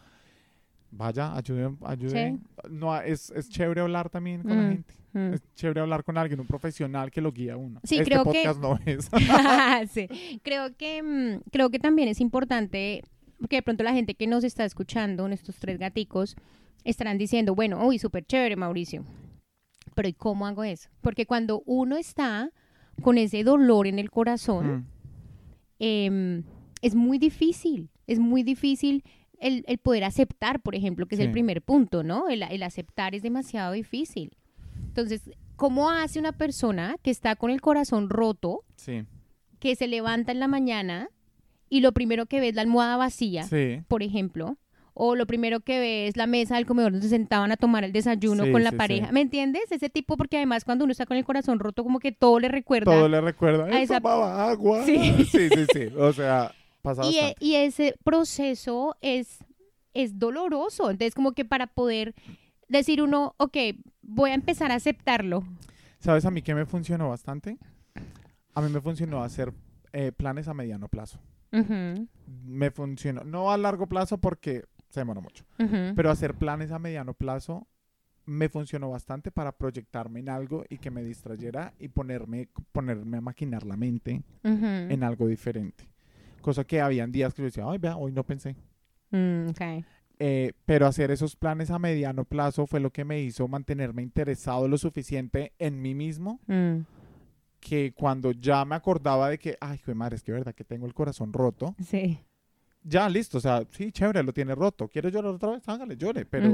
Vaya, 0.91 1.35
ayude. 1.35 1.75
ayude. 1.83 2.37
No, 2.69 2.95
es, 3.01 3.29
es 3.31 3.49
chévere 3.49 3.81
hablar 3.81 4.09
también 4.09 4.41
con 4.43 4.51
la 4.57 4.63
Mm, 4.63 4.69
gente. 4.71 4.93
mm. 5.13 5.33
Es 5.33 5.43
chévere 5.55 5.81
hablar 5.81 6.03
con 6.03 6.17
alguien, 6.17 6.39
un 6.39 6.47
profesional 6.47 7.11
que 7.11 7.19
lo 7.21 7.31
guía 7.31 7.53
a 7.53 7.57
uno. 7.57 7.79
Sí, 7.83 7.97
este 7.99 8.05
creo 8.11 8.23
que- 8.23 8.43
podcast 8.43 8.59
no 8.61 8.79
es. 8.85 9.09
Sí. 9.91 10.07
Creo 10.43 10.75
que 10.75 11.03
mm, 11.03 11.49
creo 11.51 11.69
que 11.69 11.79
también 11.79 12.07
es 12.09 12.21
importante 12.21 13.03
porque 13.39 13.57
de 13.57 13.61
pronto 13.61 13.83
la 13.83 13.93
gente 13.93 14.15
que 14.15 14.25
nos 14.27 14.43
está 14.45 14.63
escuchando, 14.63 15.27
nuestros 15.27 15.57
tres 15.57 15.77
gaticos, 15.77 16.35
estarán 16.85 17.17
diciendo, 17.17 17.53
bueno, 17.53 17.85
uy, 17.85 17.99
súper 17.99 18.25
chévere, 18.25 18.55
Mauricio. 18.55 19.03
Pero 19.95 20.07
¿y 20.09 20.13
cómo 20.13 20.45
hago 20.45 20.63
eso? 20.63 20.89
Porque 21.01 21.25
cuando 21.25 21.63
uno 21.65 21.95
está 21.97 22.51
con 23.01 23.17
ese 23.17 23.43
dolor 23.43 23.87
en 23.87 23.97
el 23.97 24.11
corazón, 24.11 24.65
Mm, 24.67 24.85
em, 25.79 26.43
es 26.81 26.95
muy 26.95 27.17
difícil, 27.17 27.89
es 28.07 28.19
muy 28.19 28.43
difícil 28.43 29.03
el, 29.39 29.63
el 29.67 29.77
poder 29.77 30.03
aceptar, 30.03 30.61
por 30.61 30.75
ejemplo, 30.75 31.07
que 31.07 31.15
es 31.15 31.19
Sí. 31.19 31.25
el 31.25 31.31
primer 31.31 31.61
punto, 31.61 32.03
¿no? 32.03 32.29
El, 32.29 32.43
el 32.43 32.63
aceptar 32.63 33.15
es 33.15 33.21
demasiado 33.23 33.73
difícil. 33.73 34.37
Entonces, 34.87 35.29
¿cómo 35.55 35.89
hace 35.89 36.19
una 36.19 36.31
persona 36.31 36.95
que 37.01 37.11
está 37.11 37.35
con 37.35 37.51
el 37.51 37.59
corazón 37.61 38.09
roto, 38.09 38.63
sí, 38.75 39.03
que 39.59 39.75
se 39.75 39.87
levanta 39.87 40.31
en 40.31 40.39
la 40.39 40.47
mañana 40.47 41.09
y 41.69 41.81
lo 41.81 41.91
primero 41.91 42.25
que 42.27 42.39
ve 42.39 42.49
es 42.49 42.55
la 42.55 42.61
almohada 42.61 42.95
vacía, 42.97 43.43
sí. 43.43 43.81
por 43.87 44.03
ejemplo? 44.03 44.57
O 44.97 45.15
lo 45.15 45.27
primero 45.27 45.59
que 45.59 45.77
ve 45.79 46.07
es 46.07 46.15
la 46.15 46.25
mesa 46.25 46.55
del 46.55 46.65
comedor 46.65 46.93
donde 46.93 47.05
se 47.07 47.13
sentaban 47.15 47.51
a 47.51 47.57
tomar 47.57 47.83
el 47.83 47.91
desayuno 47.91 48.45
Sí, 48.45 48.51
con 48.53 48.63
la 48.63 48.69
sí, 48.71 48.75
pareja. 48.77 49.07
sí. 49.07 49.13
¿Me 49.13 49.19
entiendes? 49.21 49.69
Ese 49.71 49.89
tipo, 49.89 50.15
porque 50.15 50.37
además 50.37 50.63
cuando 50.63 50.85
uno 50.85 50.91
está 50.93 51.05
con 51.05 51.17
el 51.17 51.25
corazón 51.25 51.59
roto, 51.59 51.83
como 51.83 51.99
que 51.99 52.13
todo 52.13 52.39
le 52.39 52.47
recuerda 52.47 52.91
Todo 52.93 53.09
le 53.09 53.19
recuerda. 53.19 53.65
a 53.65 53.69
"Él 53.69 53.83
esa- 53.83 53.99
tomaba 53.99 54.49
agua. 54.49 54.83
Sí. 54.85 54.97
sí, 55.31 55.49
sí, 55.49 55.65
sí. 55.73 55.85
O 55.97 56.13
sea, 56.13 56.53
pasa 56.81 57.03
y, 57.05 57.17
e- 57.17 57.35
y 57.41 57.55
ese 57.55 57.95
proceso 58.05 58.95
es, 59.01 59.39
es 59.93 60.17
doloroso. 60.17 60.89
Entonces, 60.89 61.13
como 61.13 61.33
que 61.33 61.43
para 61.43 61.67
poder 61.67 62.15
decir 62.69 63.01
uno, 63.01 63.35
ok, 63.37 63.57
voy 64.01 64.31
a 64.31 64.33
empezar 64.35 64.71
a 64.71 64.75
aceptarlo. 64.75 65.43
¿Sabes 65.99 66.23
a 66.25 66.31
mí 66.31 66.41
qué 66.41 66.55
me 66.55 66.65
funcionó 66.65 67.09
bastante? 67.09 67.57
A 68.53 68.61
mí 68.61 68.71
me 68.71 68.79
funcionó 68.79 69.23
hacer 69.23 69.51
eh, 69.91 70.11
planes 70.13 70.47
a 70.47 70.53
mediano 70.53 70.87
plazo. 70.87 71.19
Me 72.43 72.69
funcionó, 72.71 73.23
no 73.23 73.51
a 73.51 73.57
largo 73.57 73.87
plazo 73.87 74.17
porque 74.17 74.63
se 74.95 75.01
demoró 75.01 75.21
mucho, 75.21 75.45
ujú. 75.59 75.93
pero 75.95 76.09
hacer 76.09 76.33
planes 76.33 76.71
a 76.71 76.79
mediano 76.79 77.13
plazo 77.13 77.67
me 78.25 78.49
funcionó 78.49 78.89
bastante 78.89 79.29
para 79.29 79.51
proyectarme 79.51 80.19
en 80.21 80.29
algo 80.29 80.63
y 80.69 80.77
que 80.79 80.89
me 80.89 81.03
distrayera 81.03 81.73
y 81.79 81.89
ponerme, 81.89 82.49
ponerme 82.71 83.17
a 83.17 83.21
maquinar 83.21 83.63
la 83.65 83.77
mente 83.77 84.23
Ujú. 84.43 84.65
en 84.65 85.03
algo 85.03 85.27
diferente. 85.27 85.87
Cosa 86.41 86.63
que 86.63 86.81
habían 86.81 87.11
días 87.11 87.33
que 87.33 87.41
yo 87.41 87.45
decía, 87.45 87.65
ay, 87.67 87.77
vea, 87.77 87.97
hoy 87.97 88.11
no 88.11 88.23
pensé. 88.23 88.55
Mm, 89.11 89.49
ok. 89.49 89.61
Eh, 90.17 90.53
pero 90.65 90.87
hacer 90.87 91.11
esos 91.11 91.35
planes 91.35 91.69
a 91.69 91.77
mediano 91.77 92.23
plazo 92.23 92.65
fue 92.65 92.79
lo 92.79 92.89
que 92.89 93.03
me 93.03 93.19
hizo 93.21 93.47
mantenerme 93.47 94.01
interesado 94.01 94.67
lo 94.67 94.77
suficiente 94.77 95.51
en 95.59 95.81
mí 95.81 95.93
mismo 95.93 96.39
Mm, 96.47 96.85
que 97.59 97.93
cuando 97.93 98.31
ya 98.31 98.63
me 98.63 98.75
acordaba 98.75 99.29
de 99.29 99.37
que, 99.37 99.57
ay, 99.59 99.79
madre, 99.93 100.15
es 100.15 100.23
que 100.23 100.31
verdad 100.31 100.53
que 100.55 100.63
tengo 100.63 100.85
el 100.85 100.93
corazón 100.93 101.33
roto, 101.33 101.75
sí. 101.83 102.19
Ya 102.85 103.09
listo, 103.09 103.39
o 103.39 103.41
sea, 103.41 103.63
sí, 103.71 103.91
chévere, 103.91 104.23
lo 104.23 104.31
tiene 104.31 104.55
roto. 104.55 104.87
¿Quieres 104.87 105.11
llorar 105.11 105.33
otra 105.33 105.51
vez? 105.51 105.67
Hágale, 105.67 105.97
llore, 105.97 106.25
pero, 106.25 106.49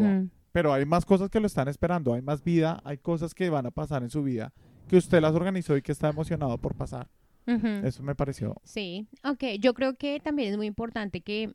pero 0.51 0.73
hay 0.73 0.85
más 0.85 1.05
cosas 1.05 1.29
que 1.29 1.39
lo 1.39 1.47
están 1.47 1.67
esperando, 1.67 2.13
hay 2.13 2.21
más 2.21 2.43
vida, 2.43 2.81
hay 2.83 2.97
cosas 2.97 3.33
que 3.33 3.49
van 3.49 3.65
a 3.65 3.71
pasar 3.71 4.01
en 4.01 4.09
su 4.09 4.23
vida 4.23 4.53
que 4.87 4.97
usted 4.97 5.21
las 5.21 5.33
organizó 5.33 5.77
y 5.77 5.81
que 5.81 5.93
está 5.93 6.09
emocionado 6.09 6.57
por 6.57 6.75
pasar. 6.75 7.07
Eso 7.45 8.03
me 8.03 8.13
pareció. 8.13 8.55
Sí, 8.63 9.07
ok. 9.23 9.43
Yo 9.59 9.73
creo 9.73 9.95
que 9.95 10.19
también 10.19 10.51
es 10.51 10.57
muy 10.57 10.67
importante 10.67 11.21
que 11.21 11.53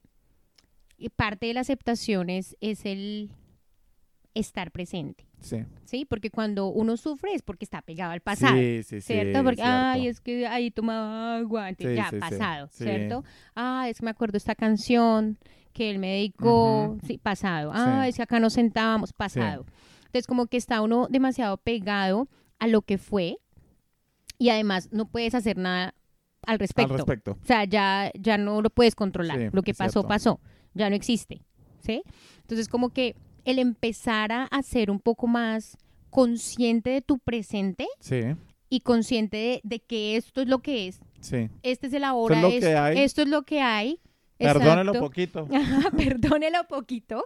y 0.98 1.10
parte 1.10 1.46
de 1.46 1.54
la 1.54 1.60
aceptación 1.60 2.30
es, 2.30 2.56
es 2.60 2.86
el 2.86 3.30
estar 4.38 4.70
presente, 4.70 5.26
Sí. 5.40 5.64
¿sí? 5.84 6.04
Porque 6.04 6.30
cuando 6.30 6.68
uno 6.68 6.96
sufre 6.96 7.34
es 7.34 7.42
porque 7.42 7.64
está 7.64 7.82
pegado 7.82 8.12
al 8.12 8.20
pasado. 8.20 8.54
Sí, 8.56 8.82
sí, 8.82 9.00
sí. 9.00 9.12
¿Cierto? 9.14 9.42
Porque, 9.42 9.56
cierto. 9.62 9.72
ay, 9.72 10.06
es 10.08 10.20
que 10.20 10.46
ahí 10.46 10.70
tomaba 10.70 11.36
agua, 11.38 11.70
Sí, 11.78 11.94
ya, 11.94 12.04
sí, 12.10 12.16
sí, 12.16 12.20
pasado, 12.20 12.68
sí. 12.70 12.84
¿cierto? 12.84 13.24
Ah, 13.54 13.86
es 13.88 13.98
que 13.98 14.04
me 14.04 14.10
acuerdo 14.10 14.36
esta 14.36 14.54
canción 14.54 15.38
que 15.72 15.90
él 15.90 15.98
me 15.98 16.08
dedicó, 16.12 16.96
sí, 17.06 17.18
pasado. 17.18 17.70
Ah, 17.74 18.02
Sí. 18.04 18.10
es 18.10 18.16
que 18.16 18.22
acá 18.22 18.40
nos 18.40 18.52
sentábamos, 18.54 19.12
pasado. 19.12 19.66
Entonces, 20.06 20.26
como 20.26 20.46
que 20.46 20.56
está 20.56 20.80
uno 20.82 21.06
demasiado 21.10 21.56
pegado 21.58 22.28
a 22.58 22.66
lo 22.66 22.82
que 22.82 22.96
fue 22.98 23.36
y 24.38 24.48
además 24.50 24.88
no 24.92 25.06
puedes 25.06 25.34
hacer 25.34 25.56
nada 25.58 25.94
al 26.46 26.58
respecto. 26.58 26.92
Al 26.92 26.98
respecto. 26.98 27.32
O 27.42 27.44
sea, 27.46 27.64
ya, 27.64 28.10
ya 28.18 28.38
no 28.38 28.62
lo 28.62 28.70
puedes 28.70 28.94
controlar. 28.94 29.38
Sí, 29.38 29.48
lo 29.52 29.62
que 29.62 29.74
pasó, 29.74 30.00
cierto. 30.00 30.08
pasó. 30.08 30.40
Ya 30.74 30.88
no 30.90 30.96
existe. 30.96 31.42
¿Sí? 31.80 32.02
Entonces, 32.42 32.68
como 32.68 32.90
que 32.90 33.14
el 33.46 33.58
empezar 33.58 34.30
a, 34.32 34.44
a 34.44 34.62
ser 34.62 34.90
un 34.90 35.00
poco 35.00 35.26
más 35.26 35.78
consciente 36.10 36.90
de 36.90 37.00
tu 37.02 37.18
presente 37.18 37.86
Sí, 38.00 38.20
y 38.68 38.80
consciente 38.80 39.36
de, 39.36 39.60
de 39.64 39.80
que 39.80 40.16
esto 40.16 40.42
es 40.42 40.48
lo 40.48 40.58
que 40.58 40.88
es. 40.88 41.00
sí. 41.20 41.48
Este 41.62 41.86
es 41.86 41.92
el 41.94 42.04
ahora. 42.04 42.40
lo 42.42 42.48
es- 42.48 42.60
que 42.64 42.74
hay. 42.76 42.98
Esto 42.98 43.22
es 43.22 43.28
lo 43.28 43.42
que 43.44 43.60
hay. 43.60 43.98
Perdónelo 44.38 44.92
exacto. 44.92 45.00
poquito. 45.00 45.48
Perdónelo 45.96 46.66
poquito. 46.68 47.24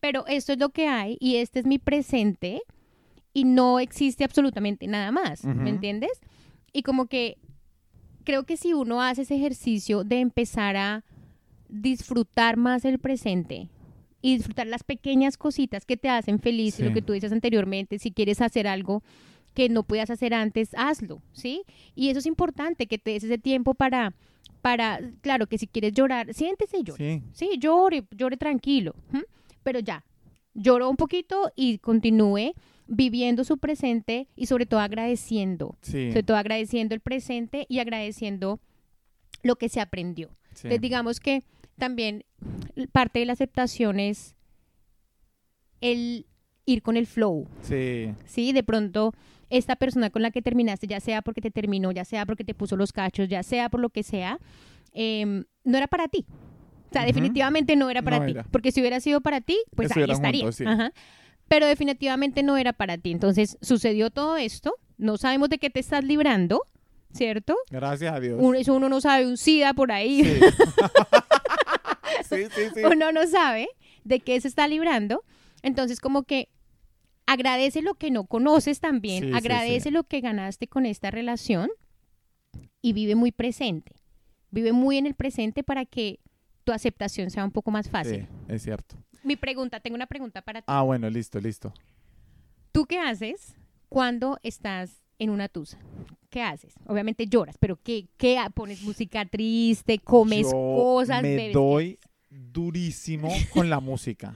Pero 0.00 0.26
esto 0.26 0.52
es 0.52 0.58
lo 0.58 0.68
que 0.68 0.86
hay 0.86 1.16
y 1.20 1.36
este 1.36 1.58
es 1.60 1.66
mi 1.66 1.78
presente 1.78 2.62
y 3.32 3.44
no 3.44 3.80
existe 3.80 4.22
absolutamente 4.22 4.86
nada 4.86 5.10
más. 5.10 5.44
¿Me 5.44 5.70
entiendes? 5.70 6.12
Y 6.72 6.82
como 6.82 7.06
que 7.06 7.38
creo 8.24 8.44
que 8.44 8.56
si 8.56 8.72
uno 8.74 9.00
hace 9.02 9.22
ese 9.22 9.34
ejercicio 9.36 10.04
de 10.04 10.20
empezar 10.20 10.76
a 10.76 11.04
disfrutar 11.68 12.56
más 12.56 12.84
el 12.84 12.98
presente 12.98 13.68
y 14.26 14.36
disfrutar 14.38 14.66
las 14.66 14.82
pequeñas 14.84 15.36
cositas 15.36 15.84
que 15.84 15.98
te 15.98 16.08
hacen 16.08 16.38
feliz, 16.38 16.76
Sí. 16.76 16.82
lo 16.82 16.94
que 16.94 17.02
tú 17.02 17.12
dices 17.12 17.30
anteriormente, 17.30 17.98
si 17.98 18.10
quieres 18.10 18.40
hacer 18.40 18.66
algo 18.66 19.02
que 19.52 19.68
no 19.68 19.82
podías 19.82 20.08
hacer 20.08 20.32
antes, 20.32 20.70
hazlo, 20.78 21.20
¿sí? 21.32 21.62
Y 21.94 22.08
eso 22.08 22.20
es 22.20 22.26
importante, 22.26 22.86
que 22.86 22.96
te 22.96 23.10
des 23.10 23.24
ese 23.24 23.36
tiempo 23.36 23.74
para, 23.74 24.14
para, 24.62 24.98
claro, 25.20 25.46
que 25.46 25.58
si 25.58 25.66
quieres 25.66 25.92
llorar, 25.92 26.32
siéntese 26.32 26.78
y 26.78 26.84
llore. 26.84 27.22
Sí, 27.34 27.50
Sí, 27.50 27.58
llore, 27.58 28.02
llore 28.16 28.38
tranquilo, 28.38 28.94
pero 29.62 29.78
ya, 29.80 30.06
lloró 30.54 30.88
un 30.88 30.96
poquito 30.96 31.52
y 31.54 31.76
continúe 31.78 32.54
viviendo 32.86 33.44
su 33.44 33.58
presente 33.58 34.26
y 34.36 34.46
sobre 34.46 34.64
todo 34.64 34.80
agradeciendo, 34.80 35.76
sí. 35.82 36.08
sobre 36.08 36.22
todo 36.22 36.38
agradeciendo 36.38 36.94
el 36.94 37.00
presente 37.02 37.66
y 37.68 37.78
agradeciendo 37.80 38.58
lo 39.42 39.56
que 39.56 39.68
se 39.68 39.80
aprendió. 39.82 40.30
Entonces, 40.48 40.80
digamos 40.80 41.20
que 41.20 41.42
también 41.76 42.24
parte 42.92 43.18
de 43.20 43.26
la 43.26 43.32
aceptación 43.34 44.00
es 44.00 44.34
el 45.80 46.26
ir 46.66 46.82
con 46.82 46.96
el 46.96 47.06
flow, 47.06 47.46
Sí, 47.62 48.10
¿sí? 48.24 48.52
De 48.52 48.62
pronto, 48.62 49.12
esta 49.50 49.76
persona 49.76 50.10
con 50.10 50.22
la 50.22 50.30
que 50.30 50.40
terminaste, 50.42 50.86
ya 50.86 51.00
sea 51.00 51.20
porque 51.22 51.40
te 51.40 51.50
terminó, 51.50 51.92
ya 51.92 52.04
sea 52.04 52.24
porque 52.26 52.44
te 52.44 52.54
puso 52.54 52.76
los 52.76 52.92
cachos, 52.92 53.28
ya 53.28 53.42
sea 53.42 53.68
por 53.68 53.80
lo 53.80 53.90
que 53.90 54.02
sea, 54.02 54.38
em, 54.92 55.44
no 55.64 55.76
era 55.76 55.86
para 55.86 56.08
ti. 56.08 56.24
O 56.90 56.92
sea, 56.92 57.04
definitivamente 57.04 57.74
no 57.76 57.90
era 57.90 58.02
para 58.02 58.20
No 58.20 58.24
ti. 58.26 58.30
era. 58.30 58.44
Porque 58.44 58.70
si 58.72 58.80
hubiera 58.80 59.00
sido 59.00 59.20
para 59.20 59.40
ti, 59.40 59.58
pues 59.74 59.94
ahí 59.96 60.04
estaría. 60.08 60.40
juntos, 60.42 60.56
sí. 60.56 60.64
Ajá. 60.64 60.92
Pero 61.48 61.66
definitivamente 61.66 62.42
no 62.42 62.56
era 62.56 62.72
para 62.72 62.96
ti. 62.98 63.10
Entonces, 63.10 63.58
sucedió 63.60 64.10
todo 64.10 64.36
esto. 64.36 64.76
No 64.96 65.16
sabemos 65.18 65.48
de 65.50 65.58
qué 65.58 65.70
te 65.70 65.80
estás 65.80 66.04
librando, 66.04 66.62
¿cierto? 67.12 67.56
gracias 67.70 68.14
a 68.14 68.20
Dios. 68.20 68.38
Uno, 68.40 68.56
eso 68.56 68.74
uno 68.74 68.88
no 68.88 69.00
sabe, 69.00 69.26
un 69.26 69.36
SIDA 69.36 69.74
por 69.74 69.90
ahí. 69.92 70.24
Sí. 70.24 70.40
sí, 72.28 72.44
sí, 72.54 72.62
sí. 72.74 72.80
uno 72.84 73.12
no 73.12 73.26
sabe 73.26 73.68
de 74.04 74.20
qué 74.20 74.40
se 74.40 74.48
está 74.48 74.68
librando. 74.68 75.24
Entonces, 75.62 76.00
como 76.00 76.24
que 76.24 76.48
agradece 77.26 77.82
lo 77.82 77.94
que 77.94 78.10
no 78.10 78.24
conoces 78.24 78.80
también, 78.80 79.34
agradece 79.34 79.90
lo 79.90 80.04
que 80.04 80.20
ganaste 80.20 80.68
con 80.68 80.86
esta 80.86 81.10
relación 81.10 81.70
y 82.82 82.92
vive 82.92 83.14
muy 83.14 83.32
presente. 83.32 83.92
Vive 84.50 84.72
muy 84.72 84.98
en 84.98 85.06
el 85.06 85.14
presente 85.14 85.64
para 85.64 85.84
que 85.84 86.20
tu 86.64 86.72
aceptación 86.72 87.30
sea 87.30 87.44
un 87.44 87.50
poco 87.50 87.70
más 87.70 87.88
fácil. 87.88 88.26
Sí, 88.28 88.54
es 88.54 88.62
cierto. 88.62 88.96
Mi 89.22 89.36
pregunta, 89.36 89.80
tengo 89.80 89.94
una 89.94 90.06
pregunta 90.06 90.42
para 90.42 90.60
ti. 90.60 90.66
Ah, 90.68 90.82
bueno, 90.82 91.08
listo, 91.08 91.40
listo. 91.40 91.72
¿Tú 92.72 92.84
qué 92.84 92.98
haces 92.98 93.54
cuando 93.88 94.38
estás 94.42 95.02
en 95.18 95.30
una 95.30 95.48
tusa? 95.48 95.78
¿Qué 96.28 96.42
haces? 96.42 96.74
Obviamente 96.86 97.26
lloras, 97.26 97.56
pero 97.58 97.76
¿qué? 97.82 98.08
qué 98.16 98.38
¿Pones 98.54 98.82
música 98.82 99.24
triste? 99.24 99.98
¿Comes 99.98 100.50
Yo 100.50 100.50
cosas? 100.50 101.22
me 101.22 101.36
bebes? 101.36 101.52
doy 101.54 101.98
durísimo 102.34 103.28
con 103.52 103.70
la 103.70 103.80
música. 103.80 104.34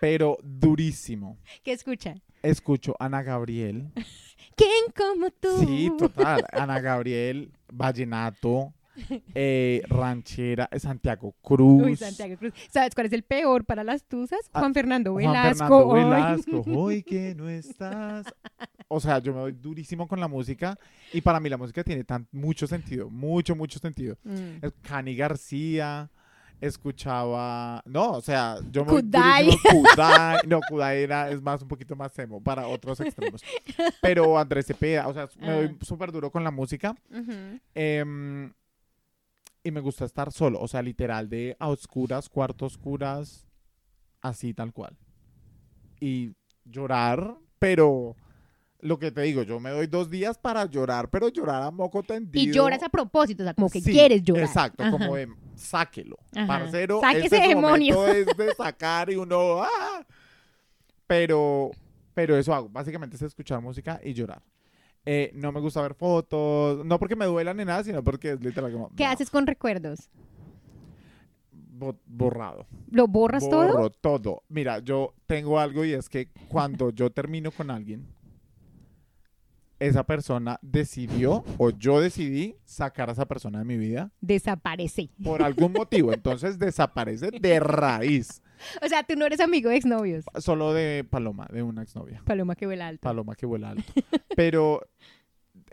pero 0.00 0.38
durísimo. 0.42 1.38
¿Qué 1.62 1.72
escucha? 1.72 2.14
Escucho 2.42 2.96
Ana 2.98 3.22
Gabriel. 3.22 3.92
¿Quién 4.56 4.92
como 4.96 5.30
tú? 5.30 5.48
Sí, 5.60 5.90
total. 5.98 6.44
Ana 6.52 6.80
Gabriel, 6.80 7.52
Vallenato, 7.72 8.74
eh, 9.34 9.82
Ranchera, 9.88 10.68
Santiago 10.78 11.34
Cruz. 11.40 11.82
Uy, 11.82 11.96
Santiago 11.96 12.36
Cruz. 12.36 12.52
¿Sabes 12.70 12.94
cuál 12.94 13.06
es 13.06 13.12
el 13.12 13.22
peor 13.22 13.64
para 13.64 13.84
las 13.84 14.04
tuzas? 14.04 14.40
Ah, 14.52 14.60
Juan 14.60 14.74
Fernando 14.74 15.12
Juan 15.12 15.26
Velasco. 15.26 15.92
Fernando 15.92 15.94
Ay. 15.94 16.04
Velasco, 16.04 16.64
hoy 16.66 17.02
que 17.02 17.34
no 17.34 17.48
estás. 17.48 18.26
O 18.88 19.00
sea, 19.00 19.18
yo 19.20 19.32
me 19.32 19.40
doy 19.40 19.52
durísimo 19.52 20.06
con 20.06 20.20
la 20.20 20.28
música 20.28 20.78
y 21.12 21.20
para 21.20 21.40
mí 21.40 21.48
la 21.48 21.56
música 21.56 21.82
tiene 21.82 22.04
tan, 22.04 22.28
mucho 22.30 22.66
sentido, 22.66 23.08
mucho, 23.08 23.56
mucho 23.56 23.78
sentido. 23.78 24.18
Mm. 24.24 24.66
Cani 24.82 25.16
García, 25.16 26.10
escuchaba, 26.62 27.82
no, 27.84 28.12
o 28.12 28.20
sea, 28.20 28.56
yo 28.70 28.84
me 28.84 28.92
Kudai. 28.92 29.50
Kudai, 29.70 30.38
no, 30.46 30.60
Kudai 30.68 31.02
era, 31.02 31.28
es 31.30 31.42
más 31.42 31.60
un 31.62 31.68
poquito 31.68 31.96
más 31.96 32.16
emo 32.18 32.40
para 32.40 32.66
otros 32.68 33.00
extremos. 33.00 33.42
Pero 34.00 34.38
Andrés 34.38 34.66
Cepeda, 34.66 35.08
o 35.08 35.12
sea, 35.12 35.28
me 35.40 35.50
doy 35.52 35.66
Ah. 35.80 35.84
súper 35.84 36.12
duro 36.12 36.30
con 36.30 36.44
la 36.44 36.50
música. 36.52 36.94
Em, 37.74 38.52
y 39.64 39.70
me 39.70 39.80
gusta 39.80 40.04
estar 40.04 40.30
solo, 40.32 40.60
o 40.60 40.68
sea, 40.68 40.82
literal 40.82 41.28
de 41.28 41.56
a 41.58 41.68
oscuras, 41.68 42.28
cuarto 42.28 42.66
oscuras, 42.66 43.46
así 44.20 44.54
tal 44.54 44.72
cual. 44.72 44.96
Y 46.00 46.32
llorar, 46.64 47.36
pero 47.58 48.14
lo 48.82 48.98
que 48.98 49.10
te 49.10 49.22
digo, 49.22 49.42
yo 49.44 49.58
me 49.60 49.70
doy 49.70 49.86
dos 49.86 50.10
días 50.10 50.36
para 50.36 50.64
llorar, 50.66 51.08
pero 51.08 51.28
llorar 51.28 51.62
a 51.62 51.70
moco 51.70 52.02
tendido. 52.02 52.44
Y 52.44 52.52
lloras 52.52 52.82
a 52.82 52.88
propósito, 52.88 53.42
o 53.42 53.46
sea, 53.46 53.54
como 53.54 53.70
que 53.70 53.80
Sí, 53.80 53.90
quieres 53.92 54.22
llorar. 54.22 54.44
Exacto, 54.44 54.82
Ajá. 54.82 54.90
como 54.92 55.16
de 55.16 55.28
sáquelo. 55.56 56.18
Ajá. 56.36 56.46
Parcero, 56.46 57.00
Saque 57.00 57.20
este 57.20 57.36
ese 57.38 57.48
demonio. 57.48 58.06
es 58.08 58.26
de 58.36 58.54
sacar 58.54 59.08
y 59.10 59.16
uno. 59.16 59.62
¡ah! 59.62 60.04
Pero, 61.06 61.70
pero 62.14 62.36
eso 62.36 62.52
hago. 62.54 62.68
Básicamente 62.68 63.16
es 63.16 63.22
escuchar 63.22 63.60
música 63.60 64.00
y 64.02 64.12
llorar. 64.14 64.42
Eh, 65.04 65.30
no 65.34 65.50
me 65.52 65.60
gusta 65.60 65.82
ver 65.82 65.94
fotos, 65.94 66.84
no 66.84 66.98
porque 66.98 67.16
me 67.16 67.24
duelan 67.26 67.56
ni 67.56 67.64
nada, 67.64 67.82
sino 67.82 68.02
porque 68.04 68.32
es 68.32 68.40
literal 68.40 68.72
como. 68.72 68.90
¿Qué 68.96 69.04
no, 69.04 69.10
haces 69.10 69.30
con 69.30 69.46
recuerdos? 69.46 70.10
bo- 71.52 71.98
borrado. 72.06 72.66
¿Lo 72.90 73.08
borras 73.08 73.48
todo? 73.48 73.66
Borro 73.66 73.90
todo. 73.90 74.42
Mira, 74.48 74.78
yo 74.78 75.14
tengo 75.26 75.58
algo 75.58 75.84
y 75.84 75.92
es 75.92 76.08
que 76.08 76.28
cuando 76.48 76.90
yo 76.90 77.10
termino 77.10 77.50
con 77.50 77.70
alguien, 77.70 78.06
esa 79.86 80.04
persona 80.04 80.58
decidió 80.62 81.44
o 81.58 81.70
yo 81.70 82.00
decidí 82.00 82.56
sacar 82.64 83.08
a 83.08 83.12
esa 83.12 83.26
persona 83.26 83.58
de 83.60 83.64
mi 83.64 83.76
vida 83.76 84.10
Desaparece. 84.20 85.10
por 85.22 85.42
algún 85.42 85.72
motivo. 85.78 86.12
Entonces 86.12 86.58
desaparece 86.58 87.30
de 87.30 87.60
raíz. 87.60 88.42
O 88.80 88.88
sea, 88.88 89.02
tú 89.02 89.14
no 89.16 89.26
eres 89.26 89.40
amigo 89.40 89.70
de 89.70 89.76
exnovios. 89.76 90.24
Solo 90.38 90.72
de 90.72 91.04
Paloma, 91.08 91.48
de 91.52 91.62
una 91.62 91.82
exnovia. 91.82 92.22
Paloma 92.24 92.54
que 92.54 92.66
vuela 92.66 92.86
alto. 92.88 93.00
Paloma 93.02 93.34
que 93.34 93.44
vuela 93.46 93.70
alto. 93.70 93.92
Pero 94.36 94.80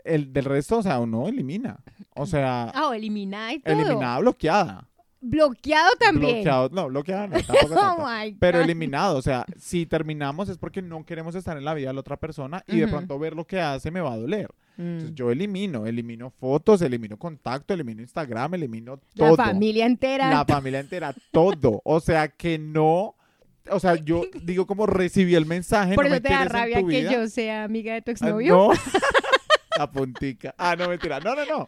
el 0.04 0.32
del 0.32 0.44
resto, 0.44 0.78
o 0.78 0.82
sea, 0.82 0.98
uno 0.98 1.28
elimina. 1.28 1.78
O 2.16 2.26
sea, 2.26 2.64
Ah, 2.74 2.88
o 2.88 2.92
eliminada 2.92 3.52
y 3.52 3.60
todo. 3.60 3.74
eliminada, 3.74 4.18
bloqueada. 4.18 4.88
Bloqueado 5.22 5.90
también. 5.98 6.36
Bloqueado, 6.36 6.68
no, 6.72 6.88
bloqueada 6.88 7.26
no, 7.26 7.42
tampoco 7.46 7.74
Oh 7.78 8.06
Pero 8.38 8.60
eliminado, 8.60 9.18
o 9.18 9.22
sea, 9.22 9.44
si 9.58 9.84
terminamos 9.84 10.48
es 10.48 10.56
porque 10.56 10.80
no 10.80 11.04
queremos 11.04 11.34
estar 11.34 11.56
en 11.58 11.64
la 11.64 11.74
vida 11.74 11.88
de 11.88 11.94
la 11.94 12.00
otra 12.00 12.16
persona 12.16 12.64
y 12.66 12.78
de 12.78 12.88
pronto 12.88 13.18
ver 13.18 13.34
lo 13.36 13.46
que 13.46 13.60
hace 13.60 13.90
me 13.90 14.00
va 14.00 14.14
a 14.14 14.16
doler. 14.16 14.48
Mm. 14.76 14.82
Entonces 14.82 15.14
yo 15.14 15.30
elimino, 15.30 15.86
elimino 15.86 16.30
fotos, 16.30 16.80
elimino 16.80 17.18
contacto, 17.18 17.74
elimino 17.74 18.00
Instagram, 18.00 18.54
elimino 18.54 18.98
La 19.14 19.26
todo. 19.28 19.36
familia 19.36 19.84
entera. 19.84 20.30
La 20.30 20.44
familia 20.46 20.80
entera, 20.80 21.14
todo. 21.30 21.82
O 21.84 22.00
sea, 22.00 22.28
que 22.28 22.58
no, 22.58 23.14
o 23.70 23.78
sea, 23.78 23.96
yo 23.96 24.22
digo 24.42 24.66
como 24.66 24.86
recibí 24.86 25.34
el 25.34 25.44
mensaje, 25.44 25.94
Por 25.96 26.04
no 26.04 26.14
eso 26.14 26.14
me 26.14 26.20
te 26.20 26.34
da 26.34 26.42
en 26.42 26.48
rabia 26.48 26.82
que 26.82 27.02
yo 27.02 27.28
sea 27.28 27.64
amiga 27.64 27.92
de 27.92 28.00
tu 28.02 28.10
Ah, 28.10 28.12
exnovio. 28.12 28.54
No. 28.56 28.70
La 29.78 29.90
puntica. 29.90 30.54
Ah, 30.58 30.76
no, 30.76 30.88
mentira. 30.88 31.20
No, 31.20 31.34
no, 31.34 31.44
no. 31.46 31.66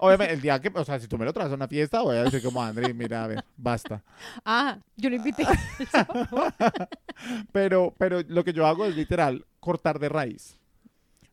Obviamente, 0.00 0.34
el 0.34 0.40
día 0.40 0.60
que, 0.60 0.70
o 0.74 0.84
sea, 0.84 0.98
si 1.00 1.08
tú 1.08 1.18
me 1.18 1.24
lo 1.24 1.32
traes 1.32 1.50
a 1.50 1.54
una 1.54 1.68
fiesta, 1.68 2.02
voy 2.02 2.16
a 2.16 2.24
decir 2.24 2.42
como, 2.42 2.62
André, 2.62 2.92
mira, 2.94 3.24
a 3.24 3.26
ver, 3.26 3.44
basta. 3.56 4.02
Ah, 4.44 4.78
yo 4.96 5.10
lo 5.10 5.16
invité. 5.16 5.44
Pero, 7.52 7.94
pero 7.98 8.22
lo 8.28 8.44
que 8.44 8.52
yo 8.52 8.66
hago 8.66 8.86
es 8.86 8.96
literal 8.96 9.44
cortar 9.60 9.98
de 9.98 10.08
raíz. 10.08 10.56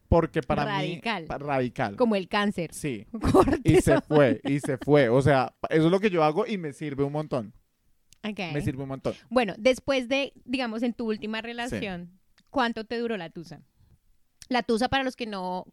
Porque 0.09 0.41
para 0.41 0.65
Radical. 0.65 1.23
mí. 1.23 1.27
Radical. 1.29 1.95
Como 1.95 2.15
el 2.15 2.27
cáncer. 2.27 2.73
Sí. 2.73 3.05
Y 3.63 3.81
se 3.81 4.01
fue, 4.01 4.41
y 4.43 4.59
se 4.59 4.77
fue. 4.77 5.09
O 5.09 5.21
sea, 5.21 5.53
eso 5.69 5.85
es 5.85 5.91
lo 5.91 5.99
que 5.99 6.09
yo 6.09 6.23
hago 6.23 6.45
y 6.45 6.57
me 6.57 6.73
sirve 6.73 7.03
un 7.03 7.13
montón. 7.13 7.53
Me 8.23 8.61
sirve 8.61 8.83
un 8.83 8.89
montón. 8.89 9.13
Bueno, 9.29 9.53
después 9.57 10.09
de, 10.09 10.33
digamos, 10.43 10.83
en 10.83 10.93
tu 10.93 11.07
última 11.07 11.41
relación, 11.41 12.19
¿cuánto 12.49 12.85
te 12.85 12.97
duró 12.97 13.15
la 13.15 13.29
tusa? 13.29 13.61
La 14.49 14.63
tusa, 14.63 14.89
para 14.89 15.03
los 15.03 15.15
que 15.15 15.25
no 15.25 15.65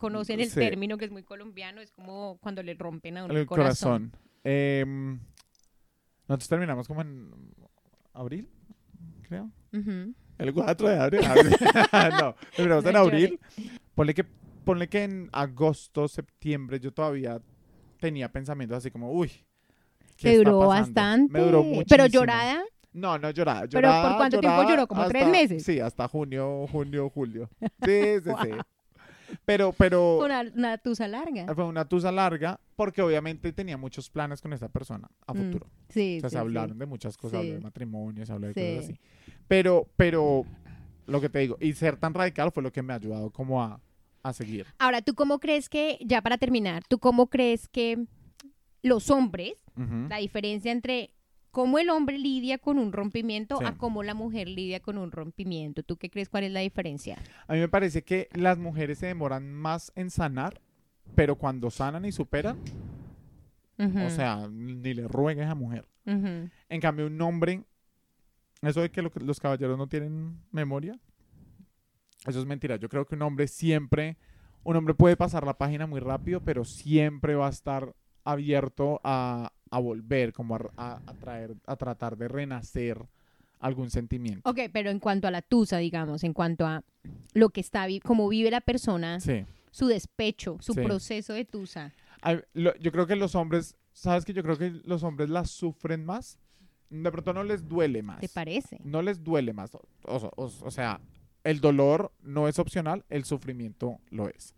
conocen 0.00 0.40
el 0.40 0.50
Sí. 0.50 0.58
término, 0.58 0.96
que 0.98 1.04
es 1.04 1.10
muy 1.12 1.22
colombiano, 1.22 1.80
es 1.80 1.92
como 1.92 2.38
cuando 2.38 2.62
le 2.62 2.74
rompen 2.74 3.18
a 3.18 3.24
uno 3.26 3.34
El 3.36 3.46
corazón. 3.46 4.12
Em, 4.42 5.20
nosotros 6.26 6.48
terminamos 6.48 6.88
como 6.88 7.02
en 7.02 7.30
abril, 8.14 8.48
creo. 9.28 9.50
El 10.38 10.52
4 10.54 10.88
de 10.88 10.98
abril. 10.98 11.20
no, 12.20 12.34
terminamos 12.56 12.84
en 12.86 12.96
abril. 12.96 13.40
Ponle 13.94 14.14
que, 14.14 14.24
ponle 14.64 14.88
que 14.88 15.04
en 15.04 15.28
agosto, 15.32 16.08
septiembre, 16.08 16.80
yo 16.80 16.92
todavía 16.92 17.40
tenía 18.00 18.30
pensamientos 18.32 18.78
así 18.78 18.90
como, 18.90 19.12
uy. 19.12 19.30
¿qué 20.16 20.30
Te 20.30 20.36
duró 20.38 20.60
pasando? 20.60 20.68
bastante. 20.94 21.32
Me 21.32 21.40
duró 21.40 21.62
Pero 21.62 21.74
muchísimo. 21.74 22.06
llorada, 22.08 22.62
No, 22.92 23.18
no 23.18 23.30
lloraba. 23.30 23.66
¿Pero 23.70 23.88
por 24.02 24.16
cuánto 24.16 24.40
tiempo 24.40 24.62
lloró? 24.68 24.86
¿Como 24.86 25.06
tres 25.08 25.28
meses? 25.28 25.62
Sí, 25.62 25.78
hasta 25.78 26.08
junio, 26.08 26.66
junio, 26.72 27.08
julio. 27.10 27.48
Sí, 27.84 28.20
sí, 28.24 28.30
sí. 28.42 28.50
Pero, 29.44 29.72
pero 29.72 30.16
fue 30.18 30.26
una, 30.26 30.40
una 30.54 30.78
tusa 30.78 31.08
larga. 31.08 31.54
fue 31.54 31.64
una 31.64 31.88
tusa 31.88 32.10
larga 32.12 32.60
porque 32.76 33.02
obviamente 33.02 33.52
tenía 33.52 33.76
muchos 33.76 34.10
planes 34.10 34.40
con 34.40 34.52
esa 34.52 34.68
persona 34.68 35.08
a 35.26 35.34
Mm, 35.34 35.36
futuro. 35.36 35.66
Sí, 35.88 36.16
O 36.18 36.20
sea, 36.20 36.30
sí, 36.30 36.34
se 36.34 36.38
hablaron 36.38 36.74
sí. 36.76 36.78
de 36.80 36.86
muchas 36.86 37.16
cosas, 37.16 37.38
habló 37.40 37.52
de 37.52 37.58
Sí. 37.58 37.62
matrimonio, 37.62 38.26
se 38.26 38.32
habló 38.32 38.46
de 38.48 38.54
Sí. 38.54 38.60
cosas 38.60 38.84
así. 38.84 39.00
Pero, 39.48 39.88
pero, 39.96 40.44
lo 41.06 41.20
que 41.20 41.28
te 41.28 41.40
digo, 41.40 41.56
y 41.60 41.72
ser 41.72 41.96
tan 41.96 42.14
radical 42.14 42.52
fue 42.52 42.62
lo 42.62 42.72
que 42.72 42.82
me 42.82 42.92
ha 42.92 42.96
ayudado 42.96 43.30
como 43.30 43.62
a, 43.62 43.80
a 44.22 44.32
seguir. 44.32 44.66
Ahora, 44.78 45.02
¿tú 45.02 45.14
cómo 45.14 45.38
crees 45.40 45.68
que, 45.68 45.98
ya 46.04 46.22
para 46.22 46.38
terminar, 46.38 46.84
¿tú 46.88 46.98
cómo 46.98 47.28
crees 47.28 47.68
que 47.68 48.06
los 48.82 49.10
hombres, 49.10 49.54
la 50.08 50.18
diferencia 50.18 50.70
entre 50.72 51.14
cómo 51.50 51.78
el 51.78 51.90
hombre 51.90 52.18
lidia 52.18 52.58
con 52.58 52.78
un 52.78 52.92
rompimiento 52.92 53.58
Sí. 53.58 53.64
a 53.64 53.76
cómo 53.76 54.02
la 54.02 54.14
mujer 54.14 54.48
lidia 54.48 54.80
con 54.80 54.98
un 54.98 55.10
rompimiento? 55.10 55.82
¿Tú 55.82 55.96
qué 55.96 56.10
crees 56.10 56.28
cuál 56.28 56.44
es 56.44 56.52
la 56.52 56.60
diferencia? 56.60 57.18
A 57.48 57.54
mí 57.54 57.60
me 57.60 57.68
parece 57.68 58.02
que 58.02 58.28
las 58.32 58.58
mujeres 58.58 58.98
se 58.98 59.06
demoran 59.06 59.52
más 59.52 59.92
en 59.96 60.10
sanar, 60.10 60.60
pero 61.14 61.36
cuando 61.36 61.70
sanan 61.70 62.04
y 62.04 62.12
superan, 62.12 62.58
Ujú, 63.78 63.98
o 63.98 64.10
sea, 64.10 64.46
ni 64.50 64.94
le 64.94 65.08
ruegues 65.08 65.46
a 65.48 65.54
mujer. 65.54 65.86
ujú. 66.06 66.48
En 66.68 66.80
cambio, 66.80 67.06
un 67.06 67.20
hombre, 67.22 67.64
eso 68.62 68.82
de 68.82 68.90
que 68.90 69.02
lo- 69.02 69.10
los 69.24 69.40
caballeros 69.40 69.78
no 69.78 69.86
tienen 69.88 70.38
memoria, 70.52 70.98
eso 72.26 72.38
es 72.40 72.46
mentira. 72.46 72.76
Yo 72.76 72.88
creo 72.88 73.06
que 73.06 73.14
un 73.14 73.22
hombre 73.22 73.48
siempre, 73.48 74.18
un 74.62 74.76
hombre 74.76 74.92
puede 74.94 75.16
pasar 75.16 75.44
la 75.46 75.56
página 75.56 75.86
muy 75.86 76.00
rápido, 76.00 76.40
pero 76.44 76.64
siempre 76.64 77.34
va 77.34 77.46
a 77.46 77.50
estar 77.50 77.94
abierto 78.24 79.00
a, 79.02 79.52
a 79.70 79.78
volver, 79.78 80.32
como 80.32 80.56
a, 80.56 80.60
a- 80.76 81.00
a 81.06 81.14
traer, 81.14 81.54
a 81.66 81.76
tratar 81.76 82.16
de 82.16 82.28
renacer 82.28 82.98
algún 83.60 83.90
sentimiento. 83.90 84.48
Ok, 84.48 84.58
pero 84.72 84.90
en 84.90 84.98
cuanto 84.98 85.28
a 85.28 85.30
la 85.30 85.42
tusa, 85.42 85.78
digamos, 85.78 86.24
en 86.24 86.32
cuanto 86.32 86.66
a 86.66 86.82
lo 87.34 87.50
que 87.50 87.60
está, 87.60 87.86
cómo 88.02 88.28
vive 88.28 88.50
la 88.50 88.60
persona, 88.60 89.20
Sí. 89.20 89.44
su 89.70 89.86
despecho, 89.86 90.56
su 90.60 90.72
Sí. 90.72 90.80
proceso 90.80 91.32
de 91.34 91.44
tusa. 91.44 91.92
Ay, 92.22 92.40
lo- 92.54 92.74
yo 92.76 92.90
creo 92.90 93.06
que 93.06 93.16
los 93.16 93.34
hombres, 93.34 93.76
¿sabes 93.92 94.24
que 94.24 94.32
Yo 94.32 94.42
creo 94.42 94.56
que 94.58 94.70
los 94.84 95.02
hombres 95.02 95.28
las 95.30 95.50
sufren 95.50 96.04
más. 96.04 96.38
De 96.88 97.10
pronto 97.12 97.32
no 97.32 97.44
les 97.44 97.68
duele 97.68 98.02
más. 98.02 98.18
¿Te 98.20 98.28
parece? 98.28 98.80
no 98.82 99.00
les 99.02 99.22
duele 99.22 99.52
más. 99.52 99.74
O, 99.74 99.80
o- 100.04 100.30
o- 100.36 100.44
o 100.64 100.70
sea, 100.70 101.00
el 101.44 101.60
dolor 101.60 102.10
no 102.22 102.48
es 102.48 102.58
opcional, 102.58 103.04
el 103.08 103.24
sufrimiento 103.24 103.98
lo 104.10 104.28
es. 104.28 104.54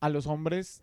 A 0.00 0.08
los 0.10 0.26
hombres 0.26 0.82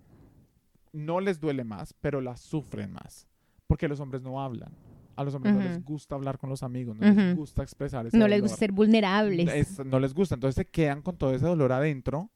no 0.92 1.20
les 1.20 1.40
duele 1.40 1.64
más, 1.64 1.94
pero 2.02 2.22
las 2.22 2.40
sufren 2.42 2.92
más. 2.94 3.28
Porque 3.70 3.88
los 3.88 4.00
hombres 4.00 4.24
no 4.24 4.42
hablan. 4.42 4.72
A 5.16 5.24
los 5.24 5.36
hombres 5.36 5.54
no 5.54 5.62
les 5.62 5.84
gusta 5.86 6.16
hablar 6.16 6.40
con 6.40 6.50
los 6.50 6.64
amigos, 6.64 6.98
no 6.98 7.06
les 7.06 7.28
Ujú. 7.34 7.40
gusta 7.42 7.62
expresar 7.62 8.08
ese 8.08 8.18
No 8.18 8.28
les 8.28 8.38
dolor. 8.40 8.50
gusta 8.50 8.58
ser 8.58 8.72
vulnerables. 8.72 9.48
Es- 9.54 9.86
no 9.86 10.00
les 10.00 10.14
gusta. 10.14 10.34
Entonces 10.36 10.56
se 10.56 10.66
quedan 10.66 11.02
con 11.04 11.18
todo 11.18 11.34
ese 11.36 11.46
dolor 11.46 11.72
adentro 11.72 12.32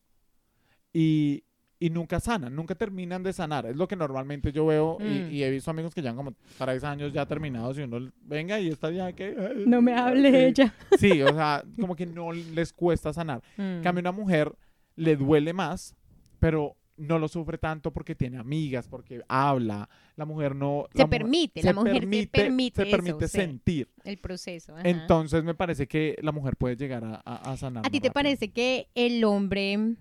y, 0.94 1.44
y 1.80 1.90
nunca 1.90 2.20
sanan, 2.20 2.56
nunca 2.56 2.76
terminan 2.76 3.24
de 3.24 3.34
sanar. 3.34 3.66
Es 3.66 3.76
lo 3.76 3.88
que 3.88 3.96
normalmente 3.96 4.52
yo 4.52 4.66
veo 4.66 4.98
y, 5.00 5.04
Mm. 5.04 5.32
y 5.32 5.44
he 5.44 5.50
visto 5.50 5.72
amigos 5.72 5.94
que 5.96 6.02
llevan 6.02 6.18
como 6.18 6.34
tres 6.58 6.84
años 6.84 7.12
ya 7.14 7.26
terminados 7.26 7.78
y 7.78 7.82
uno 7.82 8.12
venga 8.22 8.60
y 8.60 8.68
está 8.70 8.92
ya 8.92 9.12
que... 9.14 9.36
No 9.66 9.82
me 9.82 9.94
hable 9.96 10.30
Sí. 10.30 10.38
ella. 10.38 10.74
Sí, 11.00 11.22
o 11.24 11.34
sea, 11.34 11.64
como 11.80 11.96
que 11.96 12.06
no 12.06 12.32
les 12.32 12.72
cuesta 12.74 13.12
sanar. 13.12 13.42
En 13.58 13.80
Mm. 13.80 13.82
cambio, 13.84 14.02
una 14.02 14.12
mujer 14.12 14.54
le 14.96 15.16
duele 15.16 15.54
más, 15.54 15.96
pero 16.40 16.76
no 16.98 17.18
lo 17.20 17.28
sufre 17.28 17.58
tanto 17.58 17.92
porque 17.92 18.16
tiene 18.16 18.38
amigas, 18.38 18.88
porque 18.88 19.22
habla. 19.28 19.90
La 20.16 20.26
mujer 20.26 20.56
no... 20.56 20.88
Se 20.94 21.00
la 21.00 21.08
permite, 21.08 21.64
la 21.64 21.74
mujer 21.74 22.04
se 22.04 22.28
permite 22.28 22.86
se 22.86 22.92
permite 22.92 23.26
eso, 23.26 23.32
sí. 23.32 23.38
sentir. 23.38 23.90
El 24.04 24.18
proceso. 24.20 24.76
ajá. 24.76 24.88
Entonces 24.88 25.44
me 25.44 25.56
parece 25.56 25.88
que 25.88 26.18
la 26.22 26.32
mujer 26.32 26.56
puede 26.56 26.76
llegar 26.76 27.04
a, 27.04 27.16
a, 27.26 27.52
a 27.52 27.58
sanar. 27.58 27.86
¿A 27.86 27.90
ti 27.90 28.00
te 28.00 28.10
rápido. 28.10 28.14
parece 28.14 28.52
que 28.52 28.90
el 28.96 29.24
hombre 29.24 29.96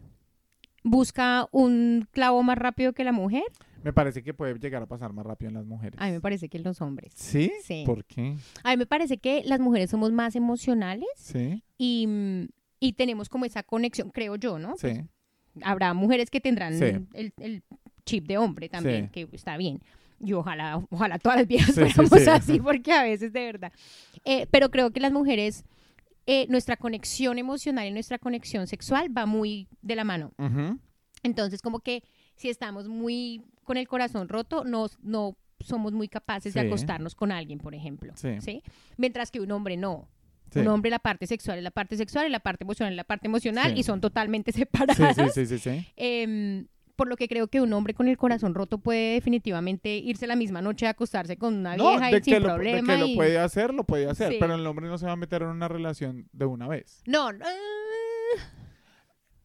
busca 0.82 1.48
un 1.52 2.06
clavo 2.10 2.42
más 2.42 2.58
rápido 2.58 2.92
que 2.92 3.04
la 3.04 3.12
mujer? 3.12 3.44
Me 3.82 3.92
parece 3.92 4.22
que 4.22 4.32
puede 4.32 4.58
llegar 4.58 4.82
a 4.82 4.86
pasar 4.86 5.12
más 5.12 5.26
rápido 5.26 5.48
en 5.48 5.54
las 5.56 5.66
mujeres. 5.66 6.00
A 6.00 6.06
mí 6.06 6.12
me 6.12 6.20
parece 6.20 6.48
que 6.48 6.56
en 6.58 6.62
los 6.64 6.80
hombres. 6.80 7.12
¿Sí? 7.16 7.50
Sí. 7.64 7.82
¿Por 7.84 8.04
qué? 8.04 8.36
A 8.62 8.70
mí 8.70 8.76
me 8.76 8.86
parece 8.86 9.18
que 9.18 9.42
las 9.44 9.58
mujeres 9.60 9.90
somos 9.90 10.12
más 10.12 10.36
emocionales 10.36 11.08
Sí, 11.16 11.62
y, 11.78 12.48
y 12.78 12.92
tenemos 12.92 13.28
como 13.28 13.44
esa 13.44 13.62
conexión, 13.62 14.10
creo 14.10 14.36
yo, 14.36 14.58
¿no? 14.58 14.76
sí. 14.76 15.02
Habrá 15.62 15.92
mujeres 15.94 16.30
que 16.30 16.40
tendrán 16.40 16.78
Sí. 16.78 16.84
el, 17.14 17.32
el 17.38 17.62
chip 18.06 18.26
de 18.26 18.38
hombre 18.38 18.68
también, 18.68 19.10
Sí. 19.12 19.26
que 19.26 19.36
está 19.36 19.56
bien. 19.56 19.80
Y 20.24 20.32
ojalá, 20.34 20.82
ojalá 20.90 21.18
todas 21.18 21.38
las 21.38 21.46
viejas 21.48 21.74
fuéramos 21.74 22.22
sí. 22.22 22.30
así, 22.30 22.60
porque 22.60 22.92
a 22.92 23.02
veces 23.02 23.32
de 23.32 23.44
verdad. 23.44 23.72
Eh, 24.24 24.46
pero 24.50 24.70
creo 24.70 24.90
que 24.92 25.00
las 25.00 25.12
mujeres, 25.12 25.64
eh, 26.26 26.46
nuestra 26.48 26.76
conexión 26.76 27.38
emocional 27.38 27.86
y 27.86 27.90
nuestra 27.90 28.18
conexión 28.18 28.66
sexual 28.66 29.16
va 29.16 29.26
muy 29.26 29.66
de 29.82 29.96
la 29.96 30.04
mano. 30.04 30.32
Ujú. 30.38 30.78
Entonces, 31.24 31.60
como 31.60 31.80
que 31.80 32.02
si 32.36 32.48
estamos 32.48 32.88
muy 32.88 33.42
con 33.64 33.76
el 33.76 33.86
corazón 33.88 34.28
roto, 34.28 34.64
no, 34.64 34.86
no 35.02 35.36
somos 35.60 35.92
muy 35.92 36.08
capaces 36.08 36.54
de 36.54 36.60
Sí. 36.60 36.66
acostarnos 36.66 37.14
con 37.14 37.30
alguien, 37.30 37.58
por 37.58 37.74
ejemplo. 37.74 38.12
Sí. 38.16 38.40
¿sí? 38.40 38.62
Mientras 38.96 39.30
que 39.30 39.40
un 39.40 39.50
hombre 39.52 39.76
no. 39.76 40.08
Sí. 40.52 40.60
Un 40.60 40.68
hombre 40.68 40.90
la 40.90 40.98
parte 40.98 41.26
sexual 41.26 41.58
es 41.58 41.64
la 41.64 41.70
parte 41.70 41.96
sexual 41.96 42.26
y 42.26 42.30
la 42.30 42.40
parte 42.40 42.64
emocional 42.64 42.92
es 42.92 42.96
la 42.96 43.04
parte 43.04 43.26
emocional 43.26 43.72
Sí. 43.72 43.80
y 43.80 43.82
son 43.82 44.00
totalmente 44.00 44.52
separadas. 44.52 45.16
sí, 45.16 45.24
sí, 45.34 45.46
sí, 45.46 45.58
sí. 45.58 45.86
Em, 45.96 46.66
por 46.94 47.08
lo 47.08 47.16
que 47.16 47.26
creo 47.26 47.48
que 47.48 47.60
un 47.60 47.72
hombre 47.72 47.94
con 47.94 48.06
el 48.06 48.16
corazón 48.18 48.54
roto 48.54 48.78
puede 48.78 49.14
definitivamente 49.14 49.96
irse 49.96 50.26
la 50.26 50.36
misma 50.36 50.60
noche 50.60 50.86
a 50.86 50.90
acostarse 50.90 51.36
con 51.38 51.54
una 51.54 51.74
No, 51.76 51.88
vieja 51.90 52.06
de 52.10 52.18
y 52.18 52.22
sin 52.22 52.34
que, 52.34 52.40
lo, 52.40 52.48
de 52.48 52.54
problema. 52.54 52.96
lo 52.98 53.14
puede 53.14 53.38
hacer, 53.38 53.72
lo 53.74 53.84
puede 53.84 54.08
hacer. 54.08 54.32
Sí. 54.32 54.36
Pero 54.38 54.54
el 54.54 54.66
hombre 54.66 54.86
no 54.88 54.98
se 54.98 55.06
va 55.06 55.12
a 55.12 55.16
meter 55.16 55.42
en 55.42 55.48
una 55.48 55.68
relación 55.68 56.28
de 56.32 56.44
una 56.44 56.68
vez. 56.68 57.02
No, 57.06 57.32
no, 57.32 57.44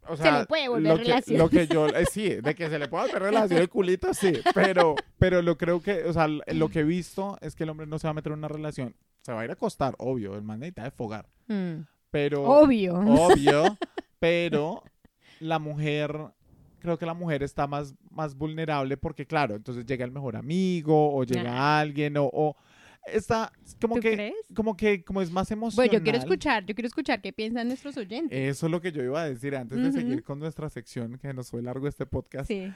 O 0.09 0.15
Se 0.15 0.31
le 0.31 0.45
puede 0.45 0.69
volver 0.69 0.91
lo 0.93 0.97
que, 0.97 1.03
relación. 1.03 1.37
Lo 1.37 1.49
que 1.49 1.67
yo, 1.67 1.87
eh, 1.87 2.05
sí, 2.09 2.35
de 2.35 2.55
que 2.55 2.69
se 2.69 2.79
le 2.79 2.87
pueda 2.87 3.05
volver 3.05 3.23
relación 3.23 3.59
de 3.59 3.67
culito, 3.67 4.13
sí. 4.13 4.33
Pero, 4.53 4.95
pero 5.17 5.41
lo 5.41 5.57
creo 5.57 5.81
que, 5.81 6.03
o 6.05 6.13
sea, 6.13 6.27
lo 6.27 6.69
que 6.69 6.79
he 6.79 6.83
visto 6.83 7.37
es 7.41 7.55
que 7.55 7.63
el 7.63 7.69
hombre 7.69 7.87
no 7.87 7.99
se 7.99 8.07
va 8.07 8.11
a 8.11 8.13
meter 8.13 8.31
en 8.31 8.39
una 8.39 8.47
relación. 8.47 8.95
Se 9.27 9.33
va 9.33 9.41
a 9.41 9.43
ir 9.43 9.49
a 9.49 9.55
acostar, 9.55 9.93
obvio. 9.97 10.35
El 10.35 10.43
man 10.43 10.61
necesita 10.61 10.85
desfogar. 10.85 11.27
mm, 11.47 11.81
Pero, 12.11 12.43
obvio. 12.45 12.97
obvio, 12.97 13.77
pero 14.19 14.81
la 15.41 15.59
mujer, 15.59 16.17
creo 16.79 16.97
que 16.97 17.05
la 17.05 17.13
mujer 17.13 17.43
está 17.43 17.67
más, 17.67 17.93
más 18.09 18.35
vulnerable 18.35 18.95
porque, 18.95 19.25
claro, 19.27 19.55
entonces 19.55 19.85
llega 19.85 20.05
el 20.05 20.13
mejor 20.13 20.37
amigo 20.37 21.13
o 21.13 21.25
llega 21.25 21.77
alguien 21.77 22.15
o, 22.15 22.23
o 22.31 22.55
está 23.11 23.51
como 23.81 23.95
¿Tú 23.95 24.01
que, 24.01 24.13
crees? 24.13 24.35
como 24.55 24.75
que, 24.77 25.03
como 25.03 25.21
es 25.21 25.31
más 25.31 25.49
emocional. 25.51 25.87
Bueno, 25.87 25.93
yo 25.99 26.03
quiero 26.03 26.17
escuchar, 26.17 26.65
yo 26.65 26.75
quiero 26.75 26.87
escuchar 26.87 27.21
qué 27.21 27.33
piensan 27.33 27.67
nuestros 27.67 27.97
oyentes. 27.97 28.37
Eso 28.37 28.65
es 28.65 28.71
lo 28.71 28.81
que 28.81 28.91
yo 28.91 29.03
iba 29.03 29.21
a 29.21 29.29
decir 29.29 29.55
antes 29.55 29.77
de 29.77 29.89
Ujú. 29.89 29.97
seguir 29.97 30.23
con 30.23 30.39
nuestra 30.39 30.69
sección, 30.69 31.17
que 31.17 31.33
nos 31.33 31.49
fue 31.51 31.61
largo 31.61 31.87
este 31.87 32.05
podcast. 32.05 32.47
sí. 32.47 32.71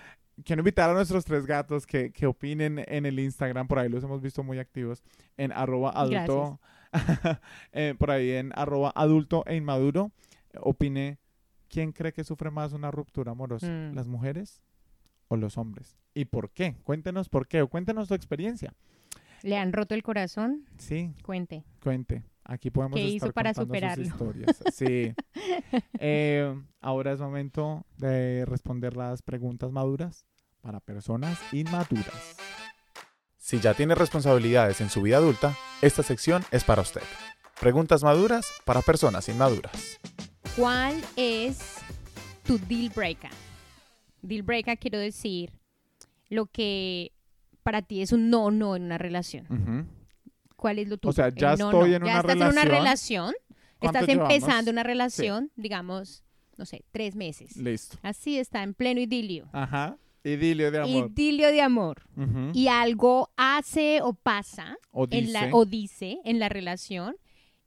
Quiero 0.45 0.61
invitar 0.61 0.89
a 0.89 0.93
nuestros 0.93 1.23
tres 1.25 1.45
gatos 1.45 1.85
que, 1.85 2.11
que 2.11 2.25
opinen 2.25 2.83
en 2.87 3.05
el 3.05 3.19
Instagram, 3.19 3.67
por 3.67 3.77
ahí 3.77 3.89
los 3.89 4.03
hemos 4.03 4.21
visto 4.21 4.41
muy 4.43 4.57
activos, 4.59 5.03
en 5.37 5.51
arroba 5.51 5.91
adulto, 5.91 6.59
eh, 7.73 7.93
por 7.99 8.09
ahí 8.11 8.31
en 8.31 8.51
arroba 8.55 8.91
adulto 8.95 9.43
e 9.45 9.55
inmaduro. 9.57 10.11
Opine, 10.61 11.19
¿quién 11.69 11.91
cree 11.91 12.11
que 12.13 12.23
sufre 12.23 12.49
más 12.49 12.73
una 12.73 12.89
ruptura 12.91 13.33
amorosa? 13.33 13.67
Mm. 13.67 13.93
¿Las 13.93 14.07
mujeres 14.07 14.63
o 15.27 15.35
los 15.37 15.57
hombres? 15.57 15.97
¿Y 16.13 16.25
por 16.25 16.49
qué? 16.49 16.75
Cuéntenos 16.83 17.29
por 17.29 17.47
qué 17.47 17.61
o 17.61 17.67
cuéntenos 17.67 18.07
tu 18.07 18.15
experiencia. 18.15 18.73
¿Le 19.43 19.57
han 19.57 19.73
roto 19.73 19.95
el 19.95 20.03
corazón? 20.03 20.65
Sí, 20.77 21.13
Cuente. 21.23 21.63
cuente. 21.81 22.23
Aquí 22.43 22.69
podemos 22.69 22.95
¿Qué 22.97 23.05
estar 23.05 23.15
hizo 23.27 23.33
para 23.33 23.53
contando 23.53 23.73
sus 23.95 24.05
superarlo? 24.05 24.05
historias. 24.05 24.63
Sí. 24.73 25.13
Eh, 26.03 26.59
ahora 26.81 27.11
es 27.13 27.19
momento 27.19 27.85
de 27.97 28.43
responder 28.45 28.95
las 28.97 29.21
preguntas 29.21 29.71
maduras 29.71 30.25
para 30.61 30.79
personas 30.79 31.39
inmaduras. 31.53 32.35
Si 33.37 33.59
ya 33.59 33.73
tiene 33.75 33.93
responsabilidades 33.95 34.81
en 34.81 34.89
su 34.89 35.01
vida 35.03 35.17
adulta, 35.17 35.55
esta 35.81 36.01
sección 36.03 36.43
es 36.51 36.63
para 36.63 36.81
usted. 36.81 37.03
Preguntas 37.59 38.03
maduras 38.03 38.47
para 38.65 38.81
personas 38.81 39.29
inmaduras. 39.29 39.99
¿Cuál 40.55 40.95
es 41.15 41.75
tu 42.43 42.57
deal 42.57 42.91
breaker? 42.95 43.29
Deal 44.23 44.41
breaker 44.41 44.77
quiero 44.77 44.97
decir 44.97 45.51
lo 46.29 46.47
que 46.47 47.11
para 47.63 47.81
ti 47.81 48.01
es 48.01 48.11
un 48.11 48.29
no 48.29 48.51
no 48.51 48.75
en 48.75 48.83
una 48.83 48.97
relación. 48.97 49.87
¿Cuál 50.55 50.79
es 50.79 50.87
lo 50.89 50.97
tuyo? 50.97 51.09
O 51.09 51.13
sea, 51.13 51.27
El 51.27 51.35
ya 51.35 51.55
no, 51.55 51.71
estoy 51.71 51.89
no. 51.91 51.95
en 51.97 52.03
ya 52.05 52.11
una 52.11 52.19
estás 52.19 52.35
en 52.35 52.37
una 52.41 52.49
relación. 52.63 52.71
relación, 52.71 53.33
¿Cuánto 53.79 53.99
estás 53.99 54.07
llevamos? 54.15 54.33
empezando 54.35 54.71
una 54.71 54.83
relación, 54.83 55.51
digamos, 55.55 56.23
no 56.57 56.65
sé, 56.65 56.83
tres 56.91 57.15
meses. 57.15 57.57
Listo. 57.57 57.97
Así 58.03 58.37
está, 58.37 58.61
en 58.63 58.73
pleno 58.73 58.99
idilio. 59.01 59.49
Ajá. 59.53 59.97
Idilio 60.23 60.69
de 60.69 60.77
amor. 60.77 61.09
Idilio 61.11 61.47
de 61.51 61.61
amor. 61.61 62.03
Y 62.53 62.67
algo 62.67 63.31
hace 63.37 64.01
o 64.03 64.13
pasa 64.13 64.77
O 64.91 65.07
en 65.09 65.33
la, 65.33 65.45
dice. 65.45 65.51
o 65.53 65.65
dice 65.65 66.19
en 66.25 66.37
la 66.39 66.47
relación 66.47 67.15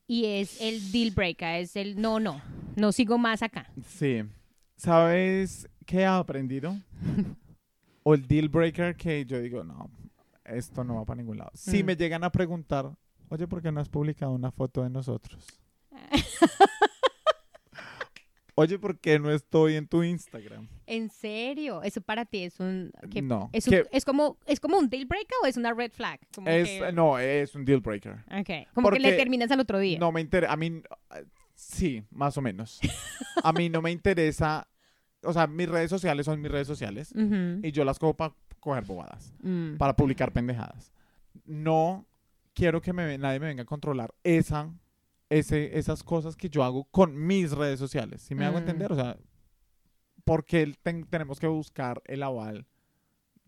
y 0.06 0.26
es 0.26 0.60
el 0.60 0.92
deal 0.92 1.10
breaker, 1.10 1.60
es 1.62 1.74
el 1.74 2.00
no, 2.00 2.20
no, 2.20 2.40
no 2.76 2.92
sigo 2.92 3.18
más 3.18 3.42
acá. 3.42 3.72
Sí. 3.88 4.22
¿Sabes 4.76 5.68
qué 5.84 6.00
he 6.02 6.06
aprendido? 6.06 6.76
o 8.04 8.14
el 8.14 8.26
deal 8.28 8.48
breaker 8.48 8.94
que 8.96 9.24
yo 9.26 9.40
digo, 9.40 9.64
no, 9.64 9.90
esto 10.44 10.84
no 10.84 10.94
va 10.94 11.04
para 11.04 11.16
ningún 11.16 11.38
lado. 11.38 11.50
Si 11.54 11.82
Mm. 11.82 11.86
me 11.86 11.96
llegan 11.96 12.22
a 12.22 12.30
preguntar, 12.30 12.96
oye, 13.28 13.48
¿por 13.48 13.60
qué 13.62 13.72
no 13.72 13.80
has 13.80 13.88
publicado 13.88 14.30
una 14.32 14.52
foto 14.52 14.82
de 14.84 14.90
nosotros? 14.90 15.44
Oye, 18.56 18.78
¿por 18.78 19.00
qué 19.00 19.18
no 19.18 19.32
estoy 19.32 19.74
en 19.74 19.88
tu 19.88 20.04
Instagram? 20.04 20.68
¿En 20.86 21.10
serio? 21.10 21.82
¿Eso 21.82 22.00
para 22.00 22.24
ti 22.24 22.44
es 22.44 22.60
un... 22.60 22.92
que- 23.10 23.20
no. 23.20 23.50
es, 23.52 23.66
un- 23.66 23.72
que 23.72 23.84
es 23.90 24.04
como, 24.04 24.38
¿Es 24.46 24.60
como 24.60 24.78
un 24.78 24.88
deal 24.88 25.06
breaker 25.06 25.36
o 25.42 25.46
es 25.46 25.56
una 25.56 25.74
red 25.74 25.90
flag? 25.90 26.20
Como 26.32 26.48
es, 26.48 26.68
que- 26.68 26.92
No, 26.92 27.18
es 27.18 27.52
un 27.56 27.64
deal 27.64 27.80
breaker. 27.80 28.12
ok, 28.30 28.68
Como 28.72 28.90
que 28.90 29.00
le 29.00 29.08
porque 29.08 29.16
terminas 29.16 29.50
al 29.50 29.58
otro 29.58 29.80
día. 29.80 29.98
No 29.98 30.12
me 30.12 30.20
interesa, 30.20 30.52
a 30.52 30.56
mí, 30.56 30.80
sí, 31.56 32.04
más 32.12 32.38
o 32.38 32.42
menos. 32.42 32.78
a 33.42 33.52
mí 33.52 33.68
no 33.68 33.82
me 33.82 33.90
interesa, 33.90 34.68
o 35.24 35.32
sea, 35.32 35.46
mis 35.46 35.68
redes 35.68 35.90
sociales 35.90 36.26
son 36.26 36.40
mis 36.40 36.50
redes 36.50 36.66
sociales 36.66 37.12
Ujú. 37.12 37.60
y 37.62 37.72
yo 37.72 37.84
las 37.84 37.98
cojo 37.98 38.14
para 38.14 38.34
coger 38.60 38.84
bobadas, 38.84 39.32
Mm. 39.42 39.76
para 39.76 39.94
publicar 39.94 40.32
pendejadas. 40.32 40.92
No 41.44 42.06
quiero 42.54 42.80
que 42.80 42.92
me, 42.92 43.18
nadie 43.18 43.40
me 43.40 43.46
venga 43.46 43.62
a 43.62 43.66
controlar 43.66 44.14
esa, 44.22 44.70
ese, 45.28 45.78
esas 45.78 46.02
cosas 46.02 46.36
que 46.36 46.48
yo 46.48 46.62
hago 46.64 46.84
con 46.84 47.14
mis 47.26 47.50
redes 47.52 47.78
sociales. 47.78 48.22
Si 48.22 48.34
me 48.34 48.44
hago 48.44 48.56
Mm. 48.56 48.60
entender? 48.60 48.92
O 48.92 48.94
sea, 48.94 49.16
¿por 50.24 50.44
qué 50.44 50.72
ten- 50.82 51.04
tenemos 51.04 51.38
que 51.40 51.46
buscar 51.46 52.00
el 52.06 52.22
aval 52.22 52.66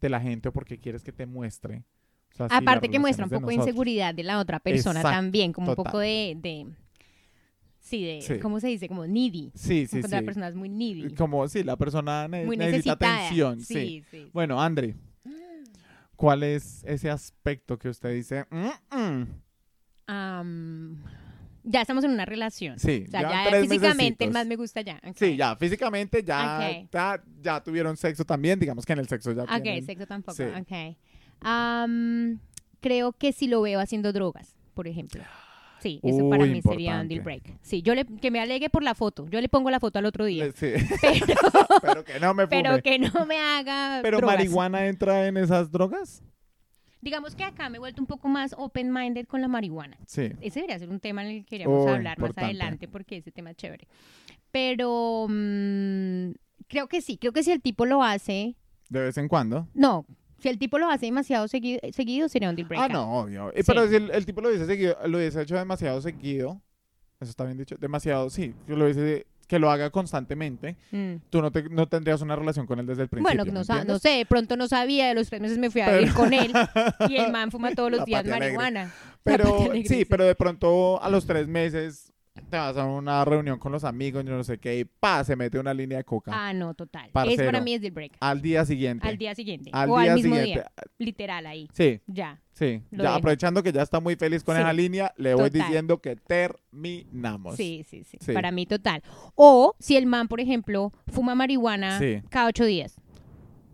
de 0.00 0.08
la 0.10 0.20
gente 0.20 0.48
o 0.48 0.52
por 0.52 0.64
qué 0.64 0.78
quieres 0.78 1.02
que 1.02 1.12
te 1.12 1.24
muestre? 1.26 1.84
O 2.32 2.36
sea, 2.36 2.48
si 2.48 2.54
Aparte 2.54 2.90
que 2.90 2.98
muestra 2.98 3.24
un 3.24 3.30
poco 3.30 3.48
de 3.48 3.54
inseguridad 3.54 4.14
de 4.14 4.22
la 4.24 4.38
otra 4.38 4.58
persona 4.60 5.00
Exacto, 5.00 5.16
también, 5.16 5.52
como 5.52 5.70
un 5.70 5.76
total. 5.76 5.90
poco 5.92 5.98
de, 6.00 6.36
de 6.36 6.66
sí, 7.86 8.04
de, 8.04 8.20
Sí. 8.22 8.38
¿cómo 8.40 8.58
se 8.60 8.68
dice? 8.68 8.88
Como 8.88 9.06
needy. 9.06 9.52
Sí, 9.54 9.86
sí, 9.86 10.00
Cuando 10.00 10.08
la 10.08 10.18
sí. 10.18 10.24
persona 10.24 10.48
es 10.48 10.54
muy 10.54 10.68
needy. 10.68 11.14
Como 11.14 11.46
si 11.48 11.62
la 11.62 11.76
persona 11.76 12.26
ne- 12.28 12.44
muy 12.44 12.56
necesita 12.56 12.92
atención. 12.92 13.60
Sí. 13.60 13.74
sí, 13.74 14.04
sí. 14.10 14.30
Bueno, 14.32 14.60
Andri, 14.60 14.94
¿cuál 16.16 16.42
es 16.42 16.82
ese 16.84 17.10
aspecto 17.10 17.78
que 17.78 17.88
usted 17.88 18.12
dice? 18.14 18.44
"Mm, 18.50 19.26
mm"? 20.10 21.04
Ya 21.68 21.80
estamos 21.80 22.04
en 22.04 22.12
una 22.12 22.24
relación. 22.24 22.78
Sí, 22.78 23.04
O 23.08 23.10
sea, 23.10 23.20
llevan 23.20 23.44
ya 23.52 23.60
físicamente 23.60 24.24
el 24.24 24.30
más 24.30 24.46
me 24.46 24.54
gusta 24.54 24.82
ya. 24.82 25.00
Sí, 25.16 25.36
ya, 25.36 25.56
físicamente 25.56 26.22
ya, 26.22 26.60
Ok. 26.82 26.88
ya, 26.92 27.22
ya 27.42 27.62
tuvieron 27.62 27.96
sexo 27.96 28.24
también. 28.24 28.60
Digamos 28.60 28.86
que 28.86 28.92
en 28.92 29.00
el 29.00 29.08
sexo 29.08 29.32
ya 29.32 29.42
Ok, 29.42 29.62
tienen- 29.62 29.84
sexo 29.84 30.06
tampoco. 30.06 30.36
sí. 30.36 30.44
Ok. 30.44 30.96
Am, 31.40 32.38
creo 32.80 33.12
que 33.12 33.32
si 33.32 33.48
lo 33.48 33.62
veo 33.62 33.80
haciendo 33.80 34.12
drogas, 34.12 34.54
por 34.74 34.86
ejemplo. 34.86 35.22
Sí, 35.80 36.00
eso 36.02 36.28
para 36.30 36.44
mí 36.46 36.62
sería 36.62 37.00
un 37.00 37.08
deal 37.08 37.20
break. 37.22 37.58
Sí, 37.62 37.82
yo 37.82 37.94
le, 37.94 38.04
que 38.06 38.30
me 38.30 38.40
alegue 38.40 38.70
por 38.70 38.82
la 38.82 38.94
foto. 38.94 39.26
Yo 39.28 39.40
le 39.40 39.48
pongo 39.48 39.70
la 39.70 39.78
foto 39.80 39.98
al 39.98 40.06
otro 40.06 40.24
día. 40.24 40.50
Sí. 40.54 40.72
Pero, 41.02 41.80
pero 41.82 42.04
que 42.04 42.18
no 42.20 42.34
me 42.34 42.46
fume. 42.48 42.62
pero 42.62 42.82
que 42.82 42.98
no 42.98 43.26
me 43.26 43.38
haga 43.38 44.00
¿Pero 44.02 44.18
drogas. 44.18 44.36
marihuana 44.38 44.86
entra 44.86 45.26
en 45.26 45.36
esas 45.36 45.70
drogas? 45.70 46.22
Digamos 47.02 47.36
que 47.36 47.44
acá 47.44 47.68
me 47.68 47.76
he 47.76 47.78
vuelto 47.78 48.00
un 48.00 48.06
poco 48.06 48.26
más 48.28 48.54
open-minded 48.58 49.26
con 49.26 49.40
la 49.40 49.48
marihuana. 49.48 49.96
Sí. 50.06 50.32
Ese 50.40 50.60
debería 50.60 50.78
ser 50.78 50.88
un 50.88 50.98
tema 50.98 51.22
en 51.22 51.28
el 51.28 51.38
que 51.40 51.44
queríamos 51.50 51.84
Oh, 51.84 51.88
hablar 51.88 52.18
más 52.18 52.32
adelante 52.36 52.88
porque 52.88 53.18
ese 53.18 53.30
tema 53.30 53.50
es 53.50 53.56
chévere. 53.56 53.86
Pero 54.50 55.26
mm, 55.28 56.30
creo 56.66 56.88
que 56.88 57.00
sí, 57.02 57.18
creo 57.18 57.32
que 57.32 57.42
si 57.42 57.52
el 57.52 57.60
tipo 57.60 57.84
lo 57.86 58.02
hace, 58.02 58.56
De 58.88 59.00
vez 59.00 59.18
en 59.18 59.28
cuando. 59.28 59.68
no, 59.74 60.06
si 60.38 60.48
el 60.48 60.58
tipo 60.58 60.78
lo 60.78 60.88
hace 60.90 61.06
demasiado 61.06 61.48
seguido, 61.48 61.80
seguido 61.92 62.28
sería 62.28 62.50
un 62.50 62.56
deal 62.56 62.66
Ah, 62.66 62.68
breaker. 62.68 62.92
no, 62.92 63.20
obvio. 63.20 63.48
Eh, 63.52 63.62
Sí. 63.62 63.64
Pero 63.66 63.88
si 63.88 63.96
el, 63.96 64.10
el 64.10 64.26
tipo 64.26 64.40
lo 64.40 64.48
hubiese 64.48 64.66
seguido, 64.66 64.96
lo 65.06 65.18
hubiese 65.18 65.40
hecho 65.42 65.56
demasiado 65.56 66.00
seguido, 66.02 66.60
eso 67.20 67.30
está 67.30 67.44
bien 67.44 67.56
dicho, 67.58 67.76
demasiado, 67.78 68.28
sí, 68.30 68.54
lo 68.66 68.84
hubiese 68.84 69.26
que 69.48 69.58
lo 69.60 69.70
haga 69.70 69.90
constantemente, 69.90 70.76
Mm. 70.90 71.14
tú 71.30 71.40
no, 71.40 71.52
te- 71.52 71.68
no 71.70 71.86
tendrías 71.88 72.20
una 72.20 72.34
relación 72.34 72.66
con 72.66 72.80
él 72.80 72.86
desde 72.86 73.02
el 73.02 73.08
principio. 73.08 73.36
Bueno, 73.44 73.52
no, 73.52 73.60
¿me 73.60 73.64
sa- 73.64 73.84
no 73.84 73.98
sé, 74.00 74.08
de 74.10 74.26
pronto 74.26 74.56
no 74.56 74.66
sabía, 74.66 75.06
de 75.06 75.14
los 75.14 75.28
tres 75.28 75.40
meses 75.40 75.56
me 75.58 75.70
fui 75.70 75.82
a 75.82 75.86
Pero- 75.86 75.98
vivir 76.00 76.14
con 76.14 76.32
él 76.32 76.52
y 77.08 77.16
el 77.16 77.30
man 77.32 77.50
fuma 77.52 77.72
todos 77.72 77.90
los 77.92 78.00
La 78.00 78.04
días 78.06 78.26
marihuana. 78.26 78.92
Pero 79.22 79.70
sí, 79.86 80.04
pero 80.04 80.24
de 80.24 80.34
pronto 80.34 81.00
a 81.02 81.08
los 81.10 81.26
tres 81.26 81.46
meses 81.46 82.12
te 82.50 82.56
vas 82.56 82.76
a 82.76 82.84
una 82.84 83.24
reunión 83.24 83.58
con 83.58 83.72
los 83.72 83.84
amigos, 83.84 84.24
yo 84.24 84.32
no 84.36 84.44
sé 84.44 84.58
qué, 84.58 84.78
y 84.78 84.84
pa, 84.84 85.24
se 85.24 85.34
mete 85.36 85.58
una 85.58 85.72
línea 85.74 85.98
de 85.98 86.04
coca. 86.04 86.30
Ah, 86.34 86.52
no, 86.52 86.74
total. 86.74 87.06
Es 87.06 87.12
Parcero. 87.12 87.44
para 87.46 87.60
mí 87.60 87.74
es 87.74 87.80
deal 87.80 87.92
break. 87.92 88.12
Al 88.20 88.40
día 88.42 88.64
siguiente. 88.64 89.06
Al 89.06 89.18
día 89.18 89.34
siguiente. 89.34 89.70
Al 89.72 89.90
o 89.90 89.98
día 90.00 90.12
al 90.12 90.16
mismo 90.16 90.36
siguiente. 90.36 90.60
día. 90.60 90.72
Literal 90.98 91.46
ahí. 91.46 91.68
Sí, 91.72 92.00
Ya. 92.06 92.40
sí. 92.52 92.82
Ya 92.90 93.14
aprovechando 93.14 93.62
que 93.62 93.72
ya 93.72 93.82
está 93.82 94.00
muy 94.00 94.16
feliz 94.16 94.42
con 94.44 94.54
Sí. 94.56 94.60
esa 94.62 94.72
línea, 94.72 95.12
le 95.16 95.34
voy 95.34 95.50
diciendo 95.50 95.98
que 96.00 96.16
terminamos. 96.16 97.56
Sí, 97.56 97.84
sí, 97.88 98.04
sí, 98.04 98.18
Sí. 98.20 98.32
Para 98.32 98.50
mí 98.52 98.66
total. 98.66 99.02
O 99.34 99.74
si 99.78 99.96
el 99.96 100.06
man, 100.06 100.28
por 100.28 100.40
ejemplo, 100.40 100.92
fuma 101.08 101.34
marihuana 101.34 101.98
Sí. 101.98 102.22
cada 102.30 102.46
ocho 102.48 102.64
días. 102.64 102.96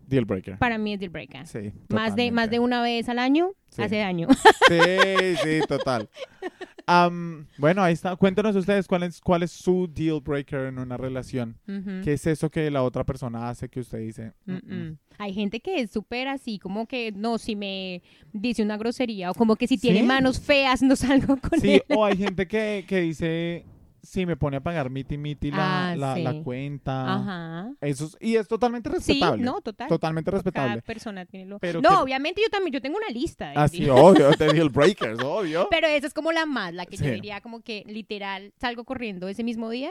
Deal 0.07 0.25
breaker. 0.25 0.57
Para 0.57 0.77
mí 0.77 0.93
es 0.93 0.99
deal 0.99 1.09
breaker. 1.11 1.47
Sí. 1.47 1.71
Más 1.89 2.15
de, 2.15 2.31
más 2.31 2.49
de 2.49 2.59
una 2.59 2.81
vez 2.81 3.07
al 3.09 3.19
año 3.19 3.51
hace 3.77 3.97
daño. 3.97 4.27
Sí, 4.67 5.35
sí, 5.43 5.59
total. 5.67 6.09
Am, 6.85 7.47
bueno, 7.57 7.81
ahí 7.81 7.93
está. 7.93 8.15
Cuéntanos 8.15 8.55
ustedes 8.55 8.87
cuál 8.87 9.03
es, 9.03 9.21
cuál 9.21 9.43
es 9.43 9.51
su 9.51 9.87
deal 9.93 10.19
breaker 10.21 10.67
en 10.67 10.79
una 10.79 10.97
relación. 10.97 11.57
¿Qué 12.03 12.13
es 12.13 12.27
eso 12.27 12.49
que 12.49 12.69
la 12.69 12.83
otra 12.83 13.03
persona 13.05 13.49
hace 13.49 13.69
que 13.69 13.79
usted 13.79 13.99
dice? 13.99 14.33
"Mm, 14.45 14.53
mm"? 14.53 14.97
Hay 15.19 15.33
gente 15.33 15.59
que 15.59 15.79
es 15.81 15.91
súper 15.91 16.27
así, 16.27 16.59
como 16.59 16.85
que 16.87 17.11
no, 17.13 17.37
si 17.37 17.55
me 17.55 18.01
dice 18.33 18.63
una 18.63 18.77
grosería 18.77 19.31
o 19.31 19.33
como 19.33 19.55
que 19.55 19.67
si 19.67 19.77
tiene 19.77 19.99
Sí. 20.01 20.05
manos 20.05 20.39
feas 20.41 20.81
no 20.81 20.95
salgo 21.35 21.37
con 21.37 21.59
Sí, 21.59 21.73
él. 21.75 21.83
o 21.95 22.03
hay 22.05 22.17
gente 22.17 22.47
que, 22.47 22.83
que 22.87 22.99
dice, 23.01 23.65
sí, 24.03 24.25
me 24.27 24.35
pone 24.37 24.57
a 24.57 24.61
pagar 24.61 24.89
miti 24.91 25.17
miti 25.17 25.49
la, 25.49 25.91
Ah, 25.91 25.95
la, 25.95 26.17
la 26.17 26.31
sí. 26.33 26.41
cuenta. 26.43 27.13
Ajá. 27.15 27.71
Eso 27.81 28.05
es- 28.05 28.17
y 28.19 28.35
es 28.35 28.47
totalmente 28.47 28.89
Sí, 28.89 28.95
respetable. 28.97 29.43
no, 29.43 29.61
total. 29.61 29.87
Totalmente 29.89 30.29
Cada 30.29 30.43
respetable. 30.43 30.81
persona 30.83 31.25
tiene 31.25 31.45
lo... 31.47 31.57
Pero 31.59 31.81
no, 31.81 31.89
que- 31.89 31.95
obviamente 31.95 32.41
yo 32.41 32.49
también, 32.49 32.73
yo 32.73 32.81
tengo 32.81 32.97
una 32.97 33.07
lista. 33.09 33.51
Así, 33.55 33.89
obvio, 33.89 34.29
de 34.31 34.53
deal 34.53 34.69
breakers, 34.69 35.19
obvio. 35.23 35.67
Pero 35.71 35.87
esa 35.87 36.05
es 36.05 36.13
como 36.13 36.31
la 36.31 36.45
más, 36.45 36.73
la 36.73 36.85
que 36.85 36.97
yo 36.97 37.05
Sí. 37.05 37.11
diría 37.11 37.41
como 37.41 37.61
que 37.61 37.83
literal 37.87 38.53
salgo 38.59 38.83
corriendo 38.83 39.27
ese 39.27 39.43
mismo 39.43 39.69
día. 39.69 39.89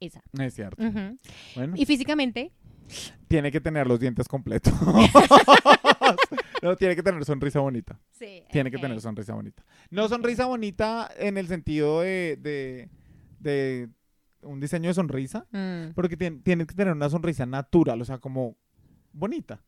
Esa. 0.00 0.20
Es 0.38 0.54
cierto. 0.54 0.82
Bueno, 1.54 1.74
Y 1.76 1.86
físicamente, 1.86 2.52
tiene 3.28 3.50
que 3.52 3.60
tener 3.60 3.86
los 3.86 3.98
dientes 4.00 4.28
completos. 4.28 4.74
no, 6.62 6.76
tiene 6.76 6.96
que 6.96 7.02
tener 7.02 7.24
sonrisa 7.24 7.60
bonita. 7.60 7.98
sí. 8.10 8.42
Tiene 8.50 8.70
que 8.70 8.78
tener 8.78 9.00
sonrisa 9.00 9.34
bonita. 9.34 9.62
No 9.90 10.08
sonrisa 10.08 10.46
bonita 10.46 11.10
en 11.18 11.36
el 11.38 11.46
sentido 11.46 12.00
de, 12.00 12.36
de, 12.40 12.88
de 13.44 13.88
un 14.42 14.58
diseño 14.60 14.88
de 14.88 14.94
sonrisa, 14.94 15.46
Mm. 15.52 15.92
porque 15.94 16.16
tiene, 16.16 16.38
tiene 16.42 16.66
que 16.66 16.74
tener 16.74 16.92
una 16.92 17.08
sonrisa 17.08 17.46
natural, 17.46 18.00
o 18.02 18.04
sea, 18.04 18.18
como 18.18 18.56
bonita. 19.12 19.62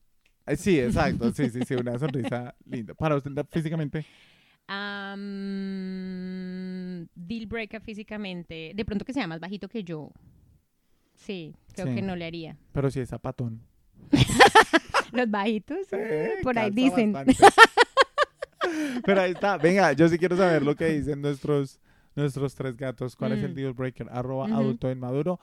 Eh, 0.46 0.56
Sí, 0.56 0.78
exacto, 0.80 1.32
sí, 1.32 1.48
sí, 1.50 1.60
sí, 1.66 1.74
una 1.74 1.98
sonrisa 1.98 2.54
linda. 2.66 2.94
Para 2.94 3.16
usted 3.16 3.30
físicamente, 3.50 4.04
Am, 5.76 7.06
deal 7.14 7.46
breaker 7.46 7.80
físicamente. 7.80 8.72
De 8.74 8.84
pronto 8.84 9.04
que 9.04 9.12
sea 9.12 9.26
más 9.26 9.38
bajito 9.40 9.68
que 9.68 9.84
yo. 9.84 10.10
Sí, 11.14 11.54
creo 11.74 11.86
Sí. 11.88 11.94
que 11.94 12.02
no 12.02 12.16
le 12.16 12.24
haría. 12.26 12.56
pero 12.72 12.90
si 12.90 13.00
es 13.00 13.08
zapatón. 13.08 13.60
Los 15.12 15.30
bajitos, 15.30 15.86
por 16.42 16.58
ahí 16.58 16.70
dicen. 16.70 17.14
Pero 19.04 19.20
ahí 19.20 19.30
está. 19.32 19.56
Venga, 19.58 19.92
yo 19.92 20.08
sí 20.08 20.18
quiero 20.18 20.36
saber 20.36 20.62
lo 20.62 20.74
que 20.74 20.86
dicen 20.86 21.22
nuestros, 21.22 21.78
nuestros 22.16 22.54
tres 22.54 22.76
gatos. 22.76 23.14
¿Cuál 23.16 23.32
es 23.32 23.42
el 23.44 23.52
Mm. 23.52 23.54
deal 23.54 23.72
breaker? 23.72 24.08
Arroba 24.10 24.46
adulto 24.46 24.90
inmaduro. 24.90 25.38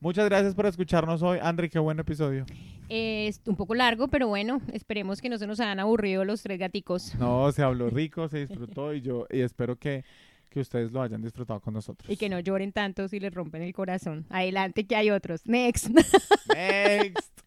Muchas 0.00 0.26
gracias 0.26 0.54
por 0.54 0.66
escucharnos 0.66 1.22
hoy. 1.22 1.38
Andri, 1.42 1.68
qué 1.68 1.78
buen 1.80 1.98
episodio. 1.98 2.46
Es 2.88 3.40
un 3.46 3.56
poco 3.56 3.74
largo, 3.74 4.06
pero 4.08 4.28
bueno, 4.28 4.60
esperemos 4.72 5.20
que 5.20 5.28
no 5.28 5.38
se 5.38 5.46
nos 5.46 5.58
hayan 5.60 5.80
aburrido 5.80 6.24
los 6.24 6.42
tres 6.42 6.58
gaticos. 6.58 7.14
No, 7.16 7.50
se 7.52 7.62
habló 7.62 7.90
rico, 7.90 8.28
se 8.28 8.46
disfrutó 8.46 8.94
y 8.94 9.00
yo 9.00 9.26
y 9.28 9.40
espero 9.40 9.76
que, 9.76 10.04
que 10.50 10.60
ustedes 10.60 10.92
lo 10.92 11.02
hayan 11.02 11.20
disfrutado 11.20 11.58
con 11.60 11.74
nosotros. 11.74 12.08
Y 12.10 12.16
que 12.16 12.28
no 12.28 12.38
lloren 12.38 12.70
tanto 12.72 13.08
si 13.08 13.18
les 13.18 13.34
rompen 13.34 13.62
el 13.62 13.74
corazón. 13.74 14.24
Adelante, 14.30 14.86
que 14.86 14.94
hay 14.94 15.10
otros. 15.10 15.44
Next. 15.46 15.88
Next. 16.54 17.37